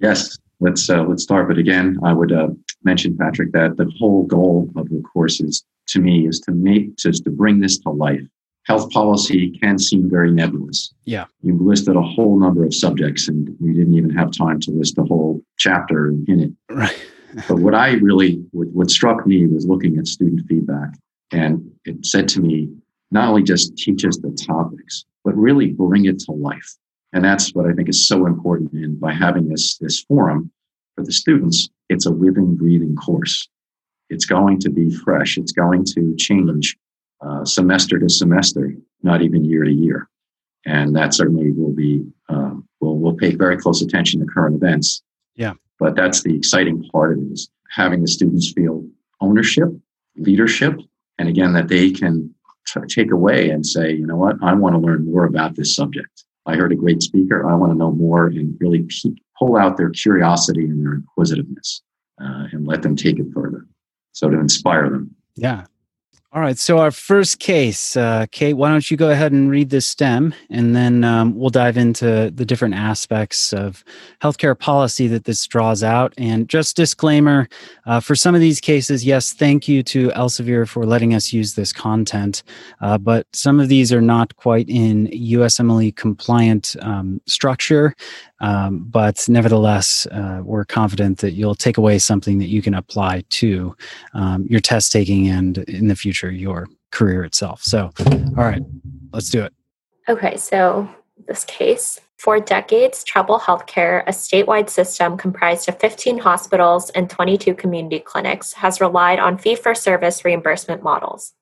Yes, 0.00 0.38
let's 0.60 0.88
uh, 0.88 1.02
let's 1.02 1.22
start. 1.22 1.46
But 1.46 1.58
again, 1.58 1.98
I 2.02 2.12
would 2.14 2.32
uh, 2.32 2.48
mention 2.84 3.16
Patrick 3.16 3.52
that 3.52 3.76
the 3.76 3.90
whole 3.98 4.24
goal 4.24 4.70
of 4.76 4.88
the 4.88 5.02
course 5.02 5.40
is, 5.40 5.64
to 5.88 6.00
me, 6.00 6.26
is 6.26 6.40
to 6.40 6.52
make 6.52 6.96
just 6.96 7.24
to 7.24 7.30
bring 7.30 7.60
this 7.60 7.78
to 7.78 7.90
life. 7.90 8.22
Health 8.64 8.90
policy 8.90 9.50
can 9.50 9.78
seem 9.78 10.08
very 10.08 10.30
nebulous. 10.30 10.94
Yeah, 11.04 11.26
you 11.42 11.58
listed 11.60 11.96
a 11.96 12.02
whole 12.02 12.38
number 12.38 12.64
of 12.64 12.72
subjects, 12.72 13.28
and 13.28 13.54
we 13.60 13.74
didn't 13.74 13.94
even 13.94 14.10
have 14.10 14.30
time 14.30 14.58
to 14.60 14.70
list 14.70 14.96
the 14.96 15.04
whole 15.04 15.42
chapter 15.58 16.08
in 16.08 16.40
it. 16.40 16.52
Right. 16.70 17.06
but 17.48 17.58
what 17.58 17.74
I 17.74 17.92
really 17.94 18.42
what, 18.52 18.68
what 18.68 18.90
struck 18.90 19.26
me 19.26 19.46
was 19.46 19.66
looking 19.66 19.98
at 19.98 20.06
student 20.06 20.46
feedback, 20.48 20.90
and 21.30 21.70
it 21.84 22.06
said 22.06 22.28
to 22.28 22.40
me, 22.40 22.70
not 23.10 23.28
only 23.28 23.42
just 23.42 23.76
teach 23.76 24.04
us 24.04 24.18
the 24.18 24.30
topics, 24.30 25.04
but 25.24 25.36
really 25.36 25.68
bring 25.68 26.06
it 26.06 26.18
to 26.20 26.32
life. 26.32 26.76
And 27.12 27.24
that's 27.24 27.54
what 27.54 27.66
I 27.66 27.72
think 27.72 27.88
is 27.88 28.08
so 28.08 28.26
important. 28.26 28.72
in 28.74 28.98
by 28.98 29.12
having 29.12 29.48
this, 29.48 29.78
this 29.78 30.00
forum 30.02 30.50
for 30.94 31.04
the 31.04 31.12
students, 31.12 31.68
it's 31.88 32.06
a 32.06 32.10
living, 32.10 32.56
breathing 32.56 32.96
course. 32.96 33.48
It's 34.10 34.24
going 34.26 34.58
to 34.60 34.70
be 34.70 34.94
fresh. 34.94 35.38
It's 35.38 35.52
going 35.52 35.84
to 35.86 36.14
change 36.16 36.76
uh, 37.20 37.44
semester 37.44 37.98
to 37.98 38.08
semester, 38.08 38.74
not 39.02 39.22
even 39.22 39.44
year 39.44 39.64
to 39.64 39.72
year. 39.72 40.08
And 40.66 40.94
that 40.96 41.14
certainly 41.14 41.50
will 41.52 41.72
be, 41.72 42.04
um, 42.28 42.66
we'll, 42.80 42.96
we'll 42.96 43.16
pay 43.16 43.34
very 43.34 43.56
close 43.56 43.82
attention 43.82 44.20
to 44.20 44.26
current 44.26 44.56
events. 44.56 45.02
Yeah. 45.34 45.54
But 45.78 45.96
that's 45.96 46.22
the 46.22 46.34
exciting 46.34 46.88
part 46.90 47.12
of 47.12 47.18
it 47.18 47.32
is 47.32 47.50
having 47.70 48.02
the 48.02 48.08
students 48.08 48.52
feel 48.52 48.86
ownership, 49.20 49.68
leadership, 50.16 50.78
and 51.18 51.28
again, 51.28 51.52
that 51.52 51.68
they 51.68 51.90
can 51.90 52.34
t- 52.66 52.80
take 52.88 53.10
away 53.10 53.50
and 53.50 53.66
say, 53.66 53.92
you 53.92 54.06
know 54.06 54.16
what, 54.16 54.36
I 54.42 54.54
want 54.54 54.74
to 54.74 54.78
learn 54.80 55.04
more 55.04 55.24
about 55.24 55.56
this 55.56 55.74
subject. 55.74 56.24
I 56.46 56.56
heard 56.56 56.72
a 56.72 56.76
great 56.76 57.02
speaker. 57.02 57.48
I 57.48 57.54
want 57.54 57.72
to 57.72 57.78
know 57.78 57.90
more 57.90 58.26
and 58.26 58.56
really 58.60 58.86
pull 59.38 59.56
out 59.56 59.76
their 59.76 59.90
curiosity 59.90 60.64
and 60.64 60.84
their 60.84 60.94
inquisitiveness 60.94 61.82
uh, 62.20 62.46
and 62.52 62.66
let 62.66 62.82
them 62.82 62.96
take 62.96 63.18
it 63.18 63.26
further. 63.34 63.66
So 64.12 64.30
to 64.30 64.38
inspire 64.38 64.88
them. 64.88 65.14
Yeah. 65.36 65.64
All 66.34 66.40
right. 66.40 66.58
So 66.58 66.78
our 66.78 66.90
first 66.90 67.38
case, 67.38 67.96
uh, 67.96 68.26
Kate, 68.32 68.54
why 68.54 68.68
don't 68.68 68.90
you 68.90 68.96
go 68.96 69.10
ahead 69.10 69.30
and 69.30 69.48
read 69.48 69.70
the 69.70 69.80
stem, 69.80 70.34
and 70.50 70.74
then 70.74 71.04
um, 71.04 71.32
we'll 71.36 71.48
dive 71.48 71.76
into 71.76 72.32
the 72.34 72.44
different 72.44 72.74
aspects 72.74 73.52
of 73.52 73.84
healthcare 74.20 74.58
policy 74.58 75.06
that 75.06 75.26
this 75.26 75.46
draws 75.46 75.84
out. 75.84 76.12
And 76.18 76.48
just 76.48 76.74
disclaimer 76.74 77.48
uh, 77.86 78.00
for 78.00 78.16
some 78.16 78.34
of 78.34 78.40
these 78.40 78.60
cases, 78.60 79.04
yes, 79.04 79.32
thank 79.32 79.68
you 79.68 79.84
to 79.84 80.08
Elsevier 80.08 80.68
for 80.68 80.84
letting 80.84 81.14
us 81.14 81.32
use 81.32 81.54
this 81.54 81.72
content, 81.72 82.42
uh, 82.80 82.98
but 82.98 83.28
some 83.32 83.60
of 83.60 83.68
these 83.68 83.92
are 83.92 84.02
not 84.02 84.34
quite 84.34 84.68
in 84.68 85.06
USMLE 85.06 85.94
compliant 85.94 86.74
um, 86.80 87.20
structure. 87.26 87.94
Um, 88.44 88.84
but 88.90 89.26
nevertheless, 89.26 90.06
uh, 90.08 90.42
we're 90.44 90.66
confident 90.66 91.18
that 91.20 91.32
you'll 91.32 91.54
take 91.54 91.78
away 91.78 91.98
something 91.98 92.38
that 92.40 92.48
you 92.48 92.60
can 92.60 92.74
apply 92.74 93.24
to 93.30 93.74
um, 94.12 94.46
your 94.50 94.60
test 94.60 94.92
taking 94.92 95.28
and 95.28 95.58
in 95.58 95.88
the 95.88 95.96
future, 95.96 96.23
your 96.30 96.68
career 96.90 97.24
itself. 97.24 97.62
So, 97.62 97.90
all 98.06 98.44
right, 98.44 98.62
let's 99.12 99.30
do 99.30 99.42
it. 99.42 99.52
Okay, 100.08 100.36
so 100.36 100.88
this 101.26 101.44
case 101.44 102.00
for 102.18 102.40
decades, 102.40 103.04
Treble 103.04 103.38
Healthcare, 103.38 104.02
a 104.06 104.10
statewide 104.10 104.70
system 104.70 105.16
comprised 105.16 105.68
of 105.68 105.78
15 105.78 106.18
hospitals 106.18 106.90
and 106.90 107.10
22 107.10 107.54
community 107.54 107.98
clinics, 107.98 108.54
has 108.54 108.80
relied 108.80 109.18
on 109.18 109.36
fee 109.36 109.56
for 109.56 109.74
service 109.74 110.24
reimbursement 110.24 110.82
models. 110.82 111.34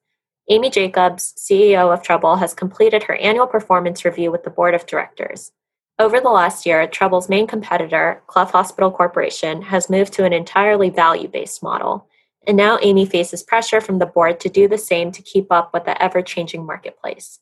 Amy 0.50 0.70
Jacobs, 0.70 1.34
CEO 1.38 1.94
of 1.94 2.02
Treble, 2.02 2.36
has 2.36 2.52
completed 2.52 3.04
her 3.04 3.14
annual 3.14 3.46
performance 3.46 4.04
review 4.04 4.32
with 4.32 4.42
the 4.42 4.50
board 4.50 4.74
of 4.74 4.86
directors. 4.86 5.52
Over 5.98 6.20
the 6.20 6.30
last 6.30 6.66
year, 6.66 6.86
Treble's 6.88 7.28
main 7.28 7.46
competitor, 7.46 8.20
Clough 8.26 8.46
Hospital 8.46 8.90
Corporation, 8.90 9.62
has 9.62 9.88
moved 9.88 10.12
to 10.14 10.24
an 10.24 10.32
entirely 10.32 10.90
value 10.90 11.28
based 11.28 11.62
model, 11.62 12.08
and 12.46 12.56
now 12.56 12.78
Amy 12.82 13.06
faces 13.06 13.42
pressure 13.42 13.80
from 13.80 13.98
the 13.98 14.06
board 14.06 14.40
to 14.40 14.48
do 14.48 14.66
the 14.66 14.78
same 14.78 15.12
to 15.12 15.22
keep 15.22 15.50
up 15.50 15.72
with 15.72 15.84
the 15.84 16.00
ever 16.02 16.22
changing 16.22 16.66
marketplace. 16.66 17.38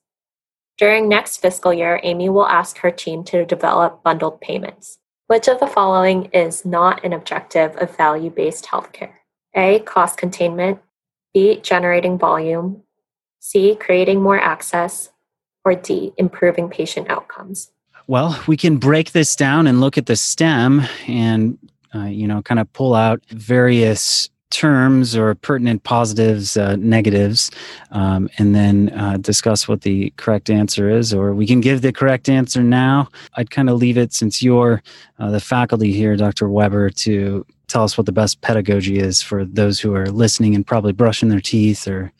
During 0.76 1.08
next 1.08 1.38
fiscal 1.38 1.74
year, 1.74 2.00
Amy 2.02 2.28
will 2.28 2.46
ask 2.46 2.78
her 2.78 2.90
team 2.90 3.22
to 3.24 3.44
develop 3.44 4.02
bundled 4.02 4.40
payments. 4.40 4.98
Which 5.26 5.46
of 5.46 5.60
the 5.60 5.66
following 5.66 6.24
is 6.32 6.64
not 6.64 7.04
an 7.04 7.12
objective 7.12 7.76
of 7.76 7.96
value 7.96 8.30
based 8.30 8.64
healthcare? 8.64 9.12
A. 9.54 9.80
Cost 9.80 10.16
containment. 10.16 10.80
B. 11.32 11.60
Generating 11.60 12.18
volume. 12.18 12.82
C. 13.40 13.76
Creating 13.76 14.20
more 14.20 14.40
access. 14.40 15.10
Or 15.64 15.74
D. 15.74 16.12
Improving 16.16 16.68
patient 16.68 17.10
outcomes. 17.10 17.70
Well, 18.06 18.42
we 18.48 18.56
can 18.56 18.78
break 18.78 19.12
this 19.12 19.36
down 19.36 19.66
and 19.66 19.80
look 19.80 19.96
at 19.96 20.06
the 20.06 20.16
stem 20.16 20.82
and, 21.06 21.58
uh, 21.94 22.06
you 22.06 22.26
know, 22.26 22.42
kind 22.42 22.58
of 22.58 22.72
pull 22.72 22.94
out 22.94 23.24
various 23.26 24.30
terms 24.50 25.16
or 25.16 25.34
pertinent 25.36 25.82
positives, 25.84 26.56
uh, 26.56 26.76
negatives, 26.76 27.50
um, 27.92 28.28
and 28.38 28.54
then 28.54 28.90
uh, 28.90 29.16
discuss 29.16 29.68
what 29.68 29.82
the 29.82 30.12
correct 30.16 30.50
answer 30.50 30.90
is. 30.90 31.14
Or 31.14 31.34
we 31.34 31.46
can 31.46 31.60
give 31.60 31.82
the 31.82 31.92
correct 31.92 32.28
answer 32.28 32.62
now. 32.62 33.08
I'd 33.36 33.50
kind 33.50 33.70
of 33.70 33.78
leave 33.78 33.96
it 33.96 34.12
since 34.12 34.42
you're 34.42 34.82
uh, 35.18 35.30
the 35.30 35.40
faculty 35.40 35.92
here, 35.92 36.16
Dr. 36.16 36.48
Weber, 36.48 36.90
to 36.90 37.46
tell 37.68 37.84
us 37.84 37.96
what 37.96 38.06
the 38.06 38.12
best 38.12 38.40
pedagogy 38.40 38.98
is 38.98 39.22
for 39.22 39.44
those 39.44 39.80
who 39.80 39.94
are 39.94 40.06
listening 40.06 40.54
and 40.54 40.66
probably 40.66 40.92
brushing 40.92 41.28
their 41.28 41.40
teeth 41.40 41.86
or 41.86 42.12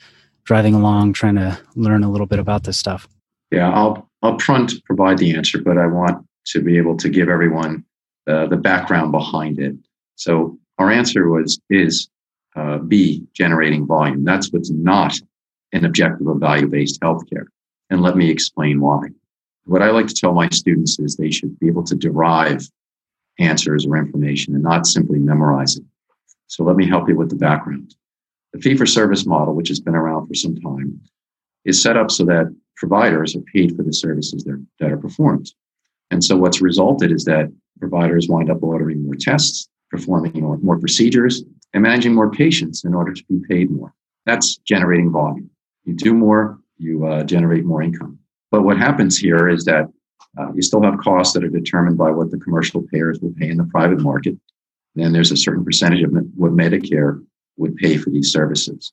driving 0.44 0.74
along 0.74 1.12
trying 1.12 1.36
to 1.36 1.58
learn 1.76 2.02
a 2.02 2.10
little 2.10 2.26
bit 2.26 2.38
about 2.38 2.64
this 2.64 2.78
stuff. 2.78 3.08
Yeah, 3.50 3.70
I'll 3.70 4.08
upfront 4.24 4.82
provide 4.84 5.18
the 5.18 5.34
answer, 5.34 5.60
but 5.60 5.78
I 5.78 5.86
want 5.86 6.26
to 6.46 6.60
be 6.60 6.76
able 6.76 6.96
to 6.96 7.08
give 7.08 7.28
everyone 7.28 7.84
uh, 8.26 8.46
the 8.46 8.56
background 8.56 9.12
behind 9.12 9.58
it. 9.58 9.74
So 10.16 10.58
our 10.78 10.90
answer 10.90 11.28
was 11.28 11.60
is 11.70 12.08
uh, 12.56 12.78
B, 12.78 13.24
generating 13.32 13.86
volume. 13.86 14.24
That's 14.24 14.52
what's 14.52 14.70
not 14.70 15.14
an 15.72 15.84
objective 15.84 16.26
of 16.26 16.40
value-based 16.40 17.00
healthcare. 17.00 17.46
And 17.90 18.02
let 18.02 18.16
me 18.16 18.30
explain 18.30 18.80
why. 18.80 19.08
What 19.64 19.82
I 19.82 19.90
like 19.90 20.06
to 20.08 20.14
tell 20.14 20.32
my 20.32 20.48
students 20.50 20.98
is 20.98 21.16
they 21.16 21.30
should 21.30 21.58
be 21.60 21.68
able 21.68 21.84
to 21.84 21.94
derive 21.94 22.68
answers 23.38 23.86
or 23.86 23.96
information 23.96 24.54
and 24.54 24.62
not 24.62 24.86
simply 24.86 25.18
memorize 25.18 25.76
it. 25.76 25.84
So 26.48 26.64
let 26.64 26.76
me 26.76 26.86
help 26.86 27.08
you 27.08 27.16
with 27.16 27.30
the 27.30 27.36
background. 27.36 27.94
The 28.52 28.58
fee 28.58 28.76
for 28.76 28.86
service 28.86 29.26
model, 29.26 29.54
which 29.54 29.68
has 29.68 29.80
been 29.80 29.94
around 29.94 30.26
for 30.26 30.34
some 30.34 30.56
time, 30.56 31.00
is 31.64 31.80
set 31.80 31.96
up 31.96 32.10
so 32.10 32.24
that 32.24 32.54
providers 32.76 33.36
are 33.36 33.42
paid 33.42 33.76
for 33.76 33.82
the 33.82 33.92
services 33.92 34.44
that 34.80 34.90
are 34.90 34.96
performed. 34.96 35.52
And 36.10 36.24
so 36.24 36.36
what's 36.36 36.60
resulted 36.60 37.12
is 37.12 37.24
that 37.26 37.52
providers 37.78 38.28
wind 38.28 38.50
up 38.50 38.62
ordering 38.62 39.04
more 39.04 39.14
tests, 39.14 39.68
performing 39.90 40.40
more 40.62 40.78
procedures, 40.78 41.44
and 41.72 41.82
managing 41.82 42.14
more 42.14 42.30
patients 42.30 42.84
in 42.84 42.94
order 42.94 43.12
to 43.12 43.24
be 43.24 43.40
paid 43.48 43.70
more. 43.70 43.94
That's 44.26 44.56
generating 44.58 45.10
volume. 45.10 45.50
You 45.84 45.94
do 45.94 46.14
more, 46.14 46.58
you 46.78 47.06
uh, 47.06 47.24
generate 47.24 47.64
more 47.64 47.82
income. 47.82 48.18
But 48.50 48.62
what 48.62 48.76
happens 48.76 49.18
here 49.18 49.48
is 49.48 49.64
that 49.64 49.86
uh, 50.38 50.52
you 50.54 50.62
still 50.62 50.82
have 50.82 50.98
costs 50.98 51.34
that 51.34 51.44
are 51.44 51.48
determined 51.48 51.98
by 51.98 52.10
what 52.10 52.30
the 52.30 52.38
commercial 52.38 52.82
payers 52.92 53.20
will 53.20 53.32
pay 53.38 53.48
in 53.48 53.56
the 53.56 53.64
private 53.64 54.00
market. 54.00 54.36
Then 54.94 55.12
there's 55.12 55.32
a 55.32 55.36
certain 55.36 55.64
percentage 55.64 56.02
of 56.02 56.12
what 56.36 56.52
Medicare 56.52 57.24
would 57.56 57.76
pay 57.76 57.96
for 57.96 58.10
these 58.10 58.32
services. 58.32 58.92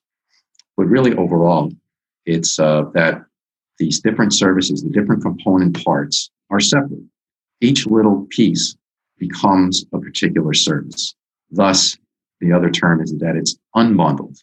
But 0.75 0.85
really, 0.85 1.15
overall, 1.15 1.71
it's 2.25 2.59
uh, 2.59 2.83
that 2.93 3.23
these 3.79 3.99
different 3.99 4.33
services, 4.33 4.83
the 4.83 4.89
different 4.89 5.21
component 5.21 5.83
parts, 5.83 6.29
are 6.49 6.59
separate. 6.59 7.03
Each 7.61 7.87
little 7.87 8.27
piece 8.29 8.75
becomes 9.17 9.85
a 9.93 9.99
particular 9.99 10.53
service. 10.53 11.15
Thus, 11.49 11.97
the 12.39 12.51
other 12.51 12.69
term 12.69 13.01
is 13.01 13.15
that 13.17 13.35
it's 13.35 13.57
unbundled. 13.75 14.41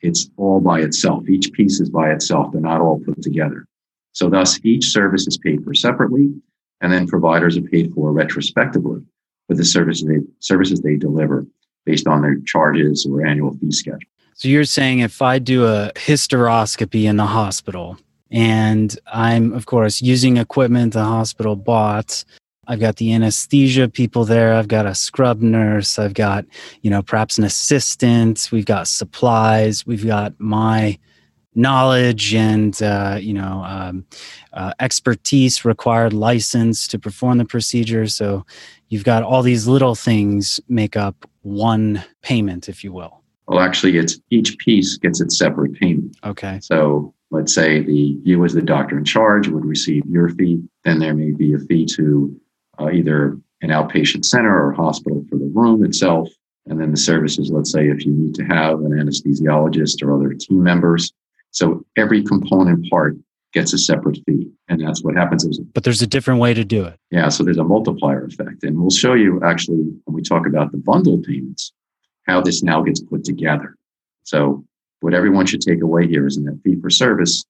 It's 0.00 0.28
all 0.36 0.60
by 0.60 0.80
itself. 0.80 1.28
Each 1.28 1.52
piece 1.52 1.80
is 1.80 1.88
by 1.90 2.10
itself. 2.10 2.52
They're 2.52 2.60
not 2.60 2.80
all 2.80 3.00
put 3.00 3.22
together. 3.22 3.64
So 4.12 4.28
thus 4.28 4.60
each 4.64 4.86
service 4.86 5.26
is 5.26 5.38
paid 5.38 5.64
for 5.64 5.74
separately 5.74 6.32
and 6.80 6.92
then 6.92 7.06
providers 7.06 7.56
are 7.56 7.62
paid 7.62 7.92
for 7.94 8.12
retrospectively 8.12 9.00
for 9.46 9.54
the 9.54 9.64
services 9.64 10.06
they, 10.06 10.18
services 10.40 10.80
they 10.80 10.96
deliver 10.96 11.46
based 11.86 12.06
on 12.06 12.22
their 12.22 12.38
charges 12.40 13.06
or 13.06 13.24
annual 13.24 13.56
fee 13.58 13.70
schedule. 13.70 14.00
So 14.34 14.48
you're 14.48 14.64
saying 14.64 15.00
if 15.00 15.22
I 15.22 15.38
do 15.38 15.66
a 15.66 15.92
hysteroscopy 15.94 17.04
in 17.04 17.16
the 17.16 17.26
hospital 17.26 17.98
and 18.30 18.98
I'm 19.06 19.52
of 19.52 19.66
course 19.66 20.02
using 20.02 20.36
equipment 20.36 20.94
the 20.94 21.04
hospital 21.04 21.54
bought 21.56 22.24
I've 22.68 22.80
got 22.80 22.96
the 22.96 23.12
anesthesia 23.12 23.88
people 23.88 24.24
there. 24.24 24.54
I've 24.54 24.68
got 24.68 24.86
a 24.86 24.94
scrub 24.94 25.40
nurse. 25.42 25.98
I've 25.98 26.14
got, 26.14 26.44
you 26.82 26.90
know, 26.90 27.02
perhaps 27.02 27.36
an 27.36 27.44
assistant. 27.44 28.48
We've 28.52 28.66
got 28.66 28.86
supplies. 28.86 29.84
We've 29.84 30.06
got 30.06 30.38
my 30.38 30.98
knowledge 31.54 32.34
and, 32.34 32.80
uh, 32.82 33.18
you 33.20 33.34
know, 33.34 33.64
um, 33.66 34.06
uh, 34.52 34.72
expertise 34.80 35.64
required 35.64 36.12
license 36.12 36.86
to 36.88 36.98
perform 36.98 37.38
the 37.38 37.44
procedure. 37.44 38.06
So 38.06 38.46
you've 38.88 39.04
got 39.04 39.22
all 39.22 39.42
these 39.42 39.66
little 39.66 39.94
things 39.94 40.60
make 40.68 40.96
up 40.96 41.28
one 41.42 42.02
payment, 42.22 42.68
if 42.68 42.84
you 42.84 42.92
will. 42.92 43.22
Well, 43.48 43.58
actually, 43.58 43.98
it's 43.98 44.18
each 44.30 44.56
piece 44.58 44.96
gets 44.96 45.20
its 45.20 45.36
separate 45.36 45.74
payment. 45.74 46.16
Okay. 46.24 46.60
So 46.62 47.12
let's 47.32 47.54
say 47.54 47.80
the 47.80 48.18
you 48.22 48.44
as 48.44 48.54
the 48.54 48.62
doctor 48.62 48.96
in 48.96 49.04
charge 49.04 49.48
would 49.48 49.64
receive 49.64 50.04
your 50.06 50.28
fee. 50.28 50.62
Then 50.84 51.00
there 51.00 51.12
may 51.12 51.32
be 51.32 51.52
a 51.54 51.58
fee 51.58 51.86
to 51.86 52.40
uh, 52.82 52.90
either 52.90 53.38
an 53.62 53.70
outpatient 53.70 54.24
center 54.24 54.66
or 54.66 54.72
hospital 54.72 55.24
for 55.30 55.36
the 55.36 55.50
room 55.54 55.84
itself. 55.84 56.28
And 56.66 56.80
then 56.80 56.90
the 56.90 56.96
services, 56.96 57.50
let's 57.50 57.72
say 57.72 57.88
if 57.88 58.04
you 58.04 58.12
need 58.12 58.34
to 58.36 58.44
have 58.44 58.80
an 58.80 58.92
anesthesiologist 58.92 60.02
or 60.02 60.14
other 60.14 60.34
team 60.34 60.62
members. 60.62 61.12
So 61.50 61.84
every 61.96 62.22
component 62.22 62.88
part 62.88 63.16
gets 63.52 63.72
a 63.72 63.78
separate 63.78 64.18
fee. 64.26 64.50
And 64.68 64.80
that's 64.80 65.02
what 65.02 65.16
happens. 65.16 65.58
But 65.74 65.84
there's 65.84 66.02
a 66.02 66.06
different 66.06 66.40
way 66.40 66.54
to 66.54 66.64
do 66.64 66.84
it. 66.84 66.98
Yeah. 67.10 67.28
So 67.28 67.44
there's 67.44 67.58
a 67.58 67.64
multiplier 67.64 68.24
effect. 68.24 68.62
And 68.62 68.80
we'll 68.80 68.90
show 68.90 69.14
you 69.14 69.40
actually 69.44 69.82
when 70.04 70.14
we 70.14 70.22
talk 70.22 70.46
about 70.46 70.72
the 70.72 70.78
bundled 70.78 71.24
payments, 71.24 71.72
how 72.26 72.40
this 72.40 72.62
now 72.62 72.82
gets 72.82 73.00
put 73.00 73.24
together. 73.24 73.76
So 74.22 74.64
what 75.00 75.14
everyone 75.14 75.46
should 75.46 75.60
take 75.60 75.82
away 75.82 76.06
here 76.06 76.26
is 76.26 76.36
in 76.36 76.44
that 76.44 76.60
fee 76.64 76.80
for 76.80 76.90
service, 76.90 77.44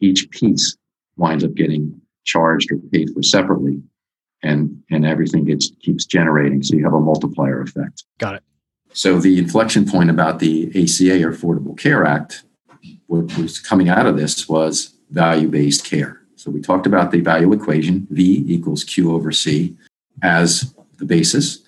each 0.00 0.30
piece 0.30 0.76
winds 1.16 1.44
up 1.44 1.54
getting 1.54 2.00
charged 2.24 2.70
or 2.70 2.76
paid 2.92 3.10
for 3.14 3.22
separately 3.22 3.82
and 4.42 4.82
and 4.90 5.06
everything 5.06 5.44
gets 5.44 5.70
keeps 5.80 6.04
generating. 6.04 6.62
So 6.62 6.76
you 6.76 6.84
have 6.84 6.94
a 6.94 7.00
multiplier 7.00 7.60
effect. 7.60 8.04
Got 8.18 8.36
it. 8.36 8.42
So 8.92 9.18
the 9.18 9.38
inflection 9.38 9.88
point 9.88 10.10
about 10.10 10.40
the 10.40 10.68
ACA 10.70 11.24
or 11.24 11.32
Affordable 11.32 11.78
Care 11.78 12.04
Act, 12.04 12.44
what 13.06 13.36
was 13.38 13.60
coming 13.60 13.88
out 13.88 14.06
of 14.06 14.16
this 14.16 14.48
was 14.48 14.94
value-based 15.10 15.84
care. 15.84 16.20
So 16.34 16.50
we 16.50 16.60
talked 16.60 16.86
about 16.86 17.10
the 17.10 17.20
value 17.20 17.52
equation, 17.52 18.06
V 18.10 18.44
equals 18.48 18.82
Q 18.82 19.12
over 19.14 19.30
C, 19.30 19.76
as 20.22 20.74
the 20.96 21.04
basis. 21.04 21.60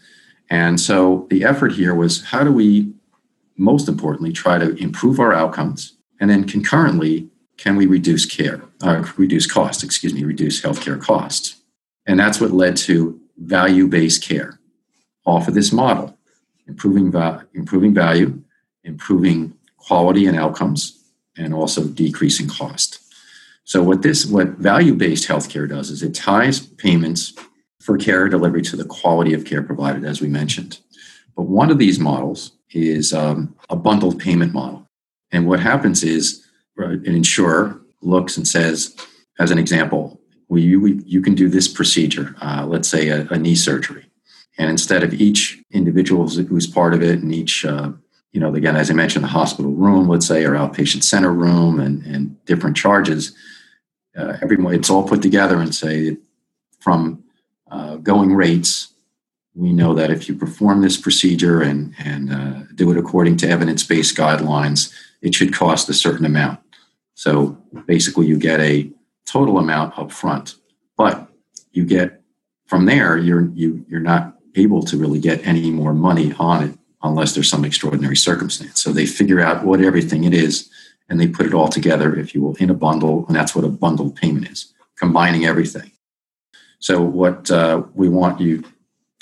And 0.51 0.81
so 0.81 1.27
the 1.31 1.45
effort 1.45 1.73
here 1.73 1.95
was 1.95 2.25
how 2.25 2.43
do 2.43 2.53
we, 2.53 2.93
most 3.57 3.89
importantly, 3.89 4.33
try 4.33 4.59
to 4.59 4.75
improve 4.77 5.21
our 5.21 5.33
outcomes, 5.33 5.97
and 6.21 6.29
then 6.29 6.45
concurrently, 6.45 7.29
can 7.57 7.77
we 7.77 7.87
reduce 7.87 8.27
care, 8.27 8.63
uh, 8.83 9.05
reduce 9.17 9.47
costs? 9.47 9.83
Excuse 9.83 10.15
me, 10.15 10.25
reduce 10.25 10.61
healthcare 10.61 11.01
costs. 11.01 11.62
And 12.07 12.19
that's 12.19 12.41
what 12.41 12.51
led 12.51 12.77
to 12.79 13.21
value 13.39 13.87
based 13.87 14.23
care 14.23 14.59
off 15.25 15.49
of 15.49 15.55
this 15.55 15.73
model, 15.73 16.17
improving, 16.67 17.11
va- 17.11 17.47
improving 17.55 17.95
value, 17.95 18.43
improving 18.85 19.55
quality 19.77 20.27
and 20.27 20.39
outcomes, 20.39 20.99
and 21.37 21.55
also 21.55 21.85
decreasing 21.85 22.49
cost. 22.49 22.99
So 23.65 23.83
what 23.83 24.03
this 24.03 24.27
what 24.27 24.49
value-based 24.49 25.29
healthcare 25.29 25.69
does 25.69 25.91
is 25.91 26.03
it 26.03 26.15
ties 26.15 26.61
payments 26.61 27.33
for 27.81 27.97
care 27.97 28.29
delivery 28.29 28.63
to 28.63 28.77
the 28.77 28.85
quality 28.85 29.35
of 29.35 29.45
care 29.45 29.63
provided, 29.63 30.05
as 30.05 30.21
we 30.21 30.29
mentioned. 30.29 30.79
But 31.37 31.45
one 31.45 31.71
of 31.71 31.79
these 31.79 31.99
models 31.99 32.53
is 32.71 33.13
um, 33.13 33.55
a 33.71 33.77
bundled 33.77 34.19
payment 34.19 34.53
model. 34.53 34.87
And 35.31 35.47
what 35.47 35.61
happens 35.61 36.03
is 36.03 36.47
an 36.77 37.05
insurer 37.07 37.81
looks 38.03 38.37
and 38.37 38.47
says, 38.47 38.95
as 39.39 39.51
an 39.51 39.59
example, 39.59 40.21
well, 40.53 40.61
you, 40.61 41.03
you 41.07 41.23
can 41.23 41.35
do 41.35 41.49
this 41.49 41.67
procedure, 41.67 42.37
uh, 42.43 42.67
let's 42.69 42.87
say 42.87 43.09
a, 43.09 43.27
a, 43.31 43.39
knee 43.39 43.55
surgery. 43.55 44.05
And 44.59 44.69
instead 44.69 45.03
of 45.03 45.15
each 45.15 45.59
individual 45.71 46.29
who's 46.29 46.67
part 46.67 46.93
of 46.93 47.03
it 47.03 47.21
and 47.21 47.35
each, 47.35 47.65
uh, 47.65 47.93
you 48.33 48.41
know, 48.41 48.55
again, 48.55 48.77
as 48.77 48.91
I 48.91 48.93
mentioned, 48.93 49.25
the 49.25 49.29
hospital 49.29 49.71
room, 49.71 50.09
let's 50.09 50.27
say, 50.27 50.45
or 50.45 50.51
outpatient 50.51 51.05
center 51.05 51.33
room 51.33 51.81
and, 51.81 52.05
and 52.05 52.45
different 52.45 52.77
charges, 52.77 53.35
uh, 54.15 54.37
everyone, 54.43 54.75
it's 54.75 54.91
all 54.91 55.09
put 55.09 55.23
together 55.23 55.59
and 55.59 55.75
say 55.75 56.19
from 56.81 57.25
uh, 57.71 57.97
going 57.97 58.35
rates, 58.35 58.93
we 59.55 59.73
know 59.73 59.95
that 59.95 60.11
if 60.11 60.29
you 60.29 60.35
perform 60.35 60.83
this 60.83 60.99
procedure 60.99 61.63
and, 61.63 61.95
and 61.99 62.31
uh, 62.31 62.61
do 62.75 62.91
it 62.91 62.99
according 62.99 63.39
to 63.39 63.49
evidence 63.49 63.85
based 63.85 64.19
guidelines, 64.19 64.93
it 65.23 65.35
should 65.35 65.55
cost 65.55 65.89
a 65.89 65.95
certain 65.95 66.27
amount. 66.27 66.61
So 67.15 67.57
basically, 67.87 68.27
you 68.27 68.37
get 68.37 68.61
a 68.61 68.93
total 69.27 69.59
amount 69.59 69.99
up 69.99 70.13
front. 70.13 70.57
But 70.97 71.29
you 71.73 71.85
get 71.85 72.23
from 72.67 72.87
there, 72.87 73.17
you're 73.17 73.49
you 73.55 73.85
you're 73.89 74.01
not 74.01 74.37
able 74.57 74.83
to 74.83 74.97
really 74.97 75.21
get 75.21 75.47
any 75.47 75.71
more 75.71 75.95
money 75.95 76.35
on 76.39 76.65
it 76.65 76.79
unless 77.03 77.35
there's 77.35 77.49
some 77.49 77.65
extraordinary 77.65 78.17
circumstance. 78.17 78.81
So 78.81 78.93
they 78.93 79.07
figure 79.07 79.41
out 79.41 79.65
what 79.65 79.81
everything 79.81 80.25
it 80.25 80.35
is 80.35 80.71
and 81.09 81.21
they 81.21 81.27
put 81.27 81.47
it 81.47 81.55
all 81.55 81.69
together, 81.69 82.17
if 82.19 82.35
you 82.35 82.41
will, 82.41 82.55
in 82.57 82.71
a 82.71 82.75
bundle, 82.75 83.27
and 83.27 83.37
that's 83.37 83.55
what 83.55 83.65
a 83.65 83.69
bundled 83.69 84.17
payment 84.17 84.49
is, 84.49 84.73
combining 84.97 85.45
everything. 85.45 85.91
So 86.79 87.03
what 87.03 87.51
uh, 87.51 87.83
we 87.95 88.09
want 88.09 88.41
you 88.41 88.65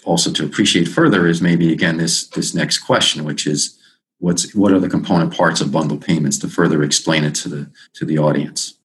also 0.05 0.30
to 0.32 0.44
appreciate 0.44 0.88
further 0.88 1.26
is 1.26 1.42
maybe 1.42 1.72
again 1.72 1.96
this 1.96 2.28
this 2.28 2.55
next 2.55 2.78
question, 2.78 3.24
which 3.24 3.46
is 3.46 3.78
what's 4.18 4.55
what 4.55 4.72
are 4.72 4.80
the 4.80 4.88
component 4.88 5.34
parts 5.34 5.61
of 5.61 5.72
bundle 5.72 5.98
payments 5.98 6.38
to 6.38 6.48
further 6.48 6.82
explain 6.82 7.24
it 7.24 7.34
to 7.36 7.48
the 7.48 7.70
to 7.94 8.05
the 8.05 8.18
audience. 8.18 8.78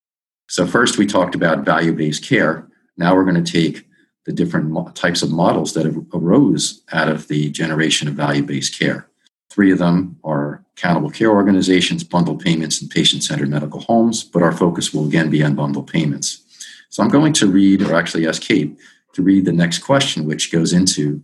So, 0.48 0.68
first 0.68 0.98
we 0.98 1.06
talked 1.06 1.36
about 1.36 1.66
value 1.66 1.94
based 1.94 2.24
care. 2.24 2.68
Now 2.98 3.16
we're 3.16 3.26
going 3.26 3.44
to 3.44 3.52
take 3.52 3.88
the 4.26 4.34
different 4.34 4.96
types 4.96 5.22
of 5.22 5.32
models 5.32 5.74
that 5.74 5.86
have 5.86 5.98
arose 6.14 6.82
out 6.92 7.08
of 7.08 7.28
the 7.28 7.50
generation 7.52 8.08
of 8.08 8.16
value 8.16 8.44
based 8.44 8.78
care. 8.78 9.08
Three 9.50 9.72
of 9.72 9.80
them 9.80 10.18
are 10.24 10.64
accountable 10.78 11.10
care 11.10 11.32
organizations, 11.32 12.04
bundled 12.04 12.42
payments, 12.42 12.82
and 12.82 12.92
patient 12.92 13.24
centered 13.24 13.50
medical 13.50 13.82
homes, 13.82 14.24
but 14.24 14.42
our 14.42 14.52
focus 14.52 14.94
will 14.94 15.08
again 15.08 15.30
be 15.30 15.44
on 15.44 15.56
bundled 15.56 15.92
payments. 15.92 16.42
So, 16.90 17.02
I'm 17.04 17.10
going 17.10 17.34
to 17.34 17.48
read, 17.48 17.82
or 17.82 17.96
actually 17.96 18.28
ask 18.28 18.42
Kate 18.42 18.78
to 19.14 19.24
read 19.24 19.46
the 19.46 19.54
next 19.54 19.80
question, 19.80 20.26
which 20.26 20.52
goes 20.52 20.74
into 20.74 21.24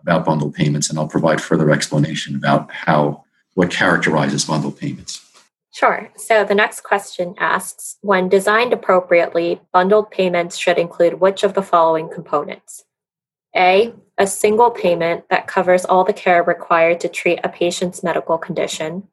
about 0.00 0.24
bundled 0.24 0.54
payments, 0.54 0.90
and 0.90 0.98
I'll 0.98 1.08
provide 1.08 1.40
further 1.40 1.70
explanation 1.70 2.34
about 2.36 2.70
how 2.70 3.24
what 3.54 3.70
characterizes 3.70 4.44
bundled 4.44 4.78
payments. 4.78 5.25
Sure. 5.76 6.10
So 6.16 6.42
the 6.42 6.54
next 6.54 6.84
question 6.84 7.34
asks 7.36 7.98
When 8.00 8.30
designed 8.30 8.72
appropriately, 8.72 9.60
bundled 9.74 10.10
payments 10.10 10.56
should 10.56 10.78
include 10.78 11.20
which 11.20 11.44
of 11.44 11.52
the 11.52 11.60
following 11.60 12.08
components? 12.08 12.86
A. 13.54 13.92
a 14.16 14.26
single 14.26 14.70
payment 14.70 15.28
that 15.28 15.46
covers 15.46 15.84
all 15.84 16.02
the 16.02 16.14
care 16.14 16.42
required 16.42 16.98
to 17.00 17.10
treat 17.10 17.40
a 17.44 17.50
patient's 17.50 18.02
medical 18.02 18.38
condition. 18.38 19.08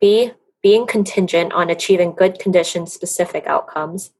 B. 0.00 0.32
Being 0.60 0.88
contingent 0.88 1.52
on 1.52 1.70
achieving 1.70 2.16
good 2.16 2.40
condition 2.40 2.88
specific 2.88 3.46
outcomes. 3.46 4.10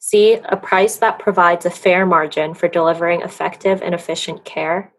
C. 0.00 0.40
A 0.46 0.56
price 0.56 0.96
that 0.96 1.20
provides 1.20 1.64
a 1.64 1.70
fair 1.70 2.04
margin 2.04 2.52
for 2.52 2.66
delivering 2.66 3.20
effective 3.20 3.80
and 3.80 3.94
efficient 3.94 4.44
care. 4.44 4.92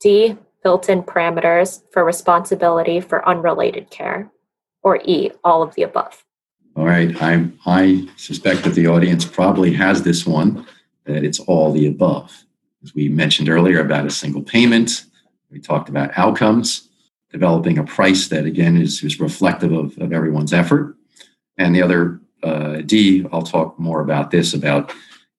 D. 0.00 0.36
Built 0.64 0.88
in 0.88 1.04
parameters 1.04 1.82
for 1.92 2.04
responsibility 2.04 2.98
for 2.98 3.28
unrelated 3.28 3.88
care. 3.88 4.32
Or 4.82 5.00
E. 5.04 5.30
All 5.44 5.62
of 5.62 5.74
the 5.74 5.82
above. 5.82 6.24
All 6.74 6.84
right. 6.84 7.14
I, 7.20 7.48
I 7.66 8.08
suspect 8.16 8.64
that 8.64 8.74
the 8.74 8.86
audience 8.86 9.24
probably 9.24 9.72
has 9.74 10.02
this 10.02 10.26
one, 10.26 10.66
that 11.04 11.24
it's 11.24 11.40
all 11.40 11.72
the 11.72 11.86
above. 11.86 12.44
As 12.82 12.94
we 12.94 13.08
mentioned 13.08 13.48
earlier 13.48 13.80
about 13.80 14.06
a 14.06 14.10
single 14.10 14.42
payment, 14.42 15.04
we 15.50 15.60
talked 15.60 15.88
about 15.88 16.16
outcomes, 16.16 16.88
developing 17.30 17.78
a 17.78 17.84
price 17.84 18.28
that, 18.28 18.46
again, 18.46 18.76
is, 18.76 19.02
is 19.02 19.20
reflective 19.20 19.72
of, 19.72 19.96
of 19.98 20.12
everyone's 20.12 20.52
effort. 20.52 20.96
And 21.58 21.74
the 21.74 21.82
other 21.82 22.20
uh, 22.42 22.76
D, 22.80 23.26
I'll 23.32 23.42
talk 23.42 23.78
more 23.78 24.00
about 24.00 24.30
this 24.30 24.54
about 24.54 24.92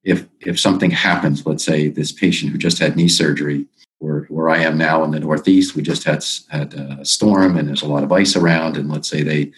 if, 0.04 0.26
if 0.40 0.58
something 0.60 0.90
happens, 0.90 1.44
let's 1.44 1.64
say 1.64 1.88
this 1.88 2.12
patient 2.12 2.52
who 2.52 2.58
just 2.58 2.78
had 2.78 2.96
knee 2.96 3.08
surgery, 3.08 3.66
where, 3.98 4.22
where 4.24 4.48
I 4.48 4.58
am 4.58 4.76
now 4.76 5.04
in 5.04 5.10
the 5.10 5.20
Northeast, 5.20 5.74
we 5.74 5.82
just 5.82 6.04
had, 6.04 6.24
had 6.50 6.74
a 6.74 7.04
storm 7.04 7.56
and 7.56 7.68
there's 7.68 7.82
a 7.82 7.88
lot 7.88 8.04
of 8.04 8.12
ice 8.12 8.36
around. 8.36 8.76
And 8.76 8.90
let's 8.90 9.08
say 9.08 9.22
they, 9.22 9.52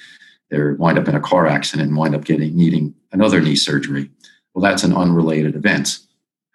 they 0.50 0.60
wind 0.72 0.98
up 0.98 1.08
in 1.08 1.14
a 1.14 1.20
car 1.20 1.46
accident 1.46 1.88
and 1.88 1.96
wind 1.96 2.14
up 2.14 2.24
getting 2.24 2.56
needing 2.56 2.94
another 3.12 3.40
knee 3.40 3.56
surgery. 3.56 4.10
Well, 4.54 4.62
that's 4.62 4.84
an 4.84 4.94
unrelated 4.94 5.56
event. 5.56 5.98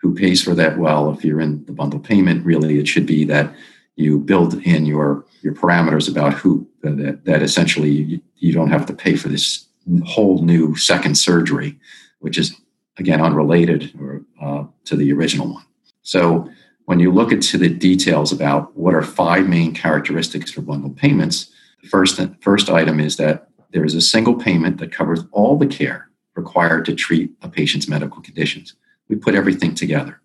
Who 0.01 0.15
pays 0.15 0.43
for 0.43 0.55
that? 0.55 0.77
Well, 0.77 1.11
if 1.11 1.23
you're 1.23 1.41
in 1.41 1.63
the 1.65 1.73
bundle 1.73 1.99
payment, 1.99 2.45
really 2.45 2.79
it 2.79 2.87
should 2.87 3.05
be 3.05 3.25
that 3.25 3.53
you 3.95 4.19
build 4.19 4.55
in 4.65 4.85
your 4.85 5.25
your 5.41 5.53
parameters 5.53 6.09
about 6.09 6.33
who 6.33 6.67
that, 6.81 7.25
that 7.25 7.41
essentially 7.41 7.89
you, 7.89 8.21
you 8.37 8.53
don't 8.53 8.71
have 8.71 8.85
to 8.87 8.93
pay 8.93 9.15
for 9.15 9.27
this 9.27 9.67
whole 10.05 10.41
new 10.43 10.75
second 10.75 11.15
surgery, 11.15 11.77
which 12.19 12.37
is 12.37 12.55
again 12.97 13.21
unrelated 13.21 13.91
or, 13.99 14.21
uh, 14.41 14.63
to 14.85 14.95
the 14.95 15.11
original 15.11 15.53
one. 15.53 15.65
So 16.03 16.49
when 16.91 16.99
you 16.99 17.09
look 17.09 17.31
into 17.31 17.57
the 17.57 17.69
details 17.69 18.33
about 18.33 18.75
what 18.75 18.93
are 18.93 19.01
five 19.01 19.47
main 19.47 19.73
characteristics 19.73 20.51
for 20.51 20.59
bundled 20.59 20.97
payments, 20.97 21.49
the 21.81 21.87
first 21.87 22.19
first 22.41 22.69
item 22.69 22.99
is 22.99 23.15
that 23.15 23.47
there 23.71 23.85
is 23.85 23.95
a 23.95 24.01
single 24.01 24.35
payment 24.35 24.77
that 24.77 24.91
covers 24.91 25.21
all 25.31 25.57
the 25.57 25.65
care 25.65 26.09
required 26.35 26.83
to 26.83 26.93
treat 26.93 27.31
a 27.43 27.47
patient's 27.47 27.87
medical 27.87 28.21
conditions. 28.21 28.75
We 29.07 29.15
put 29.15 29.35
everything 29.35 29.73
together. 29.73 30.19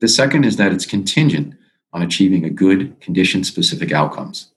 The 0.00 0.08
second 0.08 0.44
is 0.44 0.56
that 0.56 0.72
it's 0.72 0.84
contingent 0.84 1.54
on 1.92 2.02
achieving 2.02 2.44
a 2.44 2.50
good 2.50 3.00
condition 3.00 3.44
specific 3.44 3.92
outcomes. 3.92 4.50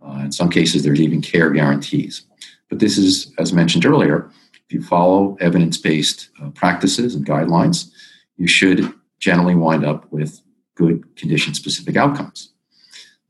Uh, 0.00 0.22
in 0.24 0.32
some 0.32 0.48
cases, 0.48 0.82
there's 0.82 1.02
even 1.02 1.20
care 1.20 1.50
guarantees. 1.50 2.22
But 2.70 2.78
this 2.78 2.96
is, 2.96 3.34
as 3.36 3.52
mentioned 3.52 3.84
earlier, 3.84 4.30
if 4.66 4.72
you 4.72 4.80
follow 4.80 5.36
evidence 5.40 5.76
based 5.76 6.30
uh, 6.42 6.48
practices 6.48 7.14
and 7.14 7.26
guidelines, 7.26 7.90
you 8.38 8.48
should 8.48 8.94
generally 9.18 9.54
wind 9.54 9.84
up 9.84 10.10
with 10.10 10.40
good 10.76 11.16
condition 11.16 11.54
specific 11.54 11.96
outcomes. 11.96 12.52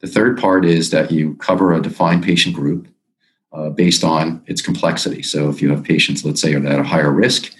The 0.01 0.07
third 0.07 0.39
part 0.39 0.65
is 0.65 0.91
that 0.91 1.11
you 1.11 1.35
cover 1.37 1.73
a 1.73 1.81
defined 1.81 2.23
patient 2.23 2.55
group 2.55 2.89
uh, 3.53 3.71
based 3.71 4.05
on 4.05 4.43
its 4.47 4.61
complexity. 4.61 5.23
So 5.23 5.49
if 5.49 5.63
you 5.63 5.71
have 5.71 5.83
patients, 5.83 6.25
let's 6.25 6.41
say, 6.41 6.55
are 6.55 6.67
at 6.67 6.79
a 6.79 6.85
higher 6.85 7.11
risk, 7.11 7.53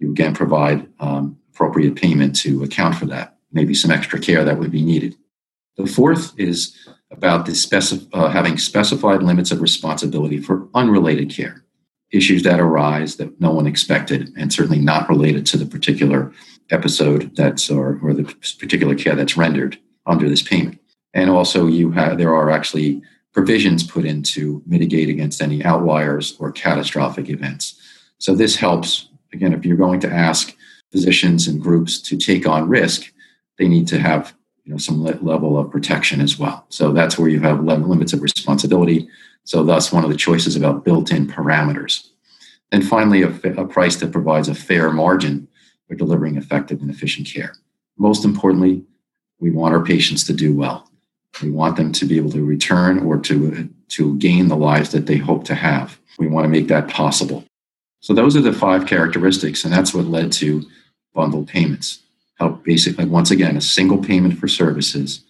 you 0.00 0.10
again 0.10 0.34
provide 0.34 0.88
um, 0.98 1.38
appropriate 1.52 1.94
payment 1.94 2.34
to 2.36 2.64
account 2.64 2.96
for 2.96 3.06
that, 3.06 3.36
maybe 3.52 3.74
some 3.74 3.92
extra 3.92 4.18
care 4.18 4.44
that 4.44 4.58
would 4.58 4.72
be 4.72 4.82
needed. 4.82 5.14
The 5.76 5.86
fourth 5.86 6.38
is 6.38 6.76
about 7.10 7.46
the 7.46 7.52
specif- 7.52 8.08
uh, 8.12 8.28
having 8.28 8.58
specified 8.58 9.22
limits 9.22 9.52
of 9.52 9.60
responsibility 9.60 10.40
for 10.40 10.68
unrelated 10.74 11.30
care, 11.30 11.63
issues 12.14 12.42
that 12.44 12.60
arise 12.60 13.16
that 13.16 13.40
no 13.40 13.50
one 13.50 13.66
expected, 13.66 14.32
and 14.36 14.52
certainly 14.52 14.78
not 14.78 15.08
related 15.08 15.44
to 15.46 15.56
the 15.56 15.66
particular 15.66 16.32
episode 16.70 17.34
that's 17.36 17.70
or, 17.70 17.98
or 18.02 18.14
the 18.14 18.24
particular 18.58 18.94
care 18.94 19.14
that's 19.14 19.36
rendered 19.36 19.78
under 20.06 20.28
this 20.28 20.42
payment. 20.42 20.80
And 21.12 21.30
also, 21.30 21.66
you 21.66 21.90
have 21.92 22.18
there 22.18 22.34
are 22.34 22.50
actually 22.50 23.02
provisions 23.32 23.82
put 23.82 24.04
in 24.04 24.22
to 24.22 24.62
mitigate 24.66 25.08
against 25.08 25.42
any 25.42 25.64
outliers 25.64 26.36
or 26.38 26.52
catastrophic 26.52 27.28
events. 27.28 27.80
So 28.18 28.34
this 28.34 28.56
helps. 28.56 29.08
Again, 29.32 29.52
if 29.52 29.66
you're 29.66 29.76
going 29.76 29.98
to 30.00 30.10
ask 30.10 30.54
physicians 30.92 31.48
and 31.48 31.60
groups 31.60 32.00
to 32.02 32.16
take 32.16 32.46
on 32.46 32.68
risk, 32.68 33.12
they 33.58 33.66
need 33.66 33.88
to 33.88 33.98
have 33.98 34.32
you 34.64 34.72
know, 34.72 34.78
some 34.78 35.02
level 35.02 35.58
of 35.58 35.70
protection 35.70 36.20
as 36.20 36.38
well. 36.38 36.64
So 36.68 36.92
that's 36.92 37.18
where 37.18 37.28
you 37.28 37.40
have 37.40 37.64
limits 37.64 38.12
of 38.12 38.22
responsibility. 38.22 39.08
So 39.44 39.62
thus, 39.62 39.92
one 39.92 40.04
of 40.04 40.10
the 40.10 40.16
choices 40.16 40.56
about 40.56 40.84
built-in 40.84 41.26
parameters. 41.26 42.08
And 42.72 42.86
finally, 42.86 43.22
a, 43.22 43.28
a 43.28 43.66
price 43.66 43.96
that 43.96 44.12
provides 44.12 44.48
a 44.48 44.54
fair 44.54 44.90
margin 44.90 45.48
for 45.86 45.94
delivering 45.94 46.36
effective 46.36 46.80
and 46.80 46.90
efficient 46.90 47.28
care. 47.28 47.54
Most 47.98 48.24
importantly, 48.24 48.82
we 49.38 49.50
want 49.50 49.74
our 49.74 49.84
patients 49.84 50.24
to 50.24 50.32
do 50.32 50.54
well. 50.54 50.90
We 51.42 51.50
want 51.50 51.76
them 51.76 51.92
to 51.92 52.06
be 52.06 52.16
able 52.16 52.30
to 52.32 52.44
return 52.44 53.00
or 53.00 53.18
to, 53.18 53.68
to 53.88 54.16
gain 54.18 54.48
the 54.48 54.56
lives 54.56 54.92
that 54.92 55.06
they 55.06 55.18
hope 55.18 55.44
to 55.44 55.54
have. 55.54 55.98
We 56.18 56.26
want 56.26 56.44
to 56.44 56.48
make 56.48 56.68
that 56.68 56.88
possible. 56.88 57.44
So 58.00 58.14
those 58.14 58.36
are 58.36 58.40
the 58.40 58.52
five 58.52 58.86
characteristics, 58.86 59.64
and 59.64 59.72
that's 59.72 59.92
what 59.92 60.06
led 60.06 60.32
to 60.32 60.62
bundled 61.12 61.48
payments. 61.48 62.00
How 62.38 62.48
basically, 62.50 63.04
once 63.04 63.30
again, 63.30 63.56
a 63.56 63.60
single 63.60 63.98
payment 63.98 64.38
for 64.38 64.48
services 64.48 65.24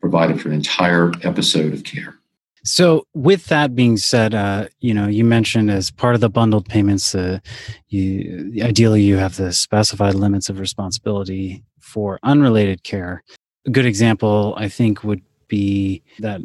provided 0.00 0.40
for 0.40 0.48
an 0.48 0.54
entire 0.54 1.12
episode 1.22 1.72
of 1.72 1.84
care. 1.84 2.19
So, 2.64 3.06
with 3.14 3.46
that 3.46 3.74
being 3.74 3.96
said, 3.96 4.34
uh, 4.34 4.68
you 4.80 4.92
know, 4.92 5.06
you 5.06 5.24
mentioned 5.24 5.70
as 5.70 5.90
part 5.90 6.14
of 6.14 6.20
the 6.20 6.28
bundled 6.28 6.68
payments, 6.68 7.14
uh, 7.14 7.38
you 7.88 8.52
ideally 8.62 9.02
you 9.02 9.16
have 9.16 9.36
the 9.36 9.52
specified 9.52 10.14
limits 10.14 10.48
of 10.48 10.60
responsibility 10.60 11.64
for 11.80 12.18
unrelated 12.22 12.82
care. 12.84 13.22
A 13.66 13.70
good 13.70 13.86
example, 13.86 14.54
I 14.58 14.68
think, 14.68 15.04
would 15.04 15.22
be 15.48 16.02
that 16.18 16.40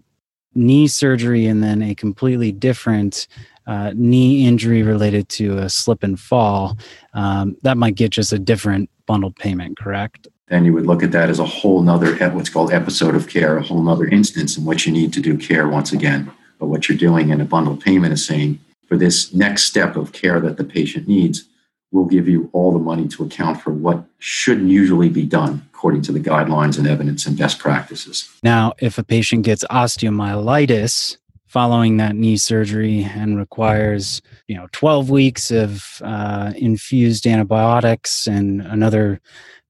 knee 0.53 0.88
surgery 0.88 1.45
and 1.45 1.61
then 1.61 1.82
a 1.82 1.93
completely 1.93 2.51
different 2.51 3.28
uh, 3.68 3.91
knee 3.95 4.47
injury 4.47 4.84
related 4.84 5.28
to 5.28 5.57
a 5.57 5.70
slip 5.70 6.03
and 6.03 6.20
fall. 6.20 6.78
Um, 7.13 7.57
that 7.63 7.78
might 7.78 7.95
get 7.95 8.11
just 8.11 8.32
a 8.32 8.39
different 8.39 8.89
bundled 9.05 9.36
payment, 9.36 9.78
correct? 9.78 10.28
Then 10.48 10.64
you 10.66 10.74
would 10.74 10.86
look 10.86 11.02
at 11.02 11.12
that 11.12 11.30
as 11.30 11.39
a 11.39 11.46
whole 11.46 11.82
nother 11.82 12.16
what's 12.30 12.50
called 12.50 12.72
episode 12.72 13.16
of 13.16 13.28
care, 13.28 13.58
a 13.58 13.64
whole 13.64 13.82
nother 13.82 14.06
instance 14.06 14.58
in 14.58 14.66
which 14.66 14.86
you 14.86 14.93
need 14.93 15.12
to 15.14 15.20
do 15.20 15.38
care 15.38 15.68
once 15.68 15.91
again. 15.91 16.32
But 16.60 16.68
what 16.68 16.88
you're 16.88 16.98
doing 16.98 17.30
in 17.30 17.41
a 17.41 17.46
bundled 17.46 17.82
payment 17.82 18.14
is 18.14 18.26
saying 18.26 18.60
for 18.88 18.98
this 18.98 19.34
next 19.34 19.64
step 19.64 19.96
of 19.96 20.12
care 20.12 20.39
that 20.39 20.58
the 20.58 20.64
patient 20.64 21.08
needs, 21.08 21.46
we'll 21.91 22.06
give 22.06 22.28
you 22.28 22.50
all 22.54 22.72
the 22.72 22.80
money 22.80 23.08
to 23.08 23.24
account 23.24 23.62
for 23.62 23.72
what 23.72 24.04
should 24.20 24.62
usually 24.62 25.10
be 25.10 25.26
done 25.26 25.64
according 25.74 26.04
to 26.04 26.12
the 26.12 26.20
guidelines 26.20 26.78
and 26.78 26.88
evidence 26.88 27.26
and 27.26 27.38
best 27.38 27.58
practices. 27.58 28.30
Now, 28.43 28.74
if 28.80 28.98
a 28.98 29.04
patient 29.04 29.43
gets 29.43 29.64
osteomyelitis, 29.66 31.18
following 31.48 31.96
that 31.96 32.16
knee 32.16 32.36
surgery 32.36 33.04
and 33.04 33.38
requires 33.38 34.22
you 34.48 34.56
know 34.58 34.68
12 34.74 35.10
weeks 35.10 35.52
of 35.52 36.02
uh, 36.04 36.52
infused 36.58 37.26
antibiotics 37.26 38.28
and 38.28 38.62
another 38.62 39.22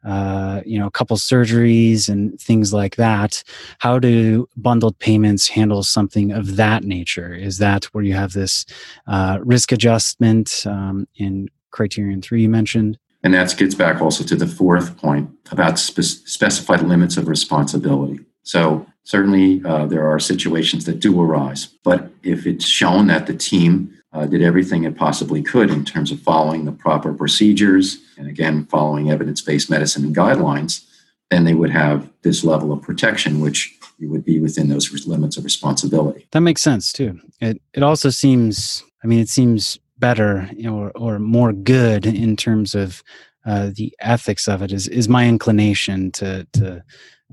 uh, 0.05 0.61
you 0.65 0.79
know 0.79 0.87
a 0.87 0.91
couple 0.91 1.17
surgeries 1.17 2.07
and 2.07 2.39
things 2.39 2.73
like 2.73 2.95
that. 2.95 3.43
How 3.79 3.99
do 3.99 4.47
bundled 4.55 4.97
payments 4.99 5.47
handle 5.47 5.83
something 5.83 6.31
of 6.31 6.55
that 6.55 6.83
nature? 6.83 7.33
Is 7.33 7.57
that 7.57 7.85
where 7.85 8.03
you 8.03 8.13
have 8.13 8.33
this 8.33 8.65
uh, 9.07 9.39
risk 9.41 9.71
adjustment 9.71 10.63
um, 10.65 11.07
in 11.15 11.49
criterion 11.71 12.21
three 12.21 12.43
you 12.43 12.49
mentioned? 12.49 12.97
And 13.23 13.33
that 13.33 13.55
gets 13.57 13.73
back 13.73 14.01
also 14.01 14.23
to 14.23 14.35
the 14.35 14.45
fourth 14.47 14.97
point 14.97 15.29
about 15.51 15.79
spe- 15.79 16.01
specified 16.01 16.81
limits 16.81 17.17
of 17.17 17.27
responsibility. 17.27 18.19
So 18.43 18.85
certainly 19.03 19.63
uh, 19.65 19.87
there 19.87 20.07
are 20.07 20.19
situations 20.19 20.85
that 20.85 20.99
do 20.99 21.19
arise, 21.19 21.65
but 21.83 22.11
if 22.21 22.45
it's 22.45 22.65
shown 22.65 23.07
that 23.07 23.25
the 23.25 23.33
team 23.33 23.91
uh, 24.15 24.25
did 24.25 24.41
everything 24.41 24.85
it 24.85 24.95
possibly 24.95 25.43
could 25.43 25.69
in 25.69 25.83
terms 25.83 26.11
of 26.11 26.19
following 26.21 26.63
the 26.65 26.71
proper 26.71 27.13
procedures 27.13 27.97
and 28.17 28.27
again 28.27 28.65
following 28.65 29.11
evidence-based 29.11 29.69
medicine 29.69 30.05
and 30.05 30.15
guidelines, 30.15 30.85
then 31.29 31.43
they 31.43 31.53
would 31.53 31.69
have 31.69 32.09
this 32.21 32.43
level 32.43 32.71
of 32.71 32.81
protection, 32.81 33.41
which 33.41 33.77
you 33.99 34.09
would 34.09 34.23
be 34.23 34.39
within 34.39 34.69
those 34.69 35.05
limits 35.05 35.37
of 35.37 35.43
responsibility. 35.43 36.27
That 36.31 36.41
makes 36.41 36.61
sense 36.61 36.93
too. 36.93 37.19
It 37.41 37.61
it 37.73 37.83
also 37.83 38.09
seems, 38.09 38.83
I 39.03 39.07
mean, 39.07 39.19
it 39.19 39.29
seems 39.29 39.77
better 39.97 40.49
or 40.69 40.91
or 40.95 41.19
more 41.19 41.51
good 41.51 42.05
in 42.05 42.35
terms 42.35 42.73
of 42.73 43.03
uh, 43.45 43.71
the 43.75 43.93
ethics 43.99 44.47
of 44.47 44.61
it. 44.61 44.71
Is 44.71 44.87
is 44.87 45.09
my 45.09 45.27
inclination 45.27 46.11
to 46.13 46.47
to 46.53 46.83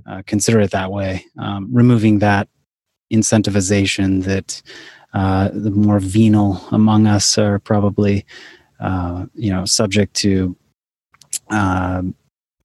uh, 0.06 0.22
consider 0.26 0.60
it 0.60 0.72
that 0.72 0.90
way, 0.90 1.24
um, 1.38 1.68
removing 1.72 2.18
that 2.20 2.48
incentivization 3.12 4.24
that 4.24 4.62
uh, 5.12 5.50
the 5.52 5.70
more 5.70 6.00
venal 6.00 6.62
among 6.70 7.06
us 7.06 7.36
are 7.38 7.58
probably, 7.58 8.24
uh, 8.80 9.26
you 9.34 9.52
know, 9.52 9.64
subject 9.64 10.14
to 10.14 10.56
um, 11.50 12.14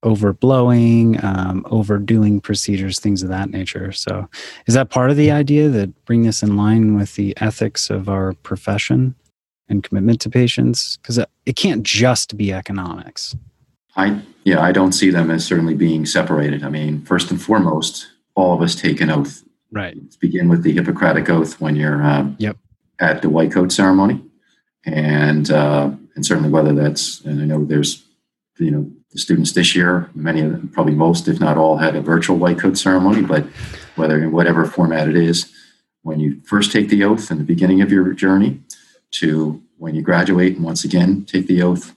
overblowing, 0.02 1.22
um, 1.22 1.66
overdoing 1.70 2.40
procedures, 2.40 2.98
things 2.98 3.22
of 3.22 3.28
that 3.28 3.50
nature. 3.50 3.92
So, 3.92 4.28
is 4.66 4.74
that 4.74 4.90
part 4.90 5.10
of 5.10 5.16
the 5.16 5.30
idea 5.30 5.68
that 5.68 6.04
bring 6.04 6.22
this 6.22 6.42
in 6.42 6.56
line 6.56 6.96
with 6.96 7.16
the 7.16 7.36
ethics 7.38 7.90
of 7.90 8.08
our 8.08 8.32
profession 8.32 9.14
and 9.68 9.82
commitment 9.82 10.20
to 10.22 10.30
patients? 10.30 10.96
Because 10.98 11.18
it 11.46 11.56
can't 11.56 11.82
just 11.82 12.36
be 12.36 12.52
economics. 12.52 13.36
I 13.96 14.22
yeah, 14.44 14.62
I 14.62 14.72
don't 14.72 14.92
see 14.92 15.10
them 15.10 15.30
as 15.30 15.44
certainly 15.44 15.74
being 15.74 16.06
separated. 16.06 16.62
I 16.62 16.70
mean, 16.70 17.02
first 17.02 17.30
and 17.30 17.42
foremost, 17.42 18.06
all 18.34 18.54
of 18.54 18.62
us 18.62 18.74
take 18.74 19.00
an 19.00 19.10
oath. 19.10 19.42
Right. 19.70 19.96
Let's 20.00 20.16
begin 20.16 20.48
with 20.48 20.62
the 20.62 20.72
Hippocratic 20.72 21.28
oath 21.28 21.60
when 21.60 21.76
you're 21.76 22.02
um, 22.02 22.36
yep. 22.38 22.56
at 22.98 23.22
the 23.22 23.28
white 23.28 23.52
coat 23.52 23.70
ceremony, 23.70 24.22
and 24.86 25.50
uh, 25.50 25.90
and 26.14 26.24
certainly 26.24 26.50
whether 26.50 26.72
that's 26.72 27.20
and 27.22 27.42
I 27.42 27.44
know 27.44 27.64
there's 27.64 28.04
you 28.58 28.70
know 28.70 28.90
the 29.10 29.18
students 29.18 29.52
this 29.52 29.74
year, 29.74 30.10
many 30.14 30.40
of 30.42 30.52
them, 30.52 30.68
probably 30.68 30.94
most, 30.94 31.28
if 31.28 31.40
not 31.40 31.56
all, 31.56 31.78
had 31.78 31.96
a 31.96 32.02
virtual 32.02 32.36
white 32.36 32.58
coat 32.58 32.76
ceremony. 32.76 33.22
But 33.22 33.46
whether 33.96 34.18
in 34.22 34.32
whatever 34.32 34.64
format 34.64 35.08
it 35.08 35.16
is, 35.16 35.52
when 36.02 36.20
you 36.20 36.40
first 36.44 36.72
take 36.72 36.88
the 36.88 37.04
oath 37.04 37.30
in 37.30 37.38
the 37.38 37.44
beginning 37.44 37.82
of 37.82 37.90
your 37.90 38.12
journey, 38.12 38.60
to 39.10 39.62
when 39.78 39.94
you 39.94 40.02
graduate 40.02 40.56
and 40.56 40.64
once 40.64 40.84
again 40.84 41.24
take 41.24 41.46
the 41.46 41.62
oath, 41.62 41.94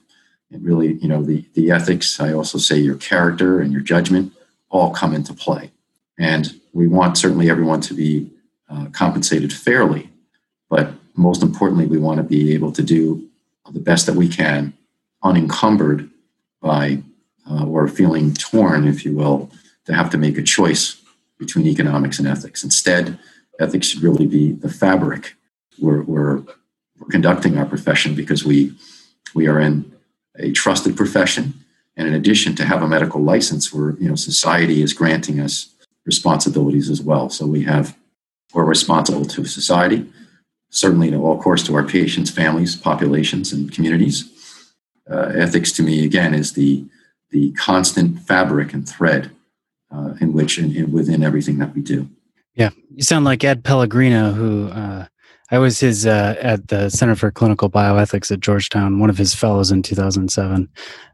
and 0.50 0.64
really, 0.64 0.94
you 0.94 1.08
know, 1.08 1.22
the 1.22 1.46
the 1.54 1.70
ethics. 1.70 2.20
I 2.20 2.32
also 2.34 2.58
say 2.58 2.76
your 2.76 2.96
character 2.96 3.60
and 3.60 3.72
your 3.72 3.82
judgment 3.82 4.32
all 4.68 4.90
come 4.90 5.14
into 5.14 5.32
play, 5.32 5.72
and 6.18 6.60
we 6.72 6.88
want 6.88 7.18
certainly 7.18 7.50
everyone 7.50 7.80
to 7.82 7.94
be 7.94 8.30
uh, 8.68 8.86
compensated 8.92 9.52
fairly, 9.52 10.10
but 10.70 10.92
most 11.14 11.42
importantly, 11.42 11.86
we 11.86 11.98
want 11.98 12.18
to 12.18 12.22
be 12.22 12.54
able 12.54 12.72
to 12.72 12.82
do 12.82 13.28
the 13.70 13.80
best 13.80 14.06
that 14.06 14.14
we 14.14 14.28
can, 14.28 14.72
unencumbered 15.22 16.10
by 16.60 17.02
uh, 17.50 17.64
or 17.64 17.86
feeling 17.88 18.32
torn, 18.34 18.86
if 18.86 19.04
you 19.04 19.14
will, 19.14 19.50
to 19.84 19.94
have 19.94 20.10
to 20.10 20.18
make 20.18 20.38
a 20.38 20.42
choice 20.42 21.00
between 21.38 21.66
economics 21.66 22.18
and 22.18 22.28
ethics. 22.28 22.64
Instead, 22.64 23.18
ethics 23.60 23.88
should 23.88 24.02
really 24.02 24.26
be 24.26 24.52
the 24.52 24.68
fabric. 24.68 25.34
We're, 25.78 26.02
we're, 26.02 26.36
we're 26.98 27.08
conducting 27.10 27.58
our 27.58 27.66
profession 27.66 28.14
because 28.14 28.44
we, 28.44 28.74
we 29.34 29.48
are 29.48 29.60
in 29.60 29.92
a 30.38 30.52
trusted 30.52 30.96
profession. 30.96 31.54
And 31.96 32.08
in 32.08 32.14
addition 32.14 32.54
to 32.56 32.64
have 32.64 32.82
a 32.82 32.88
medical 32.88 33.20
license, 33.22 33.72
where 33.72 33.90
you 34.00 34.08
know 34.08 34.14
society 34.14 34.82
is 34.82 34.94
granting 34.94 35.40
us 35.40 35.74
responsibilities 36.04 36.90
as 36.90 37.02
well. 37.02 37.28
So 37.30 37.46
we 37.46 37.64
have 37.64 37.96
we're 38.54 38.64
responsible 38.64 39.24
to 39.24 39.44
society, 39.46 40.06
certainly 40.70 41.10
to 41.10 41.16
all 41.16 41.40
course 41.40 41.64
to 41.64 41.74
our 41.74 41.84
patients, 41.84 42.30
families, 42.30 42.76
populations, 42.76 43.52
and 43.52 43.72
communities 43.72 44.28
uh, 45.10 45.32
ethics 45.34 45.72
to 45.72 45.82
me 45.82 46.04
again 46.04 46.34
is 46.34 46.52
the 46.52 46.84
the 47.30 47.52
constant 47.52 48.18
fabric 48.20 48.74
and 48.74 48.86
thread 48.86 49.30
uh, 49.90 50.14
in 50.20 50.32
which 50.32 50.58
in, 50.58 50.92
within 50.92 51.22
everything 51.22 51.58
that 51.58 51.74
we 51.74 51.80
do. 51.80 52.08
Yeah, 52.54 52.70
you 52.94 53.02
sound 53.02 53.24
like 53.24 53.42
Ed 53.42 53.64
Pellegrino, 53.64 54.32
who 54.32 54.68
uh, 54.68 55.06
I 55.50 55.58
was 55.58 55.80
his 55.80 56.06
uh, 56.06 56.36
at 56.40 56.68
the 56.68 56.90
Center 56.90 57.14
for 57.14 57.30
Clinical 57.30 57.70
Bioethics 57.70 58.30
at 58.30 58.40
Georgetown, 58.40 58.98
one 58.98 59.10
of 59.10 59.18
his 59.18 59.34
fellows 59.34 59.70
in 59.70 59.82
2007. 59.82 60.68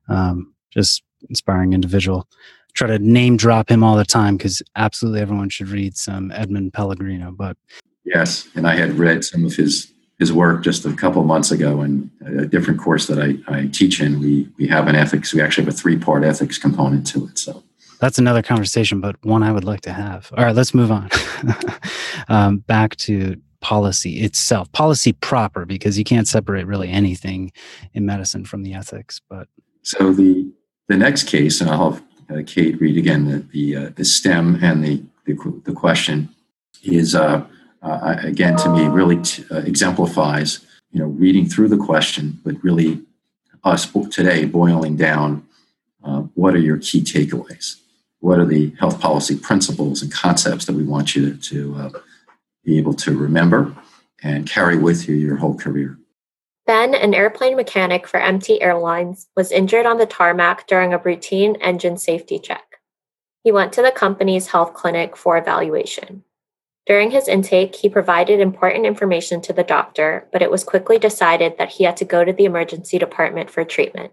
Um, 0.09 0.55
just 0.71 1.03
inspiring 1.29 1.73
individual. 1.73 2.29
Try 2.79 2.87
to 2.87 2.99
name 3.01 3.37
drop 3.37 3.69
him 3.69 3.83
all 3.83 3.97
the 3.97 4.05
time 4.05 4.37
because 4.37 4.63
absolutely 4.77 5.21
everyone 5.21 5.49
should 5.49 5.69
read 5.69 5.97
some 5.97 6.31
Edmund 6.31 6.73
Pellegrino. 6.73 7.33
But 7.33 7.57
yes, 8.05 8.49
and 8.55 8.69
I 8.69 8.77
had 8.77 8.93
read 8.93 9.25
some 9.25 9.45
of 9.45 9.57
his 9.57 9.93
his 10.21 10.33
work 10.33 10.63
just 10.63 10.87
a 10.87 10.93
couple 10.93 11.25
months 11.25 11.51
ago 11.51 11.83
in 11.83 12.09
a 12.25 12.47
different 12.47 12.79
course 12.79 13.09
that 13.09 13.19
I, 13.19 13.35
I 13.53 13.67
teach 13.67 14.01
in. 14.01 14.21
We 14.21 14.49
we 14.59 14.69
have 14.69 14.87
an 14.87 14.95
ethics. 14.95 15.35
We 15.35 15.41
actually 15.41 15.65
have 15.65 15.75
a 15.75 15.77
three 15.77 15.99
part 15.99 16.23
ethics 16.23 16.57
component 16.57 17.05
to 17.09 17.27
it. 17.27 17.41
So 17.41 17.65
that's 17.99 18.17
another 18.17 18.43
conversation, 18.43 19.01
but 19.01 19.17
one 19.25 19.43
I 19.43 19.51
would 19.51 19.65
like 19.65 19.81
to 19.81 19.93
have. 19.93 20.33
All 20.37 20.45
right, 20.45 20.55
let's 20.55 20.73
move 20.73 20.93
on. 20.93 21.11
um, 22.29 22.59
back 22.59 22.95
to 22.99 23.41
policy 23.61 24.21
itself, 24.21 24.71
policy 24.71 25.13
proper, 25.15 25.67
because 25.67 25.99
you 25.99 26.05
can't 26.05 26.29
separate 26.29 26.65
really 26.69 26.91
anything 26.91 27.51
in 27.93 28.07
medicine 28.07 28.45
from 28.45 28.63
the 28.63 28.73
ethics. 28.73 29.21
But 29.29 29.49
so 29.83 30.13
the 30.13 30.49
the 30.87 30.97
next 30.97 31.25
case, 31.25 31.61
and 31.61 31.69
I'll 31.69 31.91
have 31.91 32.08
Kate 32.47 32.81
read 32.81 32.97
again 32.97 33.25
the 33.27 33.39
the, 33.39 33.77
uh, 33.77 33.91
the 33.97 34.05
stem 34.05 34.59
and 34.63 34.85
the, 34.85 35.03
the, 35.27 35.63
the 35.65 35.73
question 35.73 36.29
is. 36.83 37.15
Uh, 37.15 37.45
uh, 37.81 38.17
again, 38.25 38.57
to 38.57 38.69
me, 38.71 38.89
really 38.89 39.23
t- 39.23 39.45
uh, 39.53 39.59
exemplifies, 39.59 40.67
you 40.91 40.99
know, 40.99 41.07
reading 41.07 41.47
through 41.47 41.69
the 41.69 41.77
question, 41.77 42.37
but 42.45 42.63
really 42.63 43.01
us 43.65 43.91
today 44.11 44.45
boiling 44.45 44.97
down 44.97 45.47
uh, 46.05 46.21
what 46.35 46.55
are 46.55 46.61
your 46.61 46.79
key 46.79 47.03
takeaways? 47.03 47.77
What 48.21 48.39
are 48.39 48.47
the 48.47 48.75
health 48.79 49.01
policy 49.01 49.37
principles 49.37 50.03
and 50.03 50.13
concepts 50.13 50.65
that 50.65 50.73
we 50.75 50.83
want 50.83 51.15
you 51.15 51.35
to, 51.35 51.37
to 51.37 51.77
uh, 51.77 51.91
be 52.65 52.79
able 52.79 52.95
to 52.95 53.17
remember 53.17 53.77
and 54.23 54.49
carry 54.49 54.77
with 54.77 55.09
you 55.09 55.15
your 55.15 55.37
whole 55.37 55.55
career? 55.55 55.99
Ben, 56.69 56.95
an 56.95 57.15
airplane 57.15 57.57
mechanic 57.57 58.07
for 58.07 58.21
MT 58.21 58.61
Airlines, 58.61 59.29
was 59.35 59.51
injured 59.51 59.87
on 59.87 59.97
the 59.97 60.05
tarmac 60.05 60.67
during 60.67 60.93
a 60.93 60.99
routine 60.99 61.57
engine 61.63 61.97
safety 61.97 62.39
check. 62.39 62.81
He 63.43 63.51
went 63.51 63.73
to 63.73 63.81
the 63.81 63.91
company's 63.91 64.49
health 64.49 64.75
clinic 64.75 65.17
for 65.17 65.39
evaluation. 65.39 66.25
During 66.85 67.11
his 67.11 67.27
intake, 67.27 67.75
he 67.75 67.89
provided 67.89 68.39
important 68.39 68.85
information 68.85 69.41
to 69.43 69.55
the 69.55 69.65
doctor, 69.65 70.29
but 70.31 70.43
it 70.43 70.51
was 70.51 70.63
quickly 70.63 70.99
decided 70.99 71.57
that 71.57 71.71
he 71.71 71.85
had 71.85 71.97
to 71.97 72.05
go 72.05 72.23
to 72.23 72.35
the 72.35 72.45
emergency 72.45 72.99
department 72.99 73.49
for 73.49 73.65
treatment. 73.65 74.13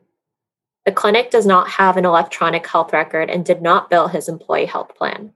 The 0.85 0.93
clinic 0.93 1.31
does 1.31 1.45
not 1.45 1.71
have 1.71 1.97
an 1.97 2.05
electronic 2.05 2.65
health 2.65 2.93
record 2.93 3.29
and 3.29 3.43
did 3.43 3.61
not 3.61 3.89
bill 3.89 4.07
his 4.07 4.29
employee 4.29 4.67
health 4.67 4.95
plan. 4.95 5.33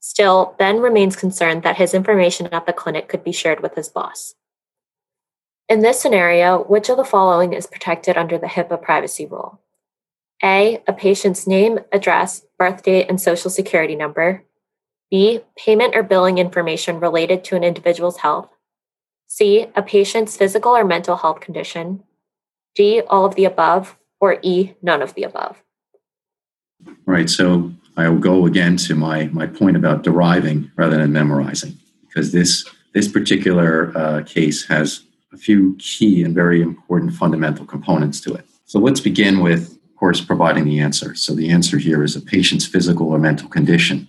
Still, 0.00 0.54
Ben 0.58 0.80
remains 0.80 1.16
concerned 1.16 1.62
that 1.62 1.78
his 1.78 1.94
information 1.94 2.46
at 2.48 2.66
the 2.66 2.74
clinic 2.74 3.08
could 3.08 3.24
be 3.24 3.32
shared 3.32 3.60
with 3.60 3.74
his 3.74 3.88
boss. 3.88 4.34
In 5.68 5.80
this 5.80 6.00
scenario, 6.00 6.64
which 6.64 6.88
of 6.88 6.96
the 6.96 7.04
following 7.04 7.52
is 7.52 7.66
protected 7.66 8.16
under 8.16 8.38
the 8.38 8.46
HIPAA 8.46 8.80
privacy 8.80 9.26
rule? 9.26 9.60
A. 10.42 10.82
A 10.86 10.94
patient's 10.94 11.46
name, 11.46 11.80
address, 11.92 12.46
birth 12.58 12.82
date, 12.82 13.06
and 13.10 13.20
social 13.20 13.50
security 13.50 13.94
number. 13.94 14.44
B. 15.10 15.40
Payment 15.58 15.94
or 15.94 16.02
billing 16.02 16.38
information 16.38 17.00
related 17.00 17.44
to 17.44 17.56
an 17.56 17.64
individual's 17.64 18.18
health. 18.18 18.48
C. 19.26 19.66
A 19.74 19.82
patient's 19.82 20.38
physical 20.38 20.74
or 20.74 20.84
mental 20.84 21.16
health 21.16 21.40
condition. 21.40 22.02
D. 22.74 23.02
All 23.02 23.26
of 23.26 23.34
the 23.34 23.44
above. 23.44 23.98
Or 24.20 24.38
E. 24.42 24.72
None 24.80 25.02
of 25.02 25.12
the 25.14 25.24
above. 25.24 25.62
Right. 27.04 27.28
So 27.28 27.72
I 27.96 28.08
will 28.08 28.20
go 28.20 28.46
again 28.46 28.78
to 28.78 28.94
my, 28.94 29.24
my 29.26 29.46
point 29.46 29.76
about 29.76 30.02
deriving 30.02 30.70
rather 30.76 30.96
than 30.96 31.12
memorizing, 31.12 31.76
because 32.06 32.32
this, 32.32 32.66
this 32.94 33.08
particular 33.08 33.92
uh, 33.94 34.22
case 34.22 34.64
has 34.66 35.04
a 35.32 35.36
few 35.36 35.76
key 35.78 36.22
and 36.24 36.34
very 36.34 36.62
important 36.62 37.14
fundamental 37.14 37.66
components 37.66 38.20
to 38.22 38.34
it. 38.34 38.44
So 38.64 38.78
let's 38.78 39.00
begin 39.00 39.40
with, 39.40 39.72
of 39.72 39.96
course, 39.96 40.20
providing 40.20 40.64
the 40.64 40.80
answer. 40.80 41.14
So 41.14 41.34
the 41.34 41.50
answer 41.50 41.78
here 41.78 42.02
is 42.02 42.16
a 42.16 42.20
patient's 42.20 42.66
physical 42.66 43.08
or 43.08 43.18
mental 43.18 43.48
condition 43.48 44.08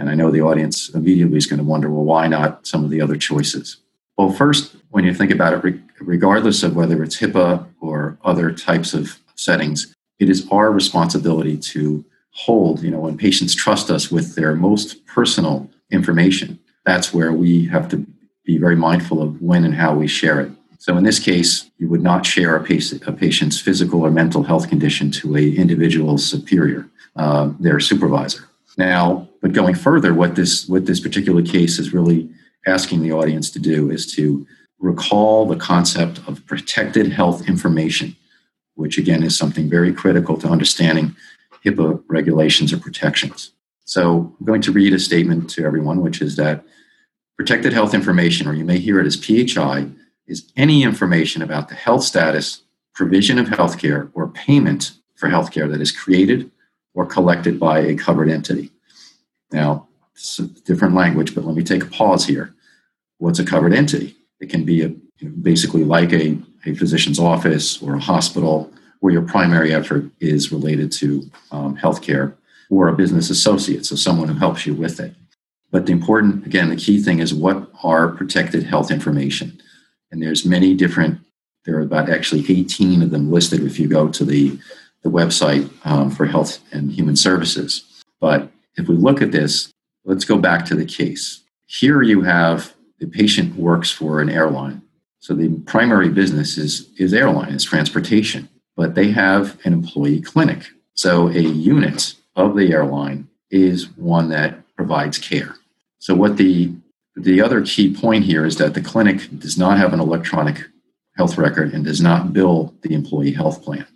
and 0.00 0.08
I 0.08 0.14
know 0.14 0.30
the 0.30 0.40
audience 0.40 0.88
immediately 0.88 1.36
is 1.36 1.46
going 1.46 1.58
to 1.58 1.64
wonder, 1.64 1.90
well, 1.90 2.04
why 2.04 2.26
not 2.26 2.66
some 2.66 2.82
of 2.82 2.90
the 2.90 3.02
other 3.02 3.16
choices? 3.16 3.76
Well, 4.16 4.32
first, 4.32 4.74
when 4.88 5.04
you 5.04 5.12
think 5.12 5.30
about 5.30 5.62
it, 5.62 5.78
regardless 6.00 6.62
of 6.62 6.74
whether 6.74 7.02
it's 7.02 7.20
HIPAA 7.20 7.66
or 7.82 8.18
other 8.24 8.50
types 8.50 8.94
of 8.94 9.18
settings, 9.34 9.94
it 10.18 10.30
is 10.30 10.48
our 10.50 10.72
responsibility 10.72 11.58
to 11.58 12.02
hold, 12.30 12.82
you 12.82 12.90
know, 12.90 13.00
when 13.00 13.18
patients 13.18 13.54
trust 13.54 13.90
us 13.90 14.10
with 14.10 14.36
their 14.36 14.54
most 14.54 15.04
personal 15.04 15.68
information, 15.90 16.58
that's 16.86 17.12
where 17.12 17.32
we 17.32 17.66
have 17.66 17.86
to 17.90 18.06
be 18.44 18.58
very 18.58 18.76
mindful 18.76 19.22
of 19.22 19.40
when 19.40 19.64
and 19.64 19.74
how 19.74 19.94
we 19.94 20.06
share 20.06 20.40
it. 20.40 20.50
So 20.78 20.96
in 20.96 21.04
this 21.04 21.18
case, 21.18 21.70
you 21.78 21.88
would 21.88 22.02
not 22.02 22.24
share 22.24 22.56
a, 22.56 22.62
a 22.62 23.12
patient's 23.12 23.60
physical 23.60 24.02
or 24.02 24.10
mental 24.10 24.42
health 24.42 24.68
condition 24.68 25.10
to 25.12 25.36
a 25.36 25.54
individual 25.54 26.16
superior, 26.16 26.88
uh, 27.16 27.50
their 27.60 27.80
supervisor. 27.80 28.48
Now, 28.78 29.28
but 29.42 29.52
going 29.52 29.74
further, 29.74 30.14
what 30.14 30.36
this 30.36 30.66
what 30.68 30.86
this 30.86 31.00
particular 31.00 31.42
case 31.42 31.78
is 31.78 31.92
really 31.92 32.30
asking 32.66 33.02
the 33.02 33.12
audience 33.12 33.50
to 33.50 33.58
do 33.58 33.90
is 33.90 34.10
to 34.14 34.46
recall 34.78 35.46
the 35.46 35.56
concept 35.56 36.18
of 36.26 36.44
protected 36.46 37.12
health 37.12 37.46
information, 37.46 38.16
which 38.74 38.96
again 38.96 39.22
is 39.22 39.36
something 39.36 39.68
very 39.68 39.92
critical 39.92 40.38
to 40.38 40.48
understanding 40.48 41.14
HIPAA 41.64 42.02
regulations 42.08 42.72
or 42.72 42.78
protections. 42.78 43.52
So 43.84 44.34
I'm 44.38 44.46
going 44.46 44.62
to 44.62 44.72
read 44.72 44.94
a 44.94 44.98
statement 44.98 45.50
to 45.50 45.64
everyone, 45.64 46.00
which 46.00 46.22
is 46.22 46.36
that 46.36 46.64
protected 47.40 47.72
health 47.72 47.94
information, 47.94 48.46
or 48.46 48.52
you 48.52 48.66
may 48.66 48.78
hear 48.78 49.00
it 49.00 49.06
as 49.06 49.16
PHI, 49.16 49.86
is 50.26 50.52
any 50.58 50.82
information 50.82 51.40
about 51.40 51.70
the 51.70 51.74
health 51.74 52.04
status, 52.04 52.64
provision 52.92 53.38
of 53.38 53.46
healthcare, 53.46 54.10
or 54.12 54.28
payment 54.28 54.92
for 55.14 55.30
healthcare 55.30 55.66
that 55.70 55.80
is 55.80 55.90
created 55.90 56.50
or 56.92 57.06
collected 57.06 57.58
by 57.58 57.78
a 57.78 57.94
covered 57.94 58.28
entity. 58.28 58.70
Now, 59.52 59.88
it's 60.12 60.38
a 60.38 60.48
different 60.48 60.94
language, 60.94 61.34
but 61.34 61.46
let 61.46 61.56
me 61.56 61.64
take 61.64 61.82
a 61.82 61.86
pause 61.86 62.26
here. 62.26 62.54
What's 63.16 63.38
a 63.38 63.44
covered 63.46 63.72
entity? 63.72 64.16
It 64.38 64.50
can 64.50 64.66
be 64.66 64.82
a, 64.82 64.88
basically 65.24 65.84
like 65.84 66.12
a, 66.12 66.36
a 66.66 66.74
physician's 66.74 67.18
office 67.18 67.80
or 67.80 67.94
a 67.94 68.00
hospital 68.00 68.70
where 68.98 69.14
your 69.14 69.22
primary 69.22 69.72
effort 69.72 70.10
is 70.20 70.52
related 70.52 70.92
to 70.92 71.30
um, 71.52 71.74
healthcare 71.78 72.34
or 72.68 72.88
a 72.88 72.96
business 72.96 73.30
associate, 73.30 73.86
so 73.86 73.96
someone 73.96 74.28
who 74.28 74.34
helps 74.34 74.66
you 74.66 74.74
with 74.74 75.00
it. 75.00 75.14
But 75.70 75.86
the 75.86 75.92
important, 75.92 76.46
again, 76.46 76.68
the 76.68 76.76
key 76.76 77.00
thing 77.00 77.20
is 77.20 77.32
what 77.32 77.70
are 77.82 78.08
protected 78.08 78.64
health 78.64 78.90
information? 78.90 79.60
And 80.10 80.22
there's 80.22 80.44
many 80.44 80.74
different, 80.74 81.20
there 81.64 81.76
are 81.76 81.82
about 81.82 82.10
actually 82.10 82.44
18 82.48 83.02
of 83.02 83.10
them 83.10 83.30
listed 83.30 83.62
if 83.62 83.78
you 83.78 83.88
go 83.88 84.08
to 84.08 84.24
the, 84.24 84.58
the 85.02 85.10
website 85.10 85.70
um, 85.86 86.10
for 86.10 86.26
Health 86.26 86.58
and 86.72 86.90
Human 86.90 87.16
Services. 87.16 87.84
But 88.20 88.50
if 88.76 88.88
we 88.88 88.96
look 88.96 89.22
at 89.22 89.32
this, 89.32 89.72
let's 90.04 90.24
go 90.24 90.38
back 90.38 90.64
to 90.66 90.74
the 90.74 90.84
case. 90.84 91.42
Here 91.66 92.02
you 92.02 92.22
have 92.22 92.74
the 92.98 93.06
patient 93.06 93.54
works 93.56 93.90
for 93.90 94.20
an 94.20 94.28
airline. 94.28 94.82
So 95.20 95.34
the 95.34 95.50
primary 95.66 96.08
business 96.08 96.58
is, 96.58 96.90
is 96.98 97.14
airline, 97.14 97.52
is 97.52 97.64
transportation, 97.64 98.48
but 98.76 98.94
they 98.94 99.10
have 99.10 99.58
an 99.64 99.72
employee 99.72 100.20
clinic. 100.20 100.66
So 100.94 101.28
a 101.28 101.40
unit 101.40 102.14
of 102.36 102.56
the 102.56 102.72
airline 102.72 103.28
is 103.50 103.90
one 103.96 104.28
that 104.30 104.58
provides 104.76 105.18
care. 105.18 105.56
So 106.00 106.14
what 106.14 106.36
the 106.36 106.72
the 107.16 107.40
other 107.42 107.62
key 107.62 107.94
point 107.94 108.24
here 108.24 108.44
is 108.44 108.56
that 108.56 108.74
the 108.74 108.80
clinic 108.80 109.28
does 109.38 109.58
not 109.58 109.78
have 109.78 109.92
an 109.92 110.00
electronic 110.00 110.64
health 111.16 111.36
record 111.36 111.72
and 111.72 111.84
does 111.84 112.00
not 112.00 112.32
bill 112.32 112.74
the 112.82 112.94
employee 112.94 113.32
health 113.32 113.62
plan. 113.62 113.86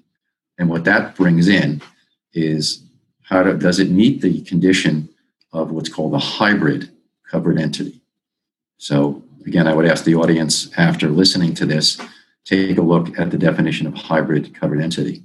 And 0.59 0.69
what 0.69 0.85
that 0.85 1.15
brings 1.15 1.49
in 1.49 1.81
is 2.33 2.85
how 3.23 3.43
to, 3.43 3.57
does 3.57 3.79
it 3.79 3.91
meet 3.91 4.21
the 4.21 4.43
condition 4.43 5.09
of 5.53 5.71
what's 5.71 5.89
called 5.89 6.13
a 6.15 6.19
hybrid 6.19 6.91
covered 7.31 7.59
entity? 7.59 8.03
So 8.79 9.23
again, 9.47 9.67
I 9.67 9.75
would 9.75 9.87
ask 9.87 10.05
the 10.05 10.17
audience 10.17 10.71
after 10.77 11.09
listening 11.09 11.55
to 11.55 11.67
this, 11.67 11.99
take 12.45 12.77
a 12.77 12.83
look 12.83 13.19
at 13.19 13.31
the 13.31 13.39
definition 13.39 13.87
of 13.87 13.95
hybrid 13.95 14.55
covered 14.55 14.83
entity. 14.83 15.23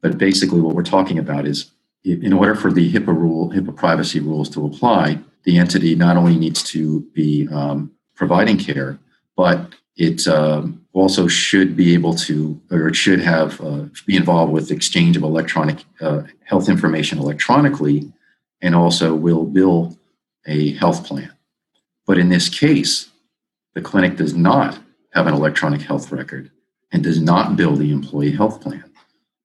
But 0.00 0.18
basically 0.18 0.60
what 0.60 0.74
we're 0.74 0.82
talking 0.82 1.18
about 1.18 1.46
is 1.46 1.70
in 2.04 2.32
order 2.32 2.54
for 2.54 2.70
the 2.70 2.92
HIPAA 2.92 3.16
rule, 3.16 3.50
HIPAA 3.50 3.74
privacy 3.74 4.20
rules 4.20 4.50
to 4.50 4.66
apply, 4.66 5.18
the 5.44 5.58
entity 5.58 5.94
not 5.94 6.16
only 6.16 6.36
needs 6.36 6.62
to 6.64 7.00
be 7.14 7.48
um, 7.48 7.90
providing 8.14 8.58
care, 8.58 8.98
but 9.36 9.74
it 9.96 10.26
um, 10.28 10.84
also 10.92 11.26
should 11.26 11.76
be 11.76 11.94
able 11.94 12.14
to, 12.14 12.60
or 12.70 12.88
it 12.88 12.96
should 12.96 13.20
have, 13.20 13.60
uh, 13.60 13.84
be 14.06 14.16
involved 14.16 14.52
with 14.52 14.70
exchange 14.70 15.16
of 15.16 15.22
electronic 15.22 15.84
uh, 16.00 16.22
health 16.44 16.68
information 16.68 17.18
electronically, 17.18 18.12
and 18.60 18.74
also 18.74 19.14
will 19.14 19.44
bill 19.44 19.98
a 20.46 20.72
health 20.74 21.06
plan. 21.06 21.30
But 22.06 22.18
in 22.18 22.28
this 22.28 22.48
case, 22.48 23.10
the 23.74 23.80
clinic 23.80 24.16
does 24.16 24.34
not 24.34 24.78
have 25.14 25.26
an 25.26 25.34
electronic 25.34 25.80
health 25.82 26.12
record 26.12 26.50
and 26.92 27.02
does 27.02 27.20
not 27.20 27.56
bill 27.56 27.76
the 27.76 27.92
employee 27.92 28.32
health 28.32 28.60
plan. 28.60 28.84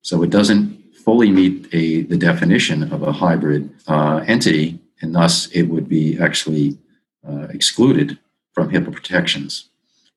So 0.01 0.23
it 0.23 0.29
doesn't 0.29 0.78
fully 1.05 1.31
meet 1.31 1.67
a, 1.73 2.03
the 2.03 2.17
definition 2.17 2.91
of 2.93 3.03
a 3.03 3.11
hybrid 3.11 3.69
uh, 3.87 4.23
entity 4.27 4.79
and 5.01 5.15
thus 5.15 5.47
it 5.47 5.63
would 5.63 5.87
be 5.87 6.19
actually 6.19 6.77
uh, 7.27 7.47
excluded 7.49 8.17
from 8.53 8.69
HIPAA 8.69 8.91
protections. 8.91 9.69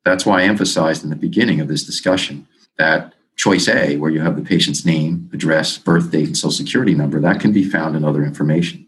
That's 0.05 0.27
why 0.27 0.41
I 0.41 0.45
emphasized 0.45 1.05
in 1.05 1.11
the 1.11 1.17
beginning 1.17 1.61
of 1.61 1.69
this 1.69 1.85
discussion 1.85 2.49
that 2.79 3.15
choice 3.37 3.69
A, 3.69 3.97
where 3.97 4.11
you 4.11 4.21
have 4.21 4.37
the 4.37 4.43
patient's 4.43 4.85
name, 4.85 5.31
address, 5.33 5.79
birth 5.79 6.11
date, 6.11 6.27
and 6.27 6.37
social 6.37 6.65
security 6.65 6.95
number, 6.95 7.21
that 7.21 7.41
can 7.41 7.53
be 7.53 7.65
found 7.65 7.97
in 7.97 8.05
other 8.05 8.25
information. 8.25 8.87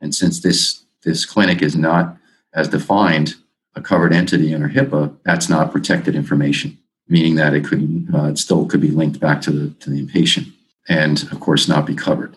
And 0.00 0.14
since 0.14 0.40
this, 0.40 0.84
this 1.02 1.24
clinic 1.24 1.62
is 1.62 1.76
not 1.76 2.16
as 2.54 2.68
defined 2.68 3.34
a 3.74 3.80
covered 3.80 4.12
entity 4.12 4.54
under 4.54 4.68
HIPAA, 4.68 5.16
that's 5.24 5.48
not 5.48 5.72
protected 5.72 6.14
information, 6.14 6.78
meaning 7.08 7.34
that 7.34 7.54
it 7.54 7.64
could 7.64 8.08
uh, 8.14 8.24
it 8.24 8.38
still 8.38 8.66
could 8.66 8.80
be 8.80 8.90
linked 8.90 9.20
back 9.20 9.40
to 9.42 9.50
the, 9.50 9.70
to 9.80 9.90
the 9.90 10.06
patient 10.06 10.46
and, 10.88 11.22
of 11.32 11.40
course, 11.40 11.68
not 11.68 11.86
be 11.86 11.94
covered. 11.94 12.36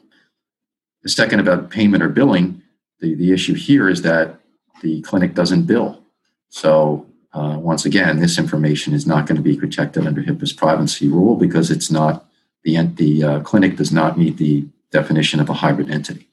The 1.04 1.10
second 1.10 1.40
about 1.40 1.70
payment 1.70 2.04
or 2.04 2.10
billing, 2.10 2.62
the, 3.00 3.16
the 3.16 3.32
issue 3.32 3.54
here 3.54 3.90
is 3.90 4.02
that 4.02 4.40
the 4.82 5.02
clinic 5.02 5.34
doesn't 5.34 5.66
bill. 5.66 6.04
So 6.50 7.06
uh, 7.34 7.58
once 7.60 7.86
again, 7.86 8.20
this 8.20 8.38
information 8.38 8.94
is 8.94 9.06
not 9.06 9.28
going 9.28 9.36
to 9.36 9.42
be 9.42 9.58
protected 9.58 10.08
under 10.08 10.24
HIPAA's 10.24 10.54
privacy 10.54 11.08
rule 11.08 11.36
because 11.36 11.70
it's 11.70 11.92
not 11.92 12.26
the 12.64 12.82
the 12.96 13.24
uh, 13.24 13.40
clinic 13.42 13.78
does 13.78 13.92
not 13.92 14.18
meet 14.18 14.38
the 14.38 14.66
definition 14.92 15.40
of 15.40 15.50
a 15.50 15.54
hybrid 15.54 15.90
entity. 15.90 16.28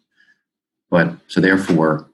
But 0.90 1.16
so 1.26 1.40
therefore, 1.40 2.08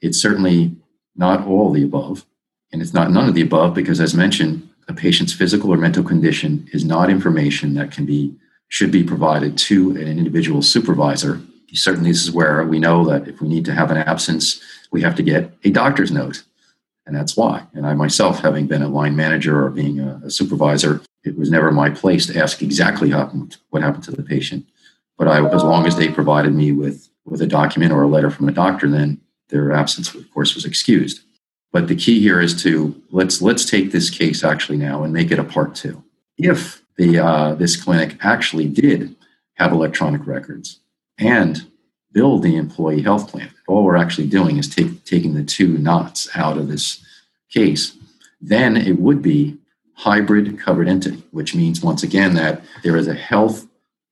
it's 0.00 0.20
certainly 0.20 0.76
not 1.16 1.46
all 1.46 1.72
the 1.72 1.84
above, 1.84 2.24
and 2.72 2.80
it's 2.80 2.94
not 2.94 3.10
none 3.10 3.28
of 3.28 3.34
the 3.34 3.42
above 3.42 3.74
because, 3.74 4.00
as 4.00 4.14
mentioned, 4.14 4.68
a 4.88 4.94
patient's 4.94 5.32
physical 5.32 5.72
or 5.72 5.76
mental 5.76 6.02
condition 6.02 6.68
is 6.72 6.84
not 6.84 7.10
information 7.10 7.74
that 7.74 7.90
can 7.90 8.06
be 8.06 8.34
should 8.70 8.90
be 8.90 9.04
provided 9.04 9.58
to 9.58 9.90
an 9.90 10.08
individual 10.08 10.62
supervisor 10.62 11.40
certainly 11.74 12.10
this 12.10 12.22
is 12.22 12.32
where 12.32 12.64
we 12.64 12.78
know 12.78 13.04
that 13.04 13.28
if 13.28 13.40
we 13.40 13.48
need 13.48 13.64
to 13.64 13.74
have 13.74 13.90
an 13.90 13.98
absence, 13.98 14.60
we 14.90 15.02
have 15.02 15.14
to 15.16 15.22
get 15.22 15.52
a 15.64 15.70
doctor's 15.70 16.10
note. 16.10 16.42
And 17.06 17.16
that's 17.16 17.36
why. 17.36 17.66
And 17.72 17.86
I 17.86 17.94
myself, 17.94 18.40
having 18.40 18.66
been 18.66 18.82
a 18.82 18.88
line 18.88 19.16
manager 19.16 19.64
or 19.64 19.70
being 19.70 20.00
a, 20.00 20.20
a 20.24 20.30
supervisor, 20.30 21.00
it 21.24 21.36
was 21.36 21.50
never 21.50 21.70
my 21.70 21.90
place 21.90 22.26
to 22.26 22.38
ask 22.38 22.62
exactly 22.62 23.10
happened, 23.10 23.56
what 23.70 23.82
happened 23.82 24.04
to 24.04 24.12
the 24.12 24.22
patient. 24.22 24.66
But 25.18 25.28
I, 25.28 25.44
as 25.48 25.62
long 25.62 25.86
as 25.86 25.96
they 25.96 26.08
provided 26.08 26.54
me 26.54 26.72
with, 26.72 27.08
with 27.24 27.42
a 27.42 27.46
document 27.46 27.92
or 27.92 28.02
a 28.02 28.08
letter 28.08 28.30
from 28.30 28.48
a 28.48 28.52
doctor, 28.52 28.88
then 28.88 29.20
their 29.48 29.72
absence, 29.72 30.14
of 30.14 30.30
course, 30.32 30.54
was 30.54 30.64
excused. 30.64 31.20
But 31.72 31.88
the 31.88 31.96
key 31.96 32.20
here 32.20 32.40
is 32.40 32.60
to 32.62 33.00
let's 33.10 33.40
let's 33.40 33.64
take 33.64 33.92
this 33.92 34.10
case 34.10 34.42
actually 34.42 34.78
now 34.78 35.04
and 35.04 35.12
make 35.12 35.30
it 35.30 35.38
a 35.38 35.44
part 35.44 35.76
two. 35.76 36.02
If 36.36 36.79
the 36.96 37.18
uh, 37.18 37.54
this 37.54 37.82
clinic 37.82 38.16
actually 38.20 38.68
did 38.68 39.16
have 39.54 39.72
electronic 39.72 40.26
records, 40.26 40.80
and 41.18 41.66
billed 42.12 42.42
the 42.42 42.56
employee 42.56 43.02
health 43.02 43.30
plan. 43.30 43.50
All 43.68 43.84
we're 43.84 43.96
actually 43.96 44.26
doing 44.26 44.56
is 44.56 44.68
take, 44.68 45.04
taking 45.04 45.34
the 45.34 45.44
two 45.44 45.78
knots 45.78 46.28
out 46.34 46.58
of 46.58 46.68
this 46.68 47.04
case. 47.50 47.96
Then 48.40 48.76
it 48.76 48.98
would 48.98 49.22
be 49.22 49.58
hybrid 49.94 50.58
covered 50.58 50.88
entity, 50.88 51.22
which 51.30 51.54
means 51.54 51.82
once 51.82 52.02
again 52.02 52.34
that 52.34 52.62
there 52.82 52.96
is 52.96 53.06
a 53.06 53.14
health 53.14 53.66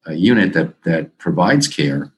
a 0.08 0.14
unit 0.14 0.52
that, 0.54 0.82
that 0.82 1.16
provides 1.18 1.68
care 1.68 2.10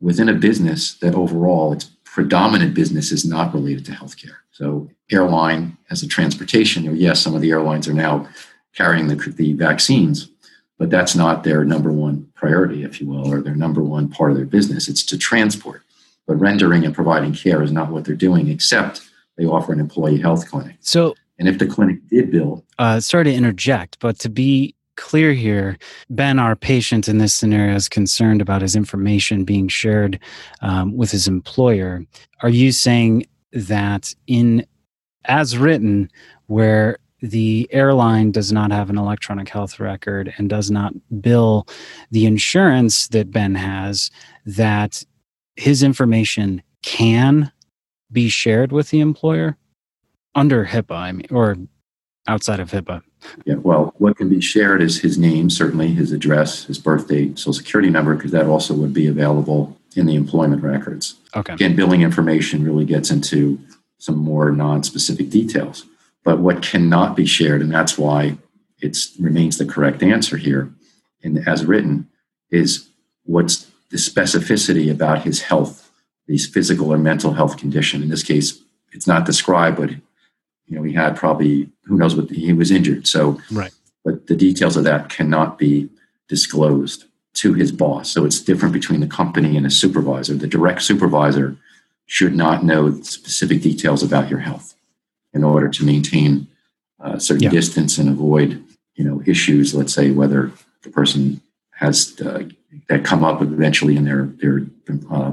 within 0.00 0.28
a 0.28 0.34
business 0.34 0.94
that 0.94 1.14
overall 1.14 1.72
its 1.72 1.84
predominant 2.04 2.74
business 2.74 3.12
is 3.12 3.24
not 3.24 3.54
related 3.54 3.84
to 3.86 3.92
healthcare. 3.92 4.36
So 4.50 4.90
airline 5.10 5.78
as 5.90 6.02
a 6.02 6.08
transportation, 6.08 6.88
or 6.88 6.92
yes, 6.92 7.20
some 7.20 7.34
of 7.34 7.40
the 7.40 7.50
airlines 7.50 7.86
are 7.88 7.94
now 7.94 8.28
carrying 8.74 9.08
the, 9.08 9.16
the 9.16 9.52
vaccines, 9.54 10.30
but 10.78 10.90
that's 10.90 11.14
not 11.14 11.44
their 11.44 11.64
number 11.64 11.92
one 11.92 12.28
priority, 12.34 12.84
if 12.84 13.00
you 13.00 13.06
will, 13.06 13.32
or 13.32 13.40
their 13.40 13.54
number 13.54 13.82
one 13.82 14.08
part 14.08 14.30
of 14.30 14.36
their 14.36 14.46
business. 14.46 14.88
It's 14.88 15.04
to 15.06 15.18
transport. 15.18 15.82
But 16.26 16.36
rendering 16.36 16.84
and 16.84 16.94
providing 16.94 17.34
care 17.34 17.62
is 17.62 17.72
not 17.72 17.90
what 17.90 18.04
they're 18.04 18.14
doing, 18.14 18.48
except 18.48 19.02
they 19.36 19.46
offer 19.46 19.72
an 19.72 19.80
employee 19.80 20.20
health 20.20 20.48
clinic. 20.48 20.76
So, 20.80 21.14
and 21.38 21.48
if 21.48 21.58
the 21.58 21.66
clinic 21.66 22.06
did 22.08 22.30
bill, 22.30 22.64
uh, 22.78 23.00
sorry 23.00 23.24
to 23.24 23.34
interject, 23.34 23.98
but 24.00 24.18
to 24.20 24.28
be 24.28 24.74
clear 24.96 25.32
here, 25.32 25.78
Ben, 26.10 26.38
our 26.38 26.54
patient 26.54 27.08
in 27.08 27.18
this 27.18 27.34
scenario, 27.34 27.74
is 27.74 27.88
concerned 27.88 28.42
about 28.42 28.62
his 28.62 28.76
information 28.76 29.44
being 29.44 29.66
shared 29.66 30.20
um, 30.60 30.96
with 30.96 31.10
his 31.10 31.26
employer. 31.26 32.04
Are 32.42 32.50
you 32.50 32.70
saying 32.70 33.26
that 33.52 34.14
in 34.26 34.66
as 35.24 35.56
written, 35.56 36.10
where 36.46 36.98
the 37.22 37.68
airline 37.70 38.30
does 38.30 38.52
not 38.52 38.70
have 38.70 38.90
an 38.90 38.98
electronic 38.98 39.48
health 39.48 39.78
record 39.78 40.32
and 40.38 40.48
does 40.48 40.70
not 40.70 40.94
bill 41.20 41.66
the 42.10 42.26
insurance 42.26 43.08
that 43.08 43.30
Ben 43.30 43.54
has, 43.54 44.10
that 44.46 45.04
his 45.56 45.82
information 45.82 46.62
can 46.82 47.52
be 48.10 48.28
shared 48.28 48.72
with 48.72 48.90
the 48.90 49.00
employer 49.00 49.56
under 50.34 50.64
HIPAA, 50.64 50.96
I 50.96 51.12
mean, 51.12 51.26
or 51.30 51.56
outside 52.26 52.60
of 52.60 52.70
HIPAA. 52.70 53.02
Yeah, 53.44 53.56
well, 53.56 53.94
what 53.98 54.16
can 54.16 54.28
be 54.28 54.40
shared 54.40 54.80
is 54.80 55.00
his 55.00 55.18
name, 55.18 55.50
certainly 55.50 55.88
his 55.88 56.12
address, 56.12 56.64
his 56.64 56.78
birth 56.78 57.08
date, 57.08 57.38
social 57.38 57.52
security 57.52 57.90
number, 57.90 58.14
because 58.14 58.30
that 58.30 58.46
also 58.46 58.72
would 58.74 58.94
be 58.94 59.06
available 59.06 59.78
in 59.96 60.06
the 60.06 60.14
employment 60.14 60.62
records. 60.62 61.16
Okay. 61.36 61.52
Again, 61.52 61.76
billing 61.76 62.02
information 62.02 62.64
really 62.64 62.84
gets 62.84 63.10
into 63.10 63.58
some 63.98 64.16
more 64.16 64.50
non-specific 64.50 65.28
details. 65.28 65.84
But 66.24 66.40
what 66.40 66.62
cannot 66.62 67.16
be 67.16 67.26
shared, 67.26 67.62
and 67.62 67.72
that's 67.72 67.96
why 67.96 68.36
it 68.80 68.96
remains 69.18 69.58
the 69.58 69.64
correct 69.64 70.02
answer 70.02 70.36
here, 70.36 70.72
and 71.22 71.46
as 71.48 71.64
written, 71.64 72.08
is 72.50 72.88
what's 73.24 73.70
the 73.90 73.96
specificity 73.96 74.90
about 74.90 75.22
his 75.22 75.42
health, 75.42 75.90
his 76.26 76.46
physical 76.46 76.92
or 76.92 76.98
mental 76.98 77.32
health 77.32 77.56
condition. 77.56 78.02
In 78.02 78.08
this 78.08 78.22
case, 78.22 78.60
it's 78.92 79.06
not 79.06 79.26
described, 79.26 79.78
but 79.78 79.90
you 79.90 80.76
know 80.76 80.82
he 80.82 80.92
had 80.92 81.16
probably 81.16 81.70
who 81.84 81.96
knows 81.96 82.14
what 82.14 82.30
he 82.30 82.52
was 82.52 82.70
injured. 82.70 83.06
So, 83.06 83.40
right. 83.50 83.72
But 84.04 84.28
the 84.28 84.36
details 84.36 84.76
of 84.76 84.84
that 84.84 85.08
cannot 85.08 85.58
be 85.58 85.90
disclosed 86.28 87.04
to 87.34 87.54
his 87.54 87.70
boss. 87.70 88.10
So 88.10 88.24
it's 88.24 88.40
different 88.40 88.72
between 88.72 89.00
the 89.00 89.06
company 89.06 89.56
and 89.56 89.66
a 89.66 89.70
supervisor. 89.70 90.34
The 90.34 90.46
direct 90.46 90.82
supervisor 90.82 91.56
should 92.06 92.34
not 92.34 92.64
know 92.64 93.00
specific 93.02 93.62
details 93.62 94.02
about 94.02 94.30
your 94.30 94.40
health 94.40 94.74
in 95.32 95.44
order 95.44 95.68
to 95.68 95.84
maintain 95.84 96.46
a 97.00 97.18
certain 97.20 97.44
yeah. 97.44 97.50
distance 97.50 97.98
and 97.98 98.08
avoid 98.08 98.62
you 98.94 99.04
know 99.04 99.22
issues 99.26 99.74
let's 99.74 99.94
say 99.94 100.10
whether 100.10 100.52
the 100.82 100.90
person 100.90 101.40
has 101.72 102.20
uh, 102.20 102.44
that 102.88 103.04
come 103.04 103.24
up 103.24 103.40
eventually 103.42 103.96
in 103.96 104.04
their 104.04 104.26
their 104.40 104.66
uh, 105.10 105.32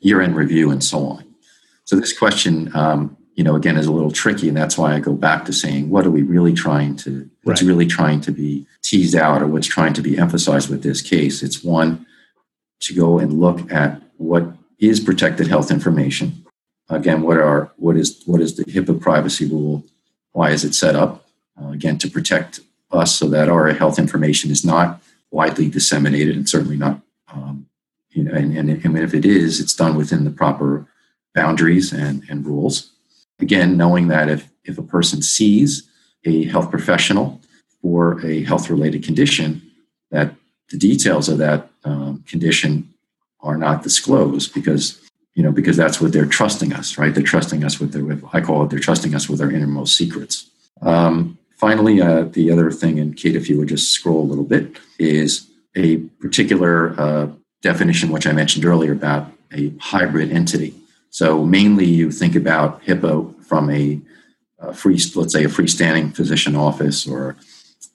year 0.00 0.20
end 0.20 0.36
review 0.36 0.70
and 0.70 0.84
so 0.84 1.06
on. 1.06 1.24
So 1.84 1.96
this 1.96 2.16
question, 2.16 2.74
um, 2.74 3.16
you 3.34 3.44
know, 3.44 3.56
again, 3.56 3.76
is 3.76 3.86
a 3.86 3.92
little 3.92 4.10
tricky, 4.10 4.48
and 4.48 4.56
that's 4.56 4.78
why 4.78 4.94
I 4.94 5.00
go 5.00 5.14
back 5.14 5.44
to 5.46 5.52
saying, 5.52 5.90
what 5.90 6.06
are 6.06 6.10
we 6.10 6.22
really 6.22 6.52
trying 6.52 6.96
to? 6.96 7.28
What's 7.42 7.62
right. 7.62 7.68
really 7.68 7.86
trying 7.86 8.20
to 8.22 8.32
be 8.32 8.66
teased 8.82 9.14
out, 9.14 9.42
or 9.42 9.46
what's 9.46 9.66
trying 9.66 9.94
to 9.94 10.02
be 10.02 10.16
emphasized 10.18 10.70
with 10.70 10.82
this 10.82 11.02
case? 11.02 11.42
It's 11.42 11.64
one 11.64 12.06
to 12.80 12.94
go 12.94 13.18
and 13.18 13.40
look 13.40 13.70
at 13.72 14.00
what 14.16 14.44
is 14.78 15.00
protected 15.00 15.46
health 15.46 15.70
information. 15.70 16.43
Again, 16.88 17.22
what 17.22 17.38
are 17.38 17.72
what 17.76 17.96
is 17.96 18.22
what 18.26 18.40
is 18.40 18.56
the 18.56 18.64
HIPAA 18.64 19.00
privacy 19.00 19.46
rule? 19.46 19.84
Why 20.32 20.50
is 20.50 20.64
it 20.64 20.74
set 20.74 20.96
up? 20.96 21.24
Uh, 21.60 21.68
again, 21.68 21.98
to 21.98 22.10
protect 22.10 22.60
us 22.90 23.14
so 23.14 23.28
that 23.28 23.48
our 23.48 23.72
health 23.72 23.98
information 23.98 24.50
is 24.50 24.64
not 24.64 25.00
widely 25.30 25.68
disseminated 25.68 26.36
and 26.36 26.48
certainly 26.48 26.76
not, 26.76 27.00
um, 27.32 27.66
you 28.10 28.24
know, 28.24 28.32
and, 28.32 28.56
and, 28.56 28.70
and 28.70 28.98
if 28.98 29.14
it 29.14 29.24
is, 29.24 29.60
it's 29.60 29.74
done 29.74 29.96
within 29.96 30.24
the 30.24 30.30
proper 30.30 30.86
boundaries 31.34 31.92
and, 31.92 32.24
and 32.28 32.46
rules. 32.46 32.92
Again, 33.40 33.76
knowing 33.76 34.08
that 34.08 34.28
if, 34.28 34.48
if 34.64 34.78
a 34.78 34.82
person 34.82 35.22
sees 35.22 35.88
a 36.24 36.44
health 36.44 36.70
professional 36.70 37.40
for 37.82 38.24
a 38.24 38.44
health 38.44 38.70
related 38.70 39.04
condition, 39.04 39.62
that 40.10 40.34
the 40.70 40.78
details 40.78 41.28
of 41.28 41.38
that 41.38 41.68
um, 41.84 42.22
condition 42.26 42.94
are 43.40 43.58
not 43.58 43.82
disclosed 43.82 44.54
because 44.54 45.00
you 45.34 45.42
know 45.42 45.52
because 45.52 45.76
that's 45.76 46.00
what 46.00 46.12
they're 46.12 46.26
trusting 46.26 46.72
us 46.72 46.98
right? 46.98 47.14
They're 47.14 47.22
trusting 47.22 47.64
us 47.64 47.80
with 47.80 47.92
their 47.92 48.04
with, 48.04 48.24
i 48.32 48.40
call 48.40 48.64
it 48.64 48.70
they're 48.70 48.78
trusting 48.78 49.14
us 49.14 49.28
with 49.28 49.38
their 49.38 49.50
innermost 49.50 49.96
secrets. 49.96 50.50
Um, 50.82 51.38
finally 51.56 52.00
uh, 52.00 52.24
the 52.24 52.50
other 52.50 52.70
thing 52.70 52.98
and 52.98 53.16
kate 53.16 53.36
if 53.36 53.48
you 53.48 53.58
would 53.58 53.68
just 53.68 53.92
scroll 53.92 54.22
a 54.22 54.28
little 54.30 54.44
bit 54.44 54.76
is 54.98 55.48
a 55.76 55.98
particular 56.20 56.98
uh, 57.00 57.28
definition 57.62 58.10
which 58.10 58.26
i 58.26 58.32
mentioned 58.32 58.64
earlier 58.64 58.92
about 58.92 59.30
a 59.54 59.72
hybrid 59.80 60.30
entity. 60.32 60.74
So 61.10 61.44
mainly 61.44 61.86
you 61.86 62.10
think 62.10 62.34
about 62.34 62.82
HIPAA 62.82 63.44
from 63.44 63.70
a, 63.70 64.00
a 64.58 64.74
free, 64.74 64.98
let's 65.14 65.32
say 65.32 65.44
a 65.44 65.48
freestanding 65.48 66.14
physician 66.14 66.56
office 66.56 67.06
or 67.06 67.36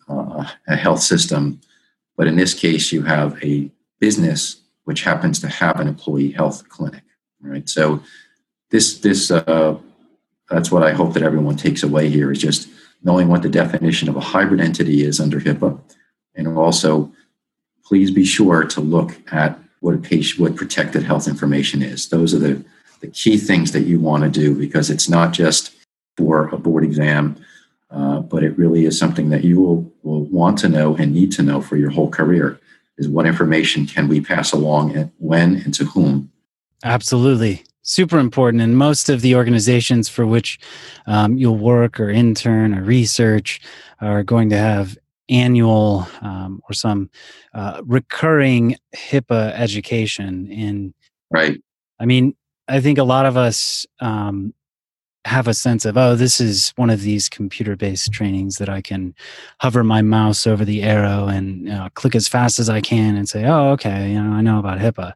uh, 0.07 0.45
a 0.67 0.75
health 0.75 1.01
system. 1.01 1.59
But 2.15 2.27
in 2.27 2.35
this 2.35 2.53
case, 2.53 2.91
you 2.91 3.03
have 3.03 3.41
a 3.43 3.69
business 3.99 4.61
which 4.85 5.03
happens 5.03 5.39
to 5.41 5.47
have 5.47 5.79
an 5.79 5.87
employee 5.87 6.31
health 6.31 6.67
clinic, 6.69 7.03
right? 7.41 7.67
So 7.67 8.01
this, 8.69 8.99
this, 8.99 9.31
uh, 9.31 9.77
that's 10.49 10.71
what 10.71 10.83
I 10.83 10.93
hope 10.93 11.13
that 11.13 11.23
everyone 11.23 11.57
takes 11.57 11.83
away 11.83 12.09
here 12.09 12.31
is 12.31 12.39
just 12.39 12.69
knowing 13.03 13.27
what 13.27 13.41
the 13.41 13.49
definition 13.49 14.09
of 14.09 14.15
a 14.15 14.21
hybrid 14.21 14.59
entity 14.59 15.03
is 15.03 15.19
under 15.19 15.39
HIPAA. 15.39 15.79
And 16.35 16.47
also, 16.47 17.11
please 17.85 18.11
be 18.11 18.25
sure 18.25 18.63
to 18.65 18.81
look 18.81 19.17
at 19.31 19.57
what 19.79 19.95
a 19.95 19.97
patient, 19.97 20.39
what 20.39 20.55
protected 20.55 21.03
health 21.03 21.27
information 21.27 21.81
is. 21.81 22.09
Those 22.09 22.33
are 22.33 22.39
the 22.39 22.63
the 22.99 23.07
key 23.07 23.37
things 23.37 23.71
that 23.71 23.81
you 23.81 23.99
want 23.99 24.23
to 24.23 24.29
do 24.29 24.55
because 24.55 24.89
it's 24.89 25.09
not 25.09 25.31
just 25.31 25.75
for 26.17 26.47
a 26.49 26.57
board 26.57 26.83
exam, 26.83 27.37
uh, 27.91 28.19
but 28.19 28.43
it 28.43 28.57
really 28.57 28.85
is 28.85 28.99
something 28.99 29.29
that 29.29 29.43
you 29.43 29.59
will, 29.61 29.91
will 30.03 30.25
want 30.25 30.57
to 30.59 30.69
know 30.69 30.95
and 30.95 31.13
need 31.13 31.31
to 31.31 31.43
know 31.43 31.61
for 31.61 31.77
your 31.77 31.89
whole 31.89 32.09
career 32.09 32.59
is 32.97 33.07
what 33.07 33.25
information 33.25 33.85
can 33.85 34.07
we 34.07 34.19
pass 34.19 34.51
along 34.51 34.95
and 34.95 35.11
when 35.17 35.55
and 35.57 35.73
to 35.73 35.85
whom. 35.85 36.31
Absolutely. 36.83 37.63
Super 37.81 38.19
important. 38.19 38.61
And 38.61 38.77
most 38.77 39.09
of 39.09 39.21
the 39.21 39.35
organizations 39.35 40.09
for 40.09 40.25
which 40.25 40.59
um, 41.07 41.37
you'll 41.37 41.57
work 41.57 41.99
or 41.99 42.09
intern 42.09 42.75
or 42.75 42.83
research 42.83 43.61
are 43.99 44.23
going 44.23 44.49
to 44.49 44.57
have 44.57 44.97
annual 45.29 46.07
um, 46.21 46.61
or 46.69 46.73
some 46.73 47.09
uh, 47.53 47.81
recurring 47.85 48.75
HIPAA 48.95 49.53
education. 49.53 50.51
And 50.51 50.93
right. 51.31 51.61
I 51.99 52.05
mean, 52.05 52.35
I 52.67 52.79
think 52.81 52.97
a 52.97 53.03
lot 53.03 53.25
of 53.25 53.37
us 53.37 53.85
um, 53.99 54.53
have 55.25 55.47
a 55.47 55.53
sense 55.53 55.85
of, 55.85 55.97
oh, 55.97 56.15
this 56.15 56.39
is 56.39 56.73
one 56.75 56.89
of 56.89 57.01
these 57.01 57.29
computer 57.29 57.75
based 57.75 58.11
trainings 58.11 58.57
that 58.57 58.69
I 58.69 58.81
can 58.81 59.13
hover 59.59 59.83
my 59.83 60.01
mouse 60.01 60.47
over 60.47 60.63
the 60.63 60.81
arrow 60.83 61.27
and 61.27 61.93
click 61.95 62.15
as 62.15 62.27
fast 62.27 62.59
as 62.59 62.69
I 62.69 62.81
can 62.81 63.15
and 63.15 63.27
say, 63.27 63.45
oh, 63.45 63.71
okay, 63.71 64.11
you 64.11 64.21
know, 64.21 64.31
I 64.31 64.41
know 64.41 64.59
about 64.59 64.79
HIPAA. 64.79 65.13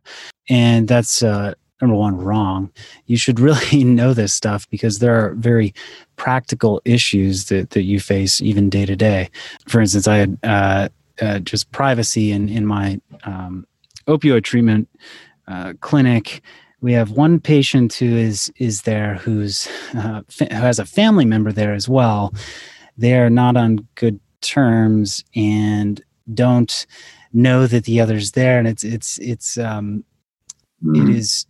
And 0.49 0.87
that's 0.87 1.23
uh, 1.23 1.53
number 1.83 1.95
one, 1.97 2.15
wrong. 2.17 2.71
You 3.07 3.17
should 3.17 3.39
really 3.47 3.83
know 3.83 4.13
this 4.13 4.33
stuff 4.33 4.69
because 4.69 4.99
there 4.99 5.15
are 5.15 5.33
very 5.35 5.73
practical 6.15 6.81
issues 6.85 7.45
that, 7.45 7.71
that 7.71 7.83
you 7.83 7.99
face 7.99 8.41
even 8.41 8.69
day 8.69 8.85
to 8.85 8.95
day. 8.95 9.29
For 9.67 9.81
instance, 9.81 10.07
I 10.07 10.17
had 10.17 10.37
uh, 10.43 10.89
uh, 11.21 11.39
just 11.39 11.71
privacy 11.71 12.31
in, 12.31 12.49
in 12.49 12.65
my 12.65 12.99
um, 13.25 13.67
opioid 14.07 14.43
treatment 14.43 14.89
uh, 15.47 15.73
clinic 15.81 16.41
we 16.83 16.91
have 16.91 17.11
one 17.11 17.39
patient 17.39 17.93
who 17.93 18.17
is 18.17 18.51
is 18.57 18.81
there 18.81 19.15
who's 19.15 19.69
uh, 19.95 20.21
who 20.37 20.45
has 20.51 20.79
a 20.79 20.85
family 20.85 21.23
member 21.23 21.53
there 21.53 21.73
as 21.73 21.87
well. 21.87 22.33
They 22.97 23.17
are 23.17 23.29
not 23.29 23.55
on 23.55 23.87
good 23.95 24.19
terms 24.41 25.23
and 25.33 26.03
don't 26.33 26.85
know 27.31 27.67
that 27.67 27.85
the 27.85 28.01
other's 28.01 28.33
there, 28.33 28.59
and 28.59 28.67
it's 28.67 28.83
it's 28.83 29.17
it's 29.19 29.57
um, 29.57 30.03
mm. 30.83 31.01
it 31.09 31.15
is 31.15 31.45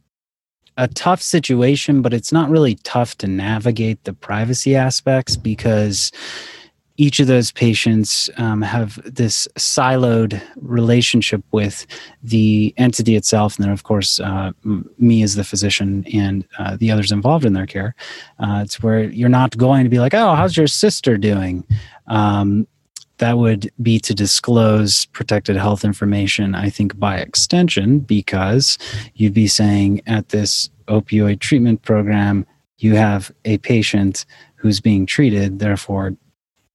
a 0.77 0.87
tough 0.87 1.21
situation, 1.21 2.03
but 2.03 2.13
it's 2.13 2.31
not 2.31 2.49
really 2.49 2.75
tough 2.83 3.17
to 3.17 3.27
navigate 3.27 4.03
the 4.03 4.13
privacy 4.13 4.75
aspects 4.75 5.35
because 5.35 6.11
each 6.97 7.19
of 7.19 7.27
those 7.27 7.51
patients 7.51 8.29
um, 8.37 8.61
have 8.61 8.99
this 9.03 9.47
siloed 9.57 10.41
relationship 10.57 11.43
with 11.51 11.87
the 12.21 12.73
entity 12.77 13.15
itself, 13.15 13.57
and 13.57 13.65
then, 13.65 13.71
of 13.71 13.83
course, 13.83 14.19
uh, 14.19 14.51
me 14.97 15.23
as 15.23 15.35
the 15.35 15.43
physician 15.43 16.05
and 16.13 16.45
uh, 16.59 16.77
the 16.77 16.91
others 16.91 17.11
involved 17.11 17.45
in 17.45 17.53
their 17.53 17.65
care. 17.65 17.95
Uh, 18.39 18.61
it's 18.63 18.81
where 18.83 19.03
you're 19.03 19.29
not 19.29 19.57
going 19.57 19.83
to 19.83 19.89
be 19.89 19.99
like, 19.99 20.13
"Oh, 20.13 20.35
how's 20.35 20.55
your 20.55 20.67
sister 20.67 21.17
doing?" 21.17 21.65
Um, 22.07 22.67
that 23.17 23.37
would 23.37 23.71
be 23.81 23.99
to 23.99 24.13
disclose 24.13 25.05
protected 25.07 25.55
health 25.55 25.85
information. 25.85 26.55
I 26.55 26.69
think 26.69 26.99
by 26.99 27.17
extension, 27.17 27.99
because 27.99 28.77
you'd 29.15 29.33
be 29.33 29.47
saying 29.47 30.01
at 30.07 30.29
this 30.29 30.69
opioid 30.87 31.39
treatment 31.39 31.81
program, 31.83 32.45
you 32.77 32.95
have 32.95 33.31
a 33.45 33.57
patient 33.59 34.25
who's 34.55 34.79
being 34.79 35.05
treated, 35.05 35.59
therefore 35.59 36.15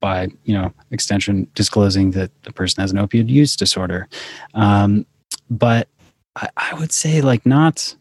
by 0.00 0.28
you 0.44 0.54
know 0.54 0.72
extension 0.90 1.48
disclosing 1.54 2.12
that 2.12 2.30
the 2.42 2.52
person 2.52 2.80
has 2.80 2.92
an 2.92 2.98
opioid 2.98 3.28
use 3.28 3.56
disorder. 3.56 4.08
Um, 4.54 5.06
but 5.50 5.88
I, 6.36 6.48
I, 6.56 6.74
would 6.74 6.92
say 6.92 7.20
like 7.20 7.44
not 7.46 7.94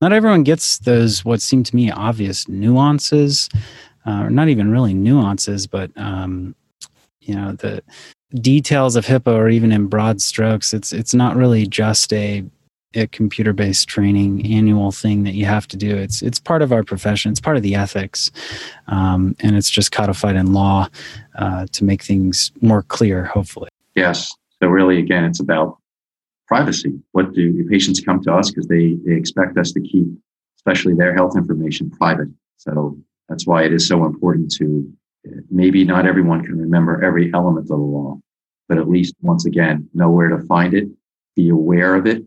not 0.00 0.12
everyone 0.12 0.42
gets 0.42 0.78
those 0.78 1.24
what 1.24 1.42
seem 1.42 1.62
to 1.64 1.76
me 1.76 1.90
obvious 1.90 2.48
nuances 2.48 3.48
uh, 4.06 4.24
or 4.24 4.30
not 4.30 4.48
even 4.48 4.70
really 4.70 4.94
nuances 4.94 5.66
but 5.66 5.90
um, 5.96 6.54
you 7.20 7.34
know 7.34 7.52
the 7.52 7.82
details 8.40 8.96
of 8.96 9.06
HIPAA 9.06 9.32
or 9.32 9.48
even 9.48 9.72
in 9.72 9.86
broad 9.86 10.20
strokes. 10.20 10.74
It's 10.74 10.92
it's 10.92 11.14
not 11.14 11.36
really 11.36 11.66
just 11.66 12.12
a 12.12 12.44
a 12.94 13.06
computer 13.08 13.52
based 13.52 13.88
training 13.88 14.46
annual 14.46 14.92
thing 14.92 15.24
that 15.24 15.34
you 15.34 15.44
have 15.44 15.66
to 15.68 15.76
do. 15.76 15.96
It's 15.96 16.22
it's 16.22 16.38
part 16.38 16.62
of 16.62 16.72
our 16.72 16.82
profession. 16.82 17.30
It's 17.30 17.40
part 17.40 17.56
of 17.56 17.62
the 17.62 17.74
ethics, 17.74 18.30
um, 18.86 19.36
and 19.40 19.56
it's 19.56 19.70
just 19.70 19.92
codified 19.92 20.36
in 20.36 20.52
law 20.52 20.88
uh, 21.36 21.66
to 21.72 21.84
make 21.84 22.02
things 22.02 22.52
more 22.60 22.82
clear. 22.82 23.24
Hopefully, 23.24 23.68
yes. 23.94 24.34
So 24.62 24.68
really, 24.68 24.98
again, 24.98 25.24
it's 25.24 25.40
about 25.40 25.78
privacy. 26.46 27.00
What 27.12 27.32
do 27.32 27.66
patients 27.68 28.00
come 28.00 28.22
to 28.22 28.34
us 28.34 28.50
because 28.50 28.66
they 28.68 28.96
they 29.04 29.14
expect 29.14 29.58
us 29.58 29.72
to 29.72 29.80
keep, 29.80 30.06
especially 30.56 30.94
their 30.94 31.14
health 31.14 31.36
information, 31.36 31.90
private. 31.90 32.28
So 32.56 32.98
that's 33.28 33.46
why 33.46 33.64
it 33.64 33.72
is 33.72 33.86
so 33.86 34.04
important 34.04 34.52
to 34.56 34.92
maybe 35.50 35.84
not 35.84 36.06
everyone 36.06 36.44
can 36.44 36.58
remember 36.58 37.02
every 37.02 37.32
element 37.32 37.64
of 37.64 37.68
the 37.68 37.76
law, 37.76 38.20
but 38.68 38.78
at 38.78 38.88
least 38.88 39.14
once 39.22 39.46
again 39.46 39.88
know 39.94 40.10
where 40.10 40.28
to 40.28 40.38
find 40.46 40.74
it, 40.74 40.88
be 41.34 41.48
aware 41.48 41.94
of 41.94 42.06
it, 42.06 42.24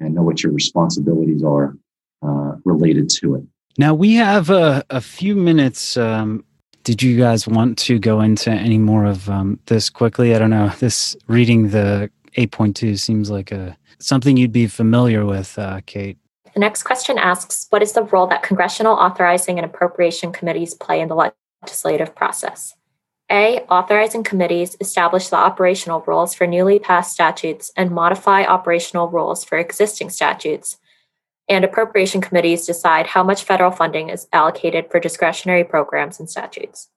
and 0.00 0.14
know 0.14 0.22
what 0.22 0.42
your 0.42 0.52
responsibilities 0.52 1.44
are 1.44 1.76
uh, 2.22 2.56
related 2.64 3.08
to 3.08 3.36
it. 3.36 3.44
Now 3.78 3.94
we 3.94 4.14
have 4.14 4.50
a, 4.50 4.84
a 4.90 5.00
few 5.00 5.34
minutes. 5.34 5.96
Um, 5.96 6.44
did 6.84 7.02
you 7.02 7.18
guys 7.18 7.46
want 7.46 7.78
to 7.78 7.98
go 7.98 8.20
into 8.20 8.50
any 8.50 8.78
more 8.78 9.04
of 9.04 9.28
um, 9.28 9.60
this 9.66 9.90
quickly? 9.90 10.34
I 10.34 10.38
don't 10.38 10.50
know. 10.50 10.70
This 10.80 11.16
reading 11.28 11.70
the 11.70 12.10
8.2 12.36 12.98
seems 12.98 13.30
like 13.30 13.52
a 13.52 13.76
something 13.98 14.36
you'd 14.36 14.52
be 14.52 14.66
familiar 14.66 15.24
with, 15.24 15.58
uh, 15.58 15.80
Kate. 15.86 16.18
The 16.54 16.60
next 16.60 16.82
question 16.82 17.18
asks 17.18 17.66
What 17.70 17.82
is 17.82 17.92
the 17.92 18.02
role 18.04 18.26
that 18.28 18.42
congressional 18.42 18.94
authorizing 18.94 19.58
and 19.58 19.64
appropriation 19.64 20.32
committees 20.32 20.74
play 20.74 21.00
in 21.00 21.08
the 21.08 21.32
legislative 21.62 22.14
process? 22.14 22.74
A. 23.30 23.60
Authorizing 23.70 24.24
committees 24.24 24.76
establish 24.80 25.28
the 25.28 25.36
operational 25.36 26.02
rules 26.04 26.34
for 26.34 26.48
newly 26.48 26.80
passed 26.80 27.12
statutes 27.12 27.70
and 27.76 27.92
modify 27.92 28.44
operational 28.44 29.08
rules 29.08 29.44
for 29.44 29.56
existing 29.56 30.10
statutes. 30.10 30.78
And 31.48 31.64
appropriation 31.64 32.20
committees 32.20 32.66
decide 32.66 33.06
how 33.06 33.22
much 33.22 33.44
federal 33.44 33.70
funding 33.70 34.08
is 34.08 34.26
allocated 34.32 34.90
for 34.90 34.98
discretionary 34.98 35.62
programs 35.62 36.18
and 36.18 36.28
statutes. 36.28 36.88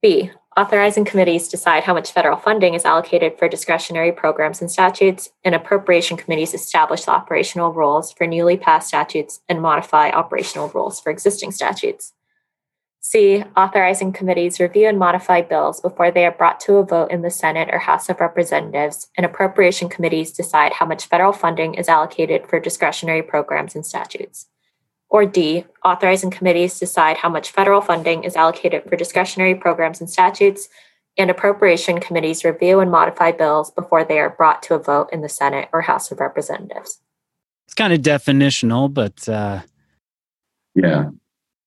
B. 0.00 0.30
Authorizing 0.56 1.04
committees 1.04 1.48
decide 1.48 1.84
how 1.84 1.94
much 1.94 2.12
federal 2.12 2.36
funding 2.36 2.74
is 2.74 2.84
allocated 2.84 3.38
for 3.38 3.48
discretionary 3.48 4.12
programs 4.12 4.60
and 4.60 4.70
statutes, 4.70 5.30
and 5.44 5.54
appropriation 5.54 6.16
committees 6.16 6.54
establish 6.54 7.04
the 7.04 7.10
operational 7.12 7.72
rules 7.72 8.12
for 8.12 8.26
newly 8.26 8.56
passed 8.56 8.88
statutes 8.88 9.40
and 9.48 9.62
modify 9.62 10.10
operational 10.10 10.68
rules 10.68 11.00
for 11.00 11.10
existing 11.10 11.52
statutes. 11.52 12.12
C. 13.12 13.44
Authorizing 13.58 14.10
committees 14.10 14.58
review 14.58 14.88
and 14.88 14.98
modify 14.98 15.42
bills 15.42 15.82
before 15.82 16.10
they 16.10 16.24
are 16.24 16.32
brought 16.32 16.58
to 16.60 16.76
a 16.76 16.82
vote 16.82 17.10
in 17.10 17.20
the 17.20 17.28
Senate 17.28 17.68
or 17.70 17.78
House 17.78 18.08
of 18.08 18.20
Representatives, 18.20 19.08
and 19.18 19.26
appropriation 19.26 19.90
committees 19.90 20.32
decide 20.32 20.72
how 20.72 20.86
much 20.86 21.04
federal 21.04 21.34
funding 21.34 21.74
is 21.74 21.90
allocated 21.90 22.48
for 22.48 22.58
discretionary 22.58 23.20
programs 23.20 23.74
and 23.74 23.84
statutes. 23.84 24.46
Or 25.10 25.26
D, 25.26 25.66
authorizing 25.84 26.30
committees 26.30 26.78
decide 26.78 27.18
how 27.18 27.28
much 27.28 27.50
federal 27.50 27.82
funding 27.82 28.24
is 28.24 28.34
allocated 28.34 28.84
for 28.84 28.96
discretionary 28.96 29.56
programs 29.56 30.00
and 30.00 30.08
statutes, 30.08 30.70
and 31.18 31.30
appropriation 31.30 32.00
committees 32.00 32.46
review 32.46 32.80
and 32.80 32.90
modify 32.90 33.30
bills 33.30 33.70
before 33.72 34.04
they 34.04 34.20
are 34.20 34.30
brought 34.30 34.62
to 34.62 34.74
a 34.74 34.78
vote 34.78 35.10
in 35.12 35.20
the 35.20 35.28
Senate 35.28 35.68
or 35.74 35.82
House 35.82 36.10
of 36.10 36.18
Representatives. 36.18 37.02
It's 37.66 37.74
kind 37.74 37.92
of 37.92 38.00
definitional, 38.00 38.90
but 38.90 39.28
uh, 39.28 39.60
Yeah. 40.74 41.10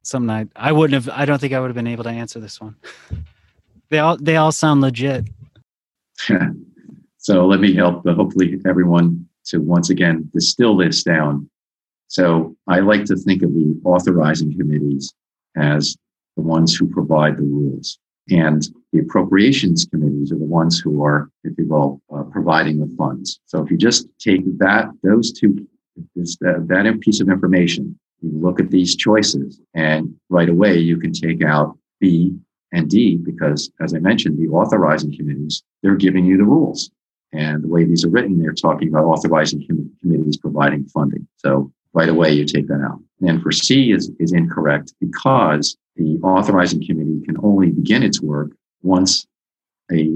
Something 0.05 0.29
I, 0.29 0.47
I 0.55 0.71
wouldn't 0.71 1.03
have. 1.03 1.17
I 1.17 1.25
don't 1.25 1.39
think 1.39 1.53
I 1.53 1.59
would 1.59 1.67
have 1.67 1.75
been 1.75 1.87
able 1.87 2.03
to 2.05 2.09
answer 2.09 2.39
this 2.39 2.59
one. 2.59 2.75
They 3.91 3.99
all 3.99 4.17
they 4.17 4.35
all 4.35 4.51
sound 4.51 4.81
legit. 4.81 5.25
so 7.17 7.45
let 7.45 7.59
me 7.59 7.71
help, 7.71 8.05
uh, 8.07 8.15
hopefully, 8.15 8.59
everyone 8.65 9.27
to 9.45 9.59
once 9.59 9.91
again 9.91 10.27
distill 10.33 10.75
this 10.75 11.03
down. 11.03 11.47
So 12.07 12.55
I 12.67 12.79
like 12.79 13.05
to 13.05 13.15
think 13.15 13.43
of 13.43 13.53
the 13.53 13.79
authorizing 13.83 14.57
committees 14.57 15.13
as 15.55 15.95
the 16.35 16.41
ones 16.41 16.75
who 16.75 16.87
provide 16.87 17.37
the 17.37 17.43
rules. 17.43 17.99
And 18.29 18.67
the 18.91 18.99
appropriations 18.99 19.85
committees 19.85 20.31
are 20.31 20.37
the 20.37 20.45
ones 20.45 20.79
who 20.79 21.03
are, 21.03 21.29
if 21.43 21.57
you 21.57 21.67
will, 21.67 22.01
uh, 22.13 22.23
providing 22.23 22.79
the 22.79 22.93
funds. 22.97 23.39
So 23.45 23.61
if 23.63 23.69
you 23.69 23.77
just 23.77 24.07
take 24.19 24.41
that, 24.57 24.89
those 25.03 25.31
two, 25.31 25.67
that, 26.15 26.65
that 26.67 26.99
piece 27.01 27.21
of 27.21 27.29
information, 27.29 27.99
you 28.25 28.39
look 28.39 28.59
at 28.59 28.71
these 28.71 28.95
choices 28.95 29.59
and 29.73 30.13
right 30.29 30.49
away 30.49 30.77
you 30.77 30.97
can 30.97 31.11
take 31.11 31.43
out 31.43 31.77
B 31.99 32.35
and 32.71 32.89
D 32.89 33.17
because 33.17 33.71
as 33.81 33.93
I 33.93 33.99
mentioned, 33.99 34.37
the 34.37 34.51
authorizing 34.53 35.15
committees, 35.15 35.63
they're 35.81 35.95
giving 35.95 36.25
you 36.25 36.37
the 36.37 36.43
rules. 36.43 36.89
And 37.31 37.63
the 37.63 37.67
way 37.67 37.83
these 37.83 38.05
are 38.05 38.09
written, 38.09 38.39
they're 38.39 38.53
talking 38.53 38.87
about 38.87 39.05
authorizing 39.05 39.65
com- 39.67 39.91
committees 40.01 40.37
providing 40.37 40.85
funding. 40.85 41.27
So 41.37 41.71
right 41.93 42.09
away 42.09 42.33
you 42.33 42.45
take 42.45 42.67
that 42.67 42.81
out. 42.81 42.99
And 43.21 43.41
for 43.41 43.51
C 43.51 43.91
is, 43.91 44.11
is 44.19 44.33
incorrect 44.33 44.93
because 44.99 45.77
the 45.95 46.19
authorizing 46.23 46.85
committee 46.85 47.21
can 47.25 47.37
only 47.43 47.71
begin 47.71 48.03
its 48.03 48.21
work 48.21 48.51
once 48.83 49.25
a, 49.91 50.11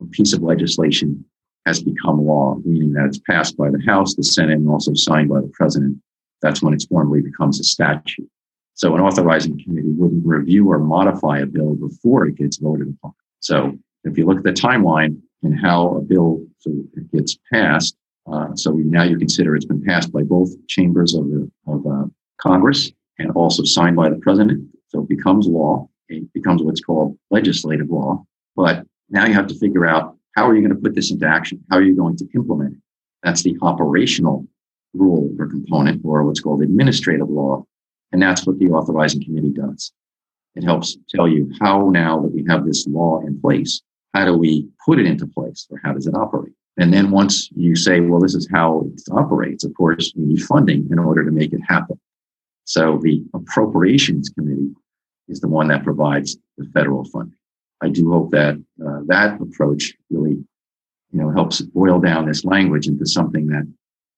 a 0.00 0.04
piece 0.10 0.32
of 0.32 0.42
legislation 0.42 1.24
has 1.66 1.82
become 1.82 2.26
law, 2.26 2.56
meaning 2.64 2.92
that 2.92 3.06
it's 3.06 3.18
passed 3.18 3.56
by 3.56 3.70
the 3.70 3.80
House, 3.86 4.14
the 4.14 4.24
Senate, 4.24 4.56
and 4.56 4.68
also 4.68 4.94
signed 4.94 5.28
by 5.28 5.40
the 5.40 5.50
President. 5.52 5.96
That's 6.42 6.62
when 6.62 6.74
it 6.74 6.84
formally 6.88 7.22
becomes 7.22 7.60
a 7.60 7.64
statute. 7.64 8.28
So 8.74 8.94
an 8.94 9.00
authorizing 9.00 9.62
committee 9.62 9.92
wouldn't 9.92 10.26
review 10.26 10.70
or 10.70 10.78
modify 10.78 11.38
a 11.38 11.46
bill 11.46 11.74
before 11.74 12.26
it 12.26 12.36
gets 12.36 12.56
voted 12.56 12.88
upon. 12.88 13.12
So 13.40 13.78
if 14.04 14.18
you 14.18 14.26
look 14.26 14.38
at 14.38 14.44
the 14.44 14.52
timeline 14.52 15.20
and 15.42 15.58
how 15.58 15.96
a 15.96 16.00
bill 16.00 16.44
so 16.58 16.70
it 16.94 17.10
gets 17.12 17.38
passed, 17.52 17.96
uh, 18.30 18.54
so 18.54 18.72
now 18.72 19.02
you 19.02 19.18
consider 19.18 19.54
it's 19.54 19.64
been 19.64 19.82
passed 19.82 20.12
by 20.12 20.22
both 20.22 20.50
chambers 20.68 21.14
of 21.14 21.28
the 21.28 21.50
of 21.66 21.86
uh, 21.86 22.04
Congress 22.40 22.90
and 23.18 23.30
also 23.32 23.62
signed 23.64 23.96
by 23.96 24.08
the 24.08 24.16
president. 24.16 24.68
So 24.88 25.02
it 25.02 25.08
becomes 25.08 25.46
law. 25.46 25.88
It 26.08 26.32
becomes 26.32 26.62
what's 26.62 26.80
called 26.80 27.18
legislative 27.30 27.90
law. 27.90 28.24
But 28.56 28.86
now 29.10 29.26
you 29.26 29.34
have 29.34 29.46
to 29.48 29.58
figure 29.58 29.86
out 29.86 30.16
how 30.34 30.48
are 30.48 30.54
you 30.54 30.62
going 30.62 30.74
to 30.74 30.80
put 30.80 30.94
this 30.94 31.10
into 31.10 31.26
action? 31.26 31.62
How 31.70 31.76
are 31.76 31.82
you 31.82 31.96
going 31.96 32.16
to 32.16 32.28
implement 32.34 32.74
it? 32.74 32.80
That's 33.22 33.42
the 33.42 33.56
operational 33.62 34.46
rule 34.94 35.30
or 35.38 35.46
component, 35.46 36.02
or 36.04 36.24
what's 36.24 36.40
called 36.40 36.62
administrative 36.62 37.28
law. 37.28 37.64
And 38.12 38.20
that's 38.20 38.46
what 38.46 38.58
the 38.58 38.70
authorizing 38.70 39.24
committee 39.24 39.52
does. 39.52 39.92
It 40.54 40.64
helps 40.64 40.98
tell 41.08 41.26
you 41.26 41.50
how 41.60 41.88
now 41.88 42.20
that 42.20 42.34
we 42.34 42.44
have 42.48 42.66
this 42.66 42.86
law 42.86 43.20
in 43.20 43.40
place, 43.40 43.80
how 44.12 44.26
do 44.26 44.36
we 44.36 44.68
put 44.84 44.98
it 44.98 45.06
into 45.06 45.26
place 45.26 45.66
or 45.70 45.80
how 45.82 45.92
does 45.92 46.06
it 46.06 46.14
operate? 46.14 46.52
And 46.78 46.92
then 46.92 47.10
once 47.10 47.50
you 47.54 47.76
say, 47.76 48.00
well, 48.00 48.20
this 48.20 48.34
is 48.34 48.48
how 48.52 48.86
it 48.86 49.02
operates, 49.10 49.64
of 49.64 49.74
course, 49.74 50.12
we 50.16 50.24
need 50.24 50.42
funding 50.42 50.88
in 50.90 50.98
order 50.98 51.24
to 51.24 51.30
make 51.30 51.52
it 51.52 51.60
happen. 51.66 51.98
So 52.64 52.98
the 53.02 53.24
appropriations 53.34 54.28
committee 54.30 54.70
is 55.28 55.40
the 55.40 55.48
one 55.48 55.68
that 55.68 55.84
provides 55.84 56.36
the 56.56 56.64
federal 56.72 57.04
funding. 57.06 57.36
I 57.82 57.88
do 57.88 58.10
hope 58.10 58.30
that 58.30 58.54
uh, 58.84 59.00
that 59.06 59.40
approach 59.40 59.94
really, 60.10 60.32
you 61.10 61.20
know, 61.20 61.30
helps 61.30 61.60
boil 61.60 61.98
down 61.98 62.26
this 62.26 62.44
language 62.44 62.86
into 62.86 63.06
something 63.06 63.48
that, 63.48 63.66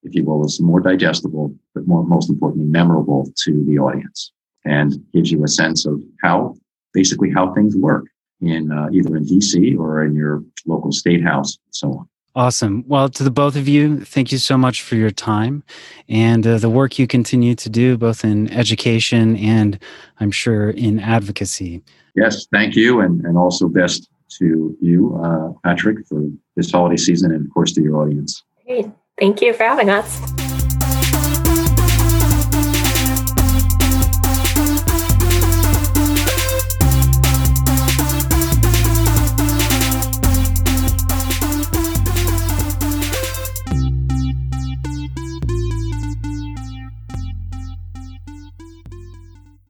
if 0.04 0.14
you 0.14 0.24
will, 0.24 0.44
is 0.44 0.60
more 0.60 0.80
digestible, 0.80 1.54
but 1.74 1.86
more, 1.86 2.04
most 2.04 2.30
importantly, 2.30 2.68
memorable 2.68 3.30
to 3.44 3.64
the 3.64 3.78
audience 3.78 4.32
and 4.64 4.94
gives 5.12 5.30
you 5.30 5.42
a 5.44 5.48
sense 5.48 5.86
of 5.86 6.00
how, 6.22 6.54
basically 6.92 7.30
how 7.30 7.52
things 7.54 7.76
work 7.76 8.06
in 8.40 8.70
uh, 8.70 8.88
either 8.92 9.16
in 9.16 9.24
DC 9.24 9.78
or 9.78 10.04
in 10.04 10.14
your 10.14 10.42
local 10.66 10.92
state 10.92 11.22
house 11.22 11.58
and 11.66 11.74
so 11.74 11.88
on. 11.92 12.08
Awesome. 12.36 12.84
Well, 12.88 13.08
to 13.10 13.22
the 13.22 13.30
both 13.30 13.54
of 13.54 13.68
you, 13.68 14.00
thank 14.00 14.32
you 14.32 14.38
so 14.38 14.58
much 14.58 14.82
for 14.82 14.96
your 14.96 15.12
time 15.12 15.62
and 16.08 16.44
uh, 16.44 16.58
the 16.58 16.68
work 16.68 16.98
you 16.98 17.06
continue 17.06 17.54
to 17.54 17.70
do, 17.70 17.96
both 17.96 18.24
in 18.24 18.50
education 18.50 19.36
and 19.36 19.78
I'm 20.18 20.32
sure 20.32 20.70
in 20.70 20.98
advocacy. 20.98 21.82
Yes, 22.16 22.46
thank 22.52 22.74
you. 22.74 23.00
And, 23.00 23.24
and 23.24 23.38
also 23.38 23.68
best 23.68 24.08
to 24.40 24.76
you, 24.80 25.16
uh, 25.22 25.52
Patrick, 25.62 26.06
for 26.08 26.24
this 26.56 26.72
holiday 26.72 26.96
season 26.96 27.32
and, 27.32 27.46
of 27.46 27.54
course, 27.54 27.72
to 27.72 27.82
your 27.82 28.02
audience. 28.02 28.42
Great. 28.66 28.86
Thank 29.18 29.40
you 29.40 29.52
for 29.52 29.64
having 29.64 29.90
us. 29.90 30.43